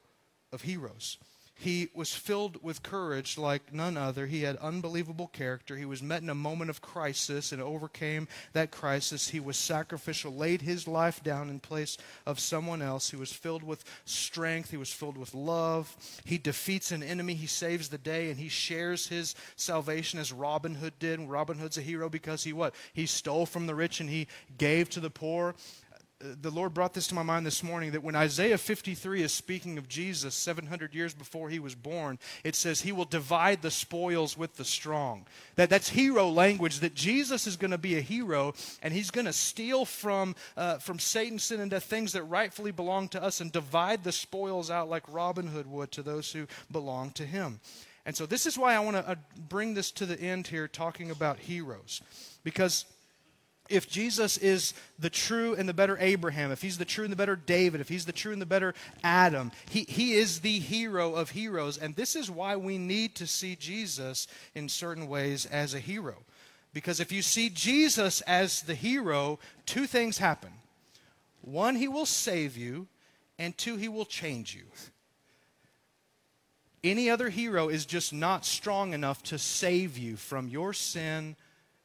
of 0.52 0.60
heroes. 0.60 1.16
He 1.60 1.90
was 1.92 2.14
filled 2.14 2.62
with 2.62 2.82
courage 2.82 3.36
like 3.36 3.70
none 3.70 3.98
other. 3.98 4.26
He 4.26 4.44
had 4.44 4.56
unbelievable 4.56 5.26
character. 5.26 5.76
He 5.76 5.84
was 5.84 6.02
met 6.02 6.22
in 6.22 6.30
a 6.30 6.34
moment 6.34 6.70
of 6.70 6.80
crisis 6.80 7.52
and 7.52 7.60
overcame 7.60 8.28
that 8.54 8.70
crisis. 8.70 9.28
He 9.28 9.40
was 9.40 9.58
sacrificial, 9.58 10.34
laid 10.34 10.62
his 10.62 10.88
life 10.88 11.22
down 11.22 11.50
in 11.50 11.60
place 11.60 11.98
of 12.24 12.40
someone 12.40 12.80
else. 12.80 13.10
He 13.10 13.16
was 13.16 13.30
filled 13.30 13.62
with 13.62 13.84
strength. 14.06 14.70
He 14.70 14.78
was 14.78 14.90
filled 14.90 15.18
with 15.18 15.34
love. 15.34 15.94
He 16.24 16.38
defeats 16.38 16.92
an 16.92 17.02
enemy. 17.02 17.34
He 17.34 17.46
saves 17.46 17.90
the 17.90 17.98
day 17.98 18.30
and 18.30 18.40
he 18.40 18.48
shares 18.48 19.08
his 19.08 19.34
salvation 19.56 20.18
as 20.18 20.32
Robin 20.32 20.76
Hood 20.76 20.94
did. 20.98 21.20
Robin 21.20 21.58
Hood's 21.58 21.76
a 21.76 21.82
hero 21.82 22.08
because 22.08 22.42
he 22.42 22.54
what? 22.54 22.74
He 22.94 23.04
stole 23.04 23.44
from 23.44 23.66
the 23.66 23.74
rich 23.74 24.00
and 24.00 24.08
he 24.08 24.28
gave 24.56 24.88
to 24.90 25.00
the 25.00 25.10
poor 25.10 25.54
the 26.20 26.50
Lord 26.50 26.74
brought 26.74 26.92
this 26.92 27.06
to 27.06 27.14
my 27.14 27.22
mind 27.22 27.46
this 27.46 27.62
morning 27.62 27.92
that 27.92 28.02
when 28.02 28.14
Isaiah 28.14 28.58
53 28.58 29.22
is 29.22 29.32
speaking 29.32 29.78
of 29.78 29.88
Jesus 29.88 30.34
700 30.34 30.94
years 30.94 31.14
before 31.14 31.48
he 31.48 31.58
was 31.58 31.74
born, 31.74 32.18
it 32.44 32.54
says 32.54 32.82
he 32.82 32.92
will 32.92 33.06
divide 33.06 33.62
the 33.62 33.70
spoils 33.70 34.36
with 34.36 34.56
the 34.56 34.64
strong. 34.64 35.26
That, 35.56 35.70
that's 35.70 35.88
hero 35.88 36.28
language, 36.28 36.80
that 36.80 36.94
Jesus 36.94 37.46
is 37.46 37.56
going 37.56 37.70
to 37.70 37.78
be 37.78 37.96
a 37.96 38.02
hero 38.02 38.52
and 38.82 38.92
he's 38.92 39.10
going 39.10 39.24
to 39.26 39.32
steal 39.32 39.86
from, 39.86 40.34
uh, 40.56 40.76
from 40.78 40.98
Satan, 40.98 41.38
sin, 41.38 41.60
and 41.60 41.70
death 41.70 41.84
things 41.84 42.12
that 42.12 42.24
rightfully 42.24 42.70
belong 42.70 43.08
to 43.08 43.22
us 43.22 43.40
and 43.40 43.50
divide 43.50 44.04
the 44.04 44.12
spoils 44.12 44.70
out 44.70 44.90
like 44.90 45.04
Robin 45.08 45.46
Hood 45.46 45.66
would 45.66 45.90
to 45.92 46.02
those 46.02 46.32
who 46.32 46.46
belong 46.70 47.10
to 47.12 47.24
him. 47.24 47.60
And 48.04 48.14
so 48.14 48.26
this 48.26 48.44
is 48.44 48.58
why 48.58 48.74
I 48.74 48.80
want 48.80 48.96
to 48.96 49.08
uh, 49.08 49.14
bring 49.48 49.74
this 49.74 49.90
to 49.92 50.06
the 50.06 50.20
end 50.20 50.48
here, 50.48 50.68
talking 50.68 51.10
about 51.10 51.38
heroes. 51.38 52.02
Because 52.44 52.84
if 53.70 53.88
Jesus 53.88 54.36
is 54.36 54.74
the 54.98 55.08
true 55.08 55.54
and 55.54 55.68
the 55.68 55.74
better 55.74 55.96
Abraham, 56.00 56.50
if 56.50 56.60
he's 56.60 56.78
the 56.78 56.84
true 56.84 57.04
and 57.04 57.12
the 57.12 57.16
better 57.16 57.36
David, 57.36 57.80
if 57.80 57.88
he's 57.88 58.04
the 58.04 58.12
true 58.12 58.32
and 58.32 58.42
the 58.42 58.46
better 58.46 58.74
Adam, 59.02 59.52
he, 59.70 59.84
he 59.88 60.14
is 60.14 60.40
the 60.40 60.58
hero 60.58 61.14
of 61.14 61.30
heroes. 61.30 61.78
And 61.78 61.96
this 61.96 62.16
is 62.16 62.30
why 62.30 62.56
we 62.56 62.76
need 62.76 63.14
to 63.16 63.26
see 63.26 63.56
Jesus 63.56 64.26
in 64.54 64.68
certain 64.68 65.08
ways 65.08 65.46
as 65.46 65.72
a 65.72 65.78
hero. 65.78 66.16
Because 66.72 67.00
if 67.00 67.10
you 67.12 67.22
see 67.22 67.48
Jesus 67.48 68.20
as 68.22 68.62
the 68.62 68.74
hero, 68.74 69.38
two 69.66 69.86
things 69.86 70.18
happen. 70.18 70.50
One, 71.40 71.76
he 71.76 71.88
will 71.88 72.06
save 72.06 72.56
you, 72.56 72.86
and 73.38 73.56
two, 73.56 73.76
he 73.76 73.88
will 73.88 74.04
change 74.04 74.54
you. 74.54 74.64
Any 76.82 77.10
other 77.10 77.28
hero 77.28 77.68
is 77.68 77.86
just 77.86 78.12
not 78.12 78.44
strong 78.44 78.94
enough 78.94 79.22
to 79.24 79.38
save 79.38 79.98
you 79.98 80.16
from 80.16 80.48
your 80.48 80.72
sin 80.72 81.36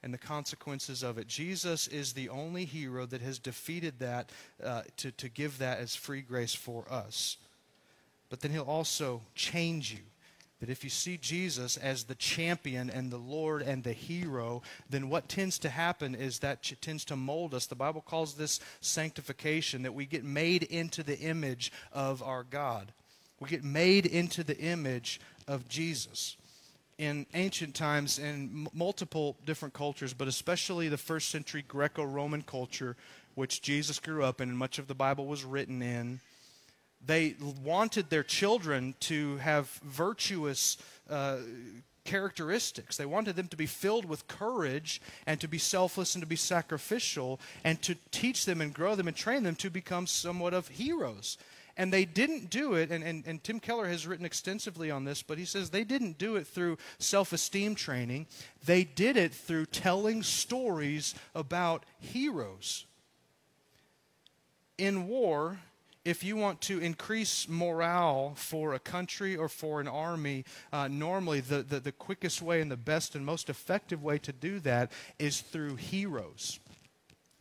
and 0.06 0.14
the 0.14 0.20
consequences 0.20 1.02
of 1.02 1.18
it. 1.18 1.28
Jesus 1.28 1.88
is 1.88 2.14
the 2.14 2.30
only 2.30 2.64
hero 2.64 3.08
that 3.08 3.22
has 3.22 3.40
defeated 3.40 3.98
that 3.98 4.30
uh, 4.64 4.84
to, 4.98 5.12
to 5.14 5.28
give 5.28 5.58
that 5.58 5.80
as 5.80 5.96
free 5.96 6.22
grace 6.22 6.54
for 6.54 6.86
us. 6.92 7.38
But 8.30 8.42
then 8.42 8.52
he'll 8.52 8.62
also 8.62 9.22
change 9.34 9.92
you. 9.92 10.02
That 10.60 10.70
if 10.70 10.84
you 10.84 10.92
see 10.92 11.18
Jesus 11.18 11.76
as 11.76 12.04
the 12.04 12.14
champion 12.14 12.92
and 12.92 13.12
the 13.12 13.18
Lord 13.18 13.64
and 13.64 13.84
the 13.84 13.94
hero, 13.94 14.62
then 14.88 15.10
what 15.10 15.28
tends 15.28 15.58
to 15.60 15.70
happen 15.70 16.14
is 16.14 16.38
that 16.40 16.62
ch- 16.62 16.80
tends 16.80 17.04
to 17.06 17.16
mold 17.16 17.56
us. 17.56 17.66
The 17.66 17.74
Bible 17.74 18.02
calls 18.02 18.36
this 18.36 18.60
sanctification, 18.82 19.82
that 19.82 19.96
we 19.96 20.06
get 20.06 20.24
made 20.24 20.62
into 20.62 21.02
the 21.02 21.18
image 21.18 21.72
of 21.92 22.22
our 22.22 22.44
God. 22.44 22.94
We 23.40 23.50
get 23.50 23.64
made 23.64 24.06
into 24.06 24.44
the 24.44 24.58
image 24.58 25.20
of 25.48 25.68
Jesus 25.68 26.38
in 26.98 27.26
ancient 27.34 27.76
times 27.76 28.20
in 28.20 28.68
multiple 28.74 29.36
different 29.46 29.74
cultures, 29.74 30.14
but 30.14 30.28
especially 30.28 30.88
the 30.88 30.98
first 30.98 31.30
century 31.30 31.64
Greco 31.68 32.04
Roman 32.04 32.42
culture, 32.42 32.96
which 33.36 33.62
Jesus 33.62 34.00
grew 34.00 34.24
up 34.24 34.40
in 34.40 34.50
and 34.50 34.58
much 34.58 34.80
of 34.80 34.88
the 34.88 34.96
Bible 34.96 35.26
was 35.26 35.44
written 35.44 35.82
in, 35.82 36.20
they 37.06 37.36
wanted 37.64 38.10
their 38.10 38.24
children 38.24 38.96
to 39.02 39.38
have 39.38 39.68
virtuous 39.84 40.78
uh, 41.10 41.38
characteristics. 42.06 42.98
They 42.98 43.06
wanted 43.06 43.36
them 43.36 43.48
to 43.50 43.58
be 43.58 43.66
filled 43.66 44.06
with 44.06 44.28
courage 44.28 45.02
and 45.28 45.40
to 45.42 45.48
be 45.48 45.58
selfless 45.58 46.16
and 46.16 46.22
to 46.22 46.28
be 46.28 46.36
sacrificial 46.36 47.40
and 47.64 47.82
to 47.82 47.96
teach 48.12 48.46
them 48.46 48.62
and 48.62 48.74
grow 48.74 48.96
them 48.96 49.08
and 49.08 49.18
train 49.18 49.44
them 49.44 49.56
to 49.56 49.70
become 49.70 50.08
somewhat 50.08 50.54
of 50.54 50.70
heroes. 50.70 51.38
And 51.78 51.92
they 51.92 52.06
didn't 52.06 52.50
do 52.50 52.74
it, 52.76 52.90
and, 52.90 53.04
and, 53.04 53.26
and 53.28 53.44
Tim 53.44 53.60
Keller 53.60 53.88
has 53.88 54.08
written 54.08 54.26
extensively 54.26 54.90
on 54.90 55.04
this, 55.04 55.22
but 55.22 55.38
he 55.38 55.44
says 55.44 55.70
they 55.70 55.84
didn't 55.84 56.18
do 56.18 56.38
it 56.38 56.48
through 56.48 56.78
self 57.00 57.34
esteem 57.34 57.76
training. 57.76 58.28
They 58.66 58.86
did 58.86 59.18
it 59.18 59.34
through 59.34 59.66
telling 59.68 60.24
stories 60.24 61.16
about 61.34 61.86
heroes. 62.00 62.86
in 64.78 65.08
war, 65.08 65.58
if 66.06 66.24
you 66.24 66.36
want 66.36 66.62
to 66.62 66.80
increase 66.80 67.48
morale 67.50 68.34
for 68.36 68.76
a 68.76 68.80
country 68.80 69.36
or 69.36 69.50
for 69.50 69.82
an 69.82 69.88
army, 69.88 70.46
uh, 70.72 70.88
normally 70.88 71.40
the, 71.40 71.64
the, 71.64 71.80
the 71.80 71.92
quickest 71.92 72.44
way 72.44 72.62
and 72.62 72.70
the 72.70 72.78
best 72.78 73.16
and 73.16 73.26
most 73.26 73.50
effective 73.50 74.04
way 74.04 74.20
to 74.20 74.32
do 74.32 74.60
that 74.60 74.92
is 75.18 75.42
through 75.42 75.76
heroes. 75.76 76.60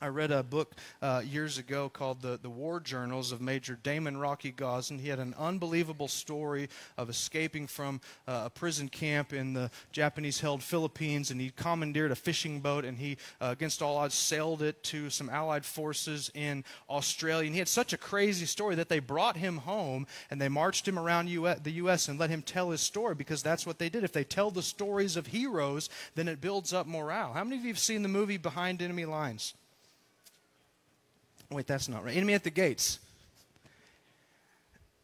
I 0.00 0.08
read 0.08 0.32
a 0.32 0.42
book 0.42 0.74
uh, 1.00 1.22
years 1.24 1.56
ago 1.56 1.88
called 1.88 2.20
the, 2.20 2.38
the 2.42 2.50
War 2.50 2.78
Journals 2.78 3.32
of 3.32 3.40
Major 3.40 3.78
Damon 3.82 4.16
Rocky 4.18 4.52
Gosden. 4.52 4.98
He 4.98 5.08
had 5.08 5.18
an 5.18 5.34
unbelievable 5.38 6.08
story 6.08 6.68
of 6.98 7.08
escaping 7.08 7.66
from 7.66 8.00
uh, 8.28 8.42
a 8.46 8.50
prison 8.50 8.88
camp 8.88 9.32
in 9.32 9.54
the 9.54 9.70
Japanese 9.92 10.40
held 10.40 10.62
Philippines, 10.62 11.30
and 11.30 11.40
he 11.40 11.50
commandeered 11.50 12.10
a 12.10 12.16
fishing 12.16 12.60
boat 12.60 12.84
and 12.84 12.98
he, 12.98 13.16
uh, 13.40 13.46
against 13.52 13.80
all 13.82 13.96
odds, 13.96 14.14
sailed 14.14 14.62
it 14.62 14.82
to 14.82 15.08
some 15.10 15.30
Allied 15.30 15.64
forces 15.64 16.30
in 16.34 16.64
Australia. 16.90 17.46
And 17.46 17.54
he 17.54 17.60
had 17.60 17.68
such 17.68 17.92
a 17.92 17.98
crazy 17.98 18.46
story 18.46 18.74
that 18.74 18.88
they 18.88 18.98
brought 18.98 19.36
him 19.36 19.58
home 19.58 20.06
and 20.30 20.40
they 20.40 20.48
marched 20.48 20.86
him 20.86 20.98
around 20.98 21.28
US, 21.28 21.60
the 21.60 21.72
U.S. 21.72 22.08
and 22.08 22.18
let 22.18 22.30
him 22.30 22.42
tell 22.42 22.70
his 22.70 22.80
story 22.80 23.14
because 23.14 23.42
that's 23.42 23.66
what 23.66 23.78
they 23.78 23.88
did. 23.88 24.04
If 24.04 24.12
they 24.12 24.24
tell 24.24 24.50
the 24.50 24.62
stories 24.62 25.16
of 25.16 25.28
heroes, 25.28 25.88
then 26.14 26.28
it 26.28 26.40
builds 26.40 26.72
up 26.72 26.86
morale. 26.86 27.32
How 27.32 27.44
many 27.44 27.56
of 27.56 27.62
you 27.62 27.70
have 27.70 27.78
seen 27.78 28.02
the 28.02 28.08
movie 28.08 28.36
Behind 28.36 28.82
Enemy 28.82 29.06
Lines? 29.06 29.54
Wait, 31.50 31.66
that's 31.66 31.88
not 31.88 32.04
right. 32.04 32.16
Enemy 32.16 32.34
at 32.34 32.44
the 32.44 32.50
Gates. 32.50 32.98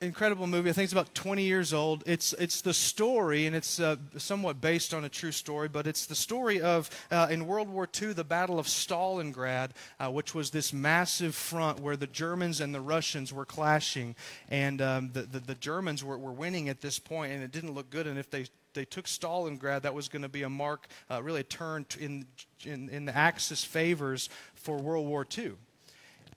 Incredible 0.03 0.47
movie. 0.47 0.71
I 0.71 0.73
think 0.73 0.85
it's 0.85 0.95
about 0.95 1.15
20 1.15 1.43
years 1.43 1.75
old. 1.75 2.03
It's, 2.07 2.33
it's 2.33 2.63
the 2.63 2.73
story, 2.73 3.45
and 3.45 3.55
it's 3.55 3.79
uh, 3.79 3.97
somewhat 4.17 4.59
based 4.59 4.95
on 4.95 5.05
a 5.05 5.11
true 5.11 5.31
story, 5.31 5.69
but 5.69 5.87
it's 5.87 6.07
the 6.07 6.15
story 6.15 6.59
of, 6.63 6.89
uh, 7.11 7.27
in 7.31 7.47
World 7.47 7.69
War 7.69 7.87
II, 8.01 8.15
the 8.15 8.25
Battle 8.25 8.59
of 8.59 8.67
Stalingrad, 8.67 9.73
uh, 9.99 10.11
which 10.11 10.35
was 10.35 10.53
this 10.53 10.73
massive 10.73 11.35
front 11.35 11.81
where 11.81 11.99
the 11.99 12.07
Germans 12.07 12.63
and 12.63 12.75
the 12.75 12.81
Russians 12.81 13.31
were 13.31 13.45
clashing. 13.45 14.17
And 14.49 14.81
um, 14.81 15.11
the, 15.13 15.23
the, 15.23 15.41
the, 15.41 15.55
Germans 15.55 16.03
were, 16.03 16.17
were 16.17 16.33
winning 16.33 16.71
at 16.71 16.81
this 16.81 16.99
point, 16.99 17.33
and 17.33 17.43
it 17.43 17.53
didn't 17.53 17.75
look 17.75 17.91
good. 17.91 18.07
And 18.07 18.19
if 18.19 18.31
they, 18.31 18.47
they 18.73 18.87
took 18.87 19.05
Stalingrad, 19.05 19.83
that 19.83 19.93
was 19.93 20.09
going 20.09 20.23
to 20.23 20.31
be 20.31 20.45
a 20.45 20.49
mark, 20.49 20.89
uh, 21.11 21.23
really 21.23 21.41
a 21.41 21.45
turn 21.45 21.85
in, 21.99 22.25
in, 22.65 22.89
in 22.89 23.05
the 23.05 23.15
Axis 23.15 23.63
favors 23.65 24.31
for 24.55 24.79
World 24.79 25.07
War 25.07 25.27
II 25.37 25.57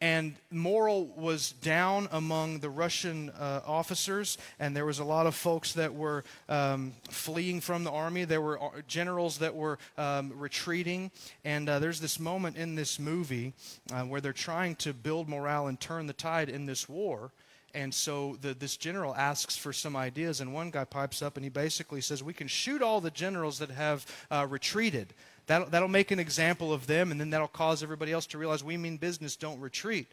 and 0.04 0.36
morale 0.52 1.06
was 1.16 1.54
down 1.54 2.10
among 2.12 2.60
the 2.60 2.70
Russian 2.70 3.30
uh, 3.30 3.62
officers, 3.66 4.38
and 4.60 4.76
there 4.76 4.86
was 4.86 5.00
a 5.00 5.04
lot 5.06 5.28
of 5.28 5.34
folks 5.34 5.72
that 5.76 5.96
were 5.96 6.26
um, 6.50 6.92
fleeing 7.10 7.62
from 7.62 7.86
the 7.86 7.90
army. 7.90 8.26
There 8.26 8.42
were 8.42 8.62
uh, 8.62 8.82
generals 8.86 9.38
that 9.38 9.56
were 9.56 9.80
um, 9.98 10.34
retreating, 10.36 11.10
and 11.46 11.70
uh, 11.70 11.80
there's 11.80 12.02
this 12.02 12.20
moment 12.20 12.58
in 12.58 12.76
this 12.76 13.00
movie 13.00 13.54
uh, 13.94 14.02
where 14.02 14.20
they're 14.20 14.34
trying 14.34 14.76
to 14.76 14.92
build 14.94 15.30
morale 15.30 15.68
and 15.68 15.80
turn 15.80 16.06
the 16.08 16.12
tide 16.12 16.50
in 16.50 16.66
this 16.66 16.90
war. 16.90 17.32
And 17.74 17.94
so 17.94 18.38
the, 18.42 18.54
this 18.54 18.76
general 18.76 19.16
asks 19.16 19.56
for 19.56 19.72
some 19.72 19.96
ideas, 19.96 20.42
and 20.42 20.54
one 20.54 20.70
guy 20.70 20.84
pipes 20.84 21.22
up 21.22 21.38
and 21.38 21.46
he 21.46 21.50
basically 21.50 22.02
says, 22.02 22.22
We 22.22 22.34
can 22.34 22.48
shoot 22.48 22.82
all 22.82 23.00
the 23.00 23.10
generals 23.10 23.60
that 23.60 23.72
have 23.72 24.06
uh, 24.30 24.46
retreated. 24.50 25.14
That'll, 25.48 25.68
that'll 25.68 25.88
make 25.90 26.12
an 26.12 26.20
example 26.20 26.72
of 26.72 26.88
them, 26.88 27.12
and 27.12 27.20
then 27.20 27.30
that'll 27.30 27.48
cause 27.48 27.84
everybody 27.84 28.12
else 28.12 28.26
to 28.28 28.38
realize 28.38 28.64
we 28.64 28.78
mean 28.78 28.98
business, 28.98 29.36
don't 29.36 29.60
retreat. 29.60 30.08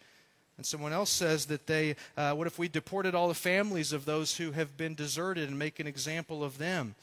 And 0.57 0.67
someone 0.67 0.93
else 0.93 1.11
says 1.11 1.47
that 1.47 1.67
they, 1.67 1.97
uh, 2.17 2.35
what 2.35 2.47
if 2.47 2.59
we 2.59 2.69
deported 2.69 3.15
all 3.15 3.29
the 3.29 3.35
families 3.35 3.93
of 3.93 4.05
those 4.05 4.37
who 4.37 4.51
have 4.53 4.77
been 4.77 4.95
deserted 4.95 5.49
and 5.49 5.59
make 5.59 5.81
an 5.81 5.87
example 5.87 6.45
of 6.45 6.59
them? 6.59 6.95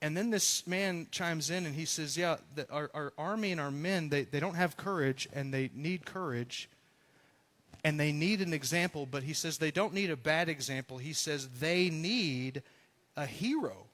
And 0.00 0.16
then 0.16 0.30
this 0.30 0.66
man 0.66 1.08
chimes 1.10 1.50
in 1.50 1.66
and 1.66 1.74
he 1.74 1.84
says, 1.84 2.16
Yeah, 2.16 2.36
the, 2.54 2.70
our, 2.70 2.90
our 2.94 3.12
army 3.18 3.52
and 3.52 3.60
our 3.60 3.70
men, 3.70 4.08
they, 4.08 4.24
they 4.24 4.40
don't 4.40 4.54
have 4.54 4.76
courage 4.76 5.28
and 5.32 5.52
they 5.52 5.70
need 5.74 6.04
courage 6.04 6.68
and 7.86 8.00
they 8.00 8.10
need 8.10 8.40
an 8.40 8.52
example, 8.52 9.06
but 9.06 9.22
he 9.22 9.32
says 9.32 9.58
they 9.58 9.70
don't 9.70 9.94
need 9.94 10.10
a 10.10 10.16
bad 10.16 10.48
example. 10.48 10.98
He 10.98 11.12
says 11.12 11.48
they 11.60 11.88
need 11.88 12.62
a 13.16 13.26
hero. 13.26 13.85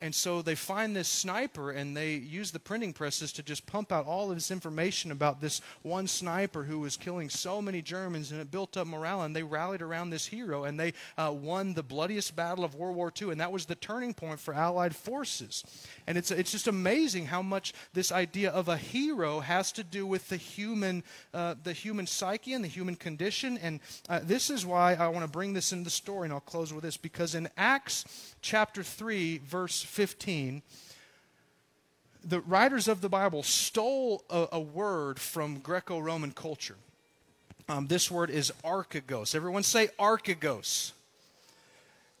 And 0.00 0.14
so 0.14 0.42
they 0.42 0.54
find 0.54 0.94
this 0.94 1.08
sniper 1.08 1.72
and 1.72 1.96
they 1.96 2.12
use 2.12 2.52
the 2.52 2.60
printing 2.60 2.92
presses 2.92 3.32
to 3.32 3.42
just 3.42 3.66
pump 3.66 3.90
out 3.90 4.06
all 4.06 4.30
of 4.30 4.36
this 4.36 4.52
information 4.52 5.10
about 5.10 5.40
this 5.40 5.60
one 5.82 6.06
sniper 6.06 6.62
who 6.62 6.78
was 6.78 6.96
killing 6.96 7.28
so 7.28 7.60
many 7.60 7.82
Germans 7.82 8.30
and 8.30 8.40
it 8.40 8.48
built 8.48 8.76
up 8.76 8.86
morale. 8.86 9.22
And 9.22 9.34
they 9.34 9.42
rallied 9.42 9.82
around 9.82 10.10
this 10.10 10.26
hero 10.26 10.64
and 10.64 10.78
they 10.78 10.92
uh, 11.16 11.34
won 11.34 11.74
the 11.74 11.82
bloodiest 11.82 12.36
battle 12.36 12.64
of 12.64 12.76
World 12.76 12.94
War 12.94 13.12
II. 13.20 13.32
And 13.32 13.40
that 13.40 13.50
was 13.50 13.66
the 13.66 13.74
turning 13.74 14.14
point 14.14 14.38
for 14.38 14.54
Allied 14.54 14.94
forces. 14.94 15.64
And 16.06 16.16
it's, 16.16 16.30
it's 16.30 16.52
just 16.52 16.68
amazing 16.68 17.26
how 17.26 17.42
much 17.42 17.72
this 17.92 18.12
idea 18.12 18.50
of 18.50 18.68
a 18.68 18.76
hero 18.76 19.40
has 19.40 19.72
to 19.72 19.82
do 19.82 20.06
with 20.06 20.28
the 20.28 20.36
human, 20.36 21.02
uh, 21.34 21.56
the 21.64 21.72
human 21.72 22.06
psyche 22.06 22.52
and 22.52 22.62
the 22.62 22.68
human 22.68 22.94
condition. 22.94 23.58
And 23.58 23.80
uh, 24.08 24.20
this 24.22 24.48
is 24.48 24.64
why 24.64 24.94
I 24.94 25.08
want 25.08 25.24
to 25.24 25.30
bring 25.30 25.54
this 25.54 25.72
into 25.72 25.84
the 25.84 25.90
story. 25.90 26.26
And 26.26 26.32
I'll 26.32 26.38
close 26.38 26.72
with 26.72 26.84
this 26.84 26.96
because 26.96 27.34
in 27.34 27.48
Acts 27.56 28.34
chapter 28.42 28.84
3, 28.84 29.38
verse 29.38 29.87
15, 29.88 30.62
the 32.24 32.40
writers 32.40 32.88
of 32.88 33.00
the 33.00 33.08
Bible 33.08 33.42
stole 33.42 34.22
a, 34.28 34.48
a 34.52 34.60
word 34.60 35.18
from 35.18 35.58
Greco 35.58 35.98
Roman 35.98 36.32
culture. 36.32 36.76
Um, 37.68 37.86
this 37.86 38.10
word 38.10 38.30
is 38.30 38.52
archegos. 38.64 39.34
Everyone 39.34 39.62
say 39.62 39.88
archegos. 39.98 40.92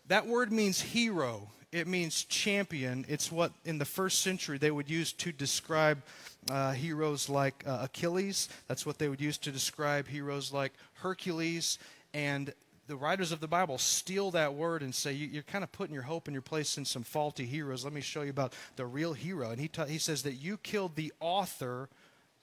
That 0.08 0.26
word 0.26 0.52
means 0.52 0.80
hero, 0.80 1.48
it 1.70 1.86
means 1.86 2.24
champion. 2.24 3.04
It's 3.08 3.30
what 3.30 3.52
in 3.64 3.78
the 3.78 3.84
first 3.84 4.20
century 4.20 4.56
they 4.56 4.70
would 4.70 4.88
use 4.88 5.12
to 5.14 5.32
describe 5.32 6.02
uh, 6.50 6.72
heroes 6.72 7.28
like 7.28 7.62
uh, 7.66 7.80
Achilles. 7.82 8.48
That's 8.68 8.86
what 8.86 8.98
they 8.98 9.08
would 9.08 9.20
use 9.20 9.36
to 9.38 9.50
describe 9.50 10.08
heroes 10.08 10.52
like 10.52 10.72
Hercules. 10.94 11.78
And 12.14 12.54
the 12.88 12.96
writers 12.96 13.32
of 13.32 13.40
the 13.40 13.46
Bible 13.46 13.76
steal 13.76 14.30
that 14.30 14.54
word 14.54 14.82
and 14.82 14.94
say, 14.94 15.12
you, 15.12 15.38
are 15.38 15.42
kind 15.42 15.62
of 15.62 15.70
putting 15.70 15.94
your 15.94 16.04
hope 16.04 16.26
and 16.26 16.34
your 16.34 16.42
place 16.42 16.78
in 16.78 16.86
some 16.86 17.02
faulty 17.02 17.44
heroes. 17.44 17.84
Let 17.84 17.92
me 17.92 18.00
show 18.00 18.22
you 18.22 18.30
about 18.30 18.54
the 18.76 18.86
real 18.86 19.12
hero. 19.12 19.50
And 19.50 19.60
he, 19.60 19.68
ta- 19.68 19.84
he 19.84 19.98
says 19.98 20.22
that 20.22 20.34
you 20.34 20.56
killed 20.56 20.96
the 20.96 21.12
author 21.20 21.90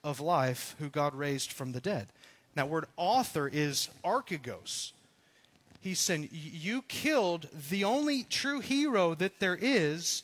of 0.03 0.19
life 0.19 0.75
who 0.77 0.87
God 0.87 1.15
raised 1.15 1.51
from 1.51 1.71
the 1.71 1.81
dead. 1.81 2.07
Now, 2.55 2.67
word 2.67 2.85
author 2.95 3.49
is 3.51 3.89
archegos. 4.03 4.91
He's 5.81 5.99
saying, 5.99 6.29
You 6.31 6.83
killed 6.83 7.49
the 7.69 7.83
only 7.83 8.23
true 8.23 8.59
hero 8.59 9.15
that 9.15 9.39
there 9.39 9.57
is, 9.59 10.23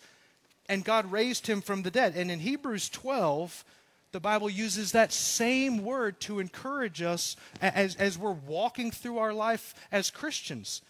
and 0.69 0.85
God 0.85 1.11
raised 1.11 1.47
him 1.47 1.61
from 1.61 1.81
the 1.81 1.91
dead. 1.91 2.13
And 2.15 2.29
in 2.31 2.39
Hebrews 2.39 2.89
12, 2.89 3.65
the 4.11 4.19
Bible 4.19 4.49
uses 4.49 4.91
that 4.91 5.13
same 5.13 5.83
word 5.83 6.19
to 6.21 6.39
encourage 6.39 7.01
us 7.01 7.35
as, 7.61 7.95
as 7.95 8.17
we're 8.17 8.31
walking 8.31 8.91
through 8.91 9.19
our 9.19 9.33
life 9.33 9.73
as 9.91 10.09
Christians. 10.09 10.81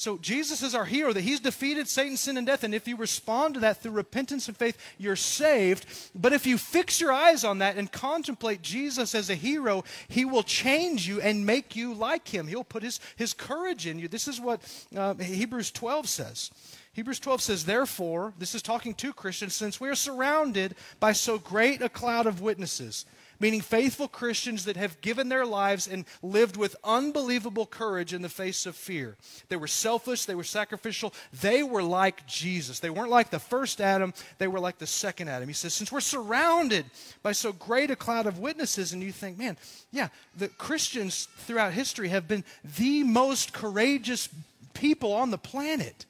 So 0.00 0.16
Jesus 0.16 0.62
is 0.62 0.74
our 0.74 0.86
hero, 0.86 1.12
that 1.12 1.20
he's 1.20 1.40
defeated 1.40 1.86
Satan, 1.86 2.16
sin, 2.16 2.38
and 2.38 2.46
death. 2.46 2.64
And 2.64 2.74
if 2.74 2.88
you 2.88 2.96
respond 2.96 3.52
to 3.52 3.60
that 3.60 3.82
through 3.82 3.92
repentance 3.92 4.48
and 4.48 4.56
faith, 4.56 4.78
you're 4.96 5.14
saved. 5.14 5.84
But 6.14 6.32
if 6.32 6.46
you 6.46 6.56
fix 6.56 7.02
your 7.02 7.12
eyes 7.12 7.44
on 7.44 7.58
that 7.58 7.76
and 7.76 7.92
contemplate 7.92 8.62
Jesus 8.62 9.14
as 9.14 9.28
a 9.28 9.34
hero, 9.34 9.84
he 10.08 10.24
will 10.24 10.42
change 10.42 11.06
you 11.06 11.20
and 11.20 11.44
make 11.44 11.76
you 11.76 11.92
like 11.92 12.28
him. 12.28 12.46
He'll 12.46 12.64
put 12.64 12.82
his, 12.82 12.98
his 13.16 13.34
courage 13.34 13.86
in 13.86 13.98
you. 13.98 14.08
This 14.08 14.26
is 14.26 14.40
what 14.40 14.62
uh, 14.96 15.12
Hebrews 15.16 15.70
12 15.70 16.08
says. 16.08 16.50
Hebrews 16.92 17.20
12 17.20 17.40
says, 17.40 17.64
Therefore, 17.64 18.34
this 18.38 18.54
is 18.54 18.62
talking 18.62 18.94
to 18.94 19.12
Christians, 19.12 19.54
since 19.54 19.80
we 19.80 19.88
are 19.88 19.94
surrounded 19.94 20.74
by 20.98 21.12
so 21.12 21.38
great 21.38 21.80
a 21.82 21.88
cloud 21.88 22.26
of 22.26 22.40
witnesses, 22.40 23.04
meaning 23.38 23.60
faithful 23.60 24.08
Christians 24.08 24.64
that 24.64 24.76
have 24.76 25.00
given 25.00 25.28
their 25.28 25.46
lives 25.46 25.86
and 25.86 26.04
lived 26.20 26.56
with 26.56 26.74
unbelievable 26.82 27.64
courage 27.64 28.12
in 28.12 28.22
the 28.22 28.28
face 28.28 28.66
of 28.66 28.74
fear. 28.74 29.16
They 29.48 29.54
were 29.54 29.68
selfless, 29.68 30.24
they 30.24 30.34
were 30.34 30.42
sacrificial, 30.42 31.14
they 31.40 31.62
were 31.62 31.82
like 31.82 32.26
Jesus. 32.26 32.80
They 32.80 32.90
weren't 32.90 33.08
like 33.08 33.30
the 33.30 33.38
first 33.38 33.80
Adam, 33.80 34.12
they 34.38 34.48
were 34.48 34.60
like 34.60 34.78
the 34.78 34.86
second 34.86 35.28
Adam. 35.28 35.46
He 35.46 35.54
says, 35.54 35.72
Since 35.72 35.92
we're 35.92 36.00
surrounded 36.00 36.86
by 37.22 37.30
so 37.32 37.52
great 37.52 37.92
a 37.92 37.96
cloud 37.96 38.26
of 38.26 38.40
witnesses, 38.40 38.92
and 38.92 39.00
you 39.00 39.12
think, 39.12 39.38
man, 39.38 39.56
yeah, 39.92 40.08
the 40.36 40.48
Christians 40.48 41.28
throughout 41.36 41.72
history 41.72 42.08
have 42.08 42.26
been 42.26 42.44
the 42.64 43.04
most 43.04 43.52
courageous 43.52 44.28
people 44.74 45.12
on 45.12 45.30
the 45.30 45.38
planet. 45.38 46.04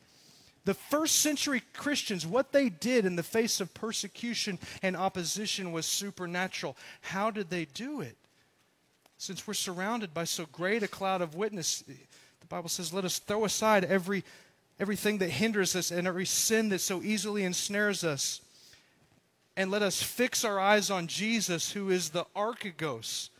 The 0.70 0.74
first 0.74 1.16
century 1.16 1.64
Christians, 1.74 2.24
what 2.24 2.52
they 2.52 2.68
did 2.68 3.04
in 3.04 3.16
the 3.16 3.24
face 3.24 3.60
of 3.60 3.74
persecution 3.74 4.56
and 4.84 4.96
opposition 4.96 5.72
was 5.72 5.84
supernatural. 5.84 6.76
How 7.00 7.32
did 7.32 7.50
they 7.50 7.64
do 7.64 8.02
it? 8.02 8.16
Since 9.18 9.48
we're 9.48 9.54
surrounded 9.54 10.14
by 10.14 10.22
so 10.22 10.46
great 10.52 10.84
a 10.84 10.86
cloud 10.86 11.22
of 11.22 11.34
witness, 11.34 11.80
the 11.80 11.96
Bible 12.48 12.68
says, 12.68 12.92
let 12.92 13.04
us 13.04 13.18
throw 13.18 13.44
aside 13.44 13.84
every, 13.84 14.22
everything 14.78 15.18
that 15.18 15.30
hinders 15.30 15.74
us 15.74 15.90
and 15.90 16.06
every 16.06 16.24
sin 16.24 16.68
that 16.68 16.78
so 16.78 17.02
easily 17.02 17.42
ensnares 17.42 18.04
us. 18.04 18.40
And 19.56 19.72
let 19.72 19.82
us 19.82 20.00
fix 20.00 20.44
our 20.44 20.60
eyes 20.60 20.88
on 20.88 21.08
Jesus, 21.08 21.72
who 21.72 21.90
is 21.90 22.10
the 22.10 22.26
archegos, 22.36 23.30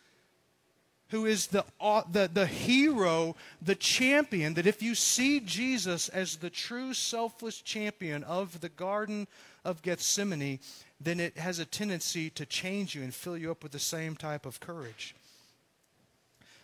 who 1.11 1.25
is 1.25 1.47
the, 1.47 1.65
uh, 1.79 2.03
the, 2.09 2.29
the 2.33 2.47
hero, 2.47 3.35
the 3.61 3.75
champion, 3.75 4.53
that 4.53 4.65
if 4.65 4.81
you 4.81 4.95
see 4.95 5.41
Jesus 5.41 6.09
as 6.09 6.37
the 6.37 6.49
true 6.49 6.93
selfless 6.93 7.61
champion 7.61 8.23
of 8.23 8.61
the 8.61 8.69
Garden 8.69 9.27
of 9.65 9.81
Gethsemane, 9.81 10.59
then 10.99 11.19
it 11.19 11.37
has 11.37 11.59
a 11.59 11.65
tendency 11.65 12.29
to 12.31 12.45
change 12.45 12.95
you 12.95 13.03
and 13.03 13.13
fill 13.13 13.37
you 13.37 13.51
up 13.51 13.61
with 13.61 13.73
the 13.73 13.79
same 13.79 14.15
type 14.15 14.45
of 14.45 14.59
courage. 14.59 15.13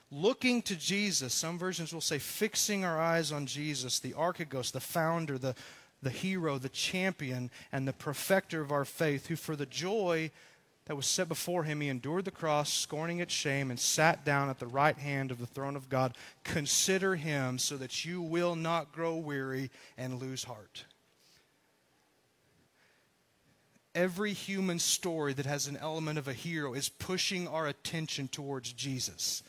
looking 0.09 0.61
to 0.63 0.75
Jesus. 0.75 1.33
Some 1.33 1.57
versions 1.57 1.93
will 1.93 2.01
say 2.01 2.19
fixing 2.19 2.85
our 2.85 2.99
eyes 2.99 3.31
on 3.31 3.45
Jesus, 3.45 3.99
the 3.99 4.13
archegos, 4.13 4.71
the 4.71 4.79
founder, 4.79 5.37
the, 5.37 5.55
the 6.01 6.09
hero, 6.09 6.57
the 6.57 6.69
champion, 6.69 7.51
and 7.71 7.87
the 7.87 7.93
perfecter 7.93 8.61
of 8.61 8.71
our 8.71 8.85
faith, 8.85 9.27
who 9.27 9.35
for 9.35 9.55
the 9.55 9.65
joy 9.65 10.31
that 10.87 10.95
was 10.95 11.05
set 11.05 11.27
before 11.27 11.63
him, 11.65 11.81
he 11.81 11.89
endured 11.89 12.23
the 12.23 12.31
cross, 12.31 12.71
scorning 12.71 13.19
its 13.19 13.33
shame, 13.33 13.69
and 13.69 13.79
sat 13.79 14.23
down 14.23 14.49
at 14.49 14.57
the 14.57 14.67
right 14.67 14.97
hand 14.97 15.31
of 15.31 15.39
the 15.39 15.45
throne 15.45 15.75
of 15.75 15.89
God. 15.89 16.15
Consider 16.45 17.15
him 17.15 17.59
so 17.59 17.75
that 17.75 18.05
you 18.05 18.21
will 18.21 18.55
not 18.55 18.93
grow 18.93 19.17
weary 19.17 19.69
and 19.97 20.21
lose 20.21 20.45
heart. 20.45 20.85
Every 23.93 24.31
human 24.31 24.79
story 24.79 25.33
that 25.33 25.45
has 25.45 25.67
an 25.67 25.75
element 25.75 26.17
of 26.19 26.29
a 26.29 26.33
hero 26.33 26.73
is 26.73 26.87
pushing 26.87 27.49
our 27.49 27.67
attention 27.67 28.29
towards 28.29 28.71
Jesus. 28.71 29.43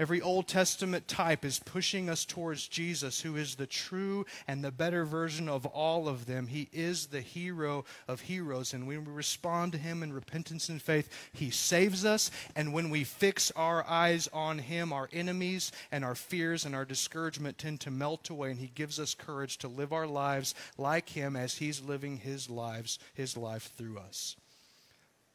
Every 0.00 0.22
Old 0.22 0.48
Testament 0.48 1.08
type 1.08 1.44
is 1.44 1.58
pushing 1.58 2.08
us 2.08 2.24
towards 2.24 2.66
Jesus, 2.68 3.20
who 3.20 3.36
is 3.36 3.56
the 3.56 3.66
true 3.66 4.24
and 4.48 4.64
the 4.64 4.72
better 4.72 5.04
version 5.04 5.46
of 5.46 5.66
all 5.66 6.08
of 6.08 6.24
them. 6.24 6.46
He 6.46 6.70
is 6.72 7.08
the 7.08 7.20
hero 7.20 7.84
of 8.08 8.22
heroes. 8.22 8.72
And 8.72 8.88
when 8.88 9.04
we 9.04 9.12
respond 9.12 9.72
to 9.72 9.78
him 9.78 10.02
in 10.02 10.10
repentance 10.14 10.70
and 10.70 10.80
faith, 10.80 11.10
he 11.34 11.50
saves 11.50 12.06
us. 12.06 12.30
And 12.56 12.72
when 12.72 12.88
we 12.88 13.04
fix 13.04 13.50
our 13.50 13.86
eyes 13.86 14.26
on 14.32 14.60
him, 14.60 14.90
our 14.90 15.10
enemies 15.12 15.70
and 15.92 16.02
our 16.02 16.14
fears 16.14 16.64
and 16.64 16.74
our 16.74 16.86
discouragement 16.86 17.58
tend 17.58 17.80
to 17.80 17.90
melt 17.90 18.30
away. 18.30 18.52
And 18.52 18.60
he 18.60 18.72
gives 18.74 18.98
us 18.98 19.12
courage 19.12 19.58
to 19.58 19.68
live 19.68 19.92
our 19.92 20.06
lives 20.06 20.54
like 20.78 21.10
him 21.10 21.36
as 21.36 21.58
he's 21.58 21.82
living 21.82 22.16
his 22.16 22.48
lives, 22.48 22.98
his 23.12 23.36
life 23.36 23.70
through 23.76 23.98
us. 23.98 24.34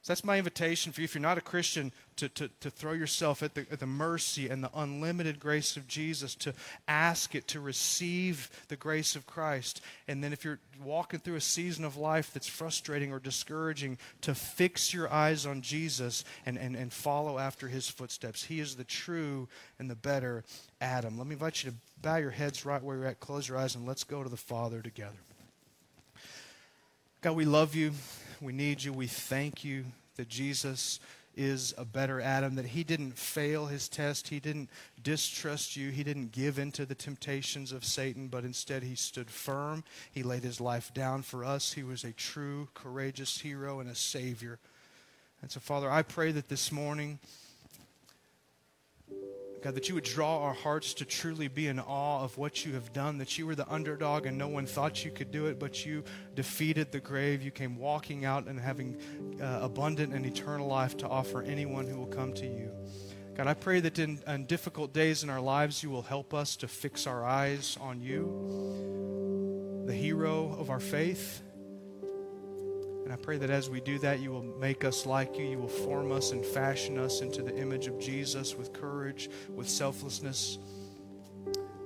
So 0.05 0.13
that's 0.13 0.23
my 0.23 0.37
invitation 0.37 0.91
for 0.91 1.01
you, 1.01 1.05
if 1.05 1.15
you're 1.15 1.21
not 1.23 1.39
a 1.39 1.41
Christian, 1.41 1.91
to, 2.17 2.29
to, 2.29 2.47
to 2.59 2.69
throw 2.69 2.91
yourself 2.91 3.41
at 3.41 3.55
the, 3.55 3.65
at 3.71 3.79
the 3.79 3.87
mercy 3.87 4.47
and 4.47 4.63
the 4.63 4.69
unlimited 4.75 5.39
grace 5.39 5.77
of 5.77 5.87
Jesus, 5.87 6.35
to 6.35 6.53
ask 6.87 7.33
it, 7.33 7.47
to 7.47 7.59
receive 7.59 8.51
the 8.67 8.75
grace 8.75 9.15
of 9.15 9.25
Christ. 9.25 9.81
And 10.07 10.23
then 10.23 10.31
if 10.31 10.45
you're 10.45 10.59
walking 10.83 11.21
through 11.21 11.37
a 11.37 11.41
season 11.41 11.85
of 11.85 11.97
life 11.97 12.31
that's 12.31 12.45
frustrating 12.45 13.11
or 13.11 13.17
discouraging, 13.17 13.97
to 14.21 14.35
fix 14.35 14.93
your 14.93 15.11
eyes 15.11 15.47
on 15.47 15.63
Jesus 15.63 16.23
and, 16.45 16.55
and, 16.59 16.75
and 16.75 16.93
follow 16.93 17.39
after 17.39 17.67
his 17.67 17.89
footsteps. 17.89 18.43
He 18.43 18.59
is 18.59 18.75
the 18.75 18.83
true 18.83 19.47
and 19.79 19.89
the 19.89 19.95
better 19.95 20.43
Adam. 20.79 21.17
Let 21.17 21.25
me 21.25 21.33
invite 21.33 21.63
you 21.63 21.71
to 21.71 21.77
bow 22.03 22.17
your 22.17 22.29
heads 22.29 22.63
right 22.63 22.83
where 22.83 22.97
you're 22.97 23.07
at, 23.07 23.19
close 23.19 23.49
your 23.49 23.57
eyes, 23.57 23.73
and 23.73 23.87
let's 23.87 24.03
go 24.03 24.21
to 24.21 24.29
the 24.29 24.37
Father 24.37 24.83
together. 24.83 25.17
God, 27.21 27.35
we 27.35 27.45
love 27.45 27.73
you. 27.73 27.93
We 28.41 28.53
need 28.53 28.83
you. 28.83 28.93
We 28.93 29.07
thank 29.07 29.63
you 29.63 29.85
that 30.15 30.29
Jesus 30.29 30.99
is 31.35 31.73
a 31.77 31.85
better 31.85 32.21
Adam, 32.21 32.55
that 32.55 32.67
he 32.67 32.83
didn't 32.83 33.17
fail 33.17 33.65
his 33.65 33.89
test. 33.89 34.29
He 34.29 34.39
didn't 34.39 34.69
distrust 35.03 35.75
you. 35.75 35.89
He 35.89 36.03
didn't 36.03 36.31
give 36.31 36.57
in 36.59 36.71
to 36.73 36.85
the 36.85 36.95
temptations 36.95 37.71
of 37.71 37.83
Satan, 37.83 38.27
but 38.27 38.43
instead 38.43 38.83
he 38.83 38.95
stood 38.95 39.29
firm. 39.29 39.83
He 40.11 40.23
laid 40.23 40.43
his 40.43 40.61
life 40.61 40.93
down 40.93 41.23
for 41.23 41.43
us. 41.43 41.73
He 41.73 41.83
was 41.83 42.03
a 42.03 42.13
true, 42.13 42.69
courageous 42.73 43.39
hero 43.39 43.79
and 43.79 43.89
a 43.89 43.95
savior. 43.95 44.59
And 45.41 45.51
so, 45.51 45.59
Father, 45.59 45.91
I 45.91 46.01
pray 46.01 46.31
that 46.31 46.47
this 46.49 46.71
morning 46.71 47.19
God, 49.65 49.73
that 49.73 49.89
you 49.89 49.95
would 49.95 50.03
draw 50.03 50.43
our 50.43 50.53
hearts 50.53 50.93
to 50.93 51.05
truly 51.05 51.47
be 51.47 51.65
in 51.69 51.79
awe 51.79 52.23
of 52.23 52.37
what 52.37 52.63
you 52.63 52.73
have 52.73 52.93
done, 52.93 53.17
that 53.17 53.39
you 53.39 53.47
were 53.47 53.55
the 53.55 53.67
underdog 53.67 54.27
and 54.27 54.37
no 54.37 54.47
one 54.47 54.67
thought 54.67 55.03
you 55.03 55.09
could 55.09 55.31
do 55.31 55.47
it, 55.47 55.57
but 55.57 55.83
you 55.83 56.03
defeated 56.35 56.91
the 56.91 56.99
grave. 56.99 57.41
You 57.41 57.49
came 57.49 57.75
walking 57.75 58.25
out 58.25 58.45
and 58.45 58.59
having 58.59 59.01
uh, 59.41 59.61
abundant 59.63 60.13
and 60.13 60.23
eternal 60.23 60.67
life 60.67 60.97
to 60.97 61.07
offer 61.07 61.41
anyone 61.41 61.87
who 61.87 61.97
will 61.97 62.05
come 62.05 62.31
to 62.33 62.45
you. 62.45 62.69
God, 63.33 63.47
I 63.47 63.55
pray 63.55 63.79
that 63.79 63.97
in, 63.97 64.19
in 64.27 64.45
difficult 64.45 64.93
days 64.93 65.23
in 65.23 65.31
our 65.31 65.41
lives, 65.41 65.81
you 65.81 65.89
will 65.89 66.03
help 66.03 66.35
us 66.35 66.55
to 66.57 66.67
fix 66.67 67.07
our 67.07 67.25
eyes 67.25 67.75
on 67.81 68.03
you, 68.03 69.83
the 69.87 69.95
hero 69.95 70.55
of 70.59 70.69
our 70.69 70.79
faith 70.79 71.41
and 73.05 73.13
I 73.13 73.17
pray 73.17 73.37
that 73.37 73.51
as 73.51 73.69
we 73.69 73.79
do 73.81 73.99
that, 73.99 74.19
you 74.19 74.31
will 74.31 74.41
make 74.41 74.83
us 74.83 75.05
like 75.05 75.37
you. 75.37 75.45
You 75.45 75.59
will 75.59 75.67
form 75.67 76.11
us 76.11 76.31
and 76.31 76.43
fashion 76.43 76.97
us 76.97 77.21
into 77.21 77.43
the 77.43 77.55
image 77.55 77.85
of 77.85 77.99
Jesus 77.99 78.55
with 78.55 78.73
courage, 78.73 79.29
with 79.53 79.69
selflessness, 79.69 80.57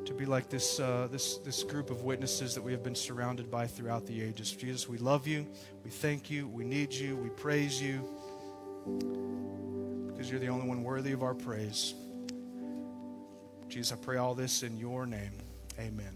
to 0.05 0.13
be 0.13 0.25
like 0.25 0.49
this, 0.49 0.79
uh, 0.79 1.09
this, 1.11 1.39
this 1.39 1.63
group 1.63 1.89
of 1.89 2.03
witnesses 2.03 2.55
that 2.55 2.61
we 2.61 2.71
have 2.71 2.83
been 2.83 2.95
surrounded 2.95 3.51
by 3.51 3.67
throughout 3.67 4.05
the 4.05 4.21
ages. 4.21 4.53
Jesus, 4.53 4.87
we 4.87 4.97
love 4.97 5.27
you. 5.27 5.45
We 5.83 5.89
thank 5.89 6.31
you. 6.31 6.47
We 6.47 6.63
need 6.63 6.93
you. 6.93 7.17
We 7.17 7.27
praise 7.27 7.81
you 7.81 8.09
because 10.07 10.31
you're 10.31 10.39
the 10.39 10.47
only 10.47 10.69
one 10.69 10.83
worthy 10.83 11.11
of 11.11 11.21
our 11.21 11.35
praise. 11.35 11.95
Jesus, 13.67 13.91
I 13.91 13.97
pray 13.97 14.15
all 14.15 14.35
this 14.35 14.63
in 14.63 14.77
your 14.77 15.05
name. 15.05 15.33
Amen. 15.77 16.15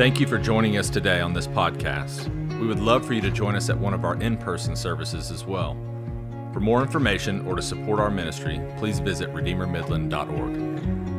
Thank 0.00 0.18
you 0.18 0.26
for 0.26 0.38
joining 0.38 0.78
us 0.78 0.88
today 0.88 1.20
on 1.20 1.34
this 1.34 1.46
podcast. 1.46 2.26
We 2.58 2.66
would 2.66 2.80
love 2.80 3.04
for 3.04 3.12
you 3.12 3.20
to 3.20 3.30
join 3.30 3.54
us 3.54 3.68
at 3.68 3.78
one 3.78 3.92
of 3.92 4.02
our 4.02 4.14
in 4.22 4.38
person 4.38 4.74
services 4.74 5.30
as 5.30 5.44
well. 5.44 5.76
For 6.54 6.60
more 6.60 6.80
information 6.80 7.46
or 7.46 7.54
to 7.54 7.60
support 7.60 8.00
our 8.00 8.10
ministry, 8.10 8.62
please 8.78 8.98
visit 8.98 9.28
RedeemerMidland.org. 9.34 11.09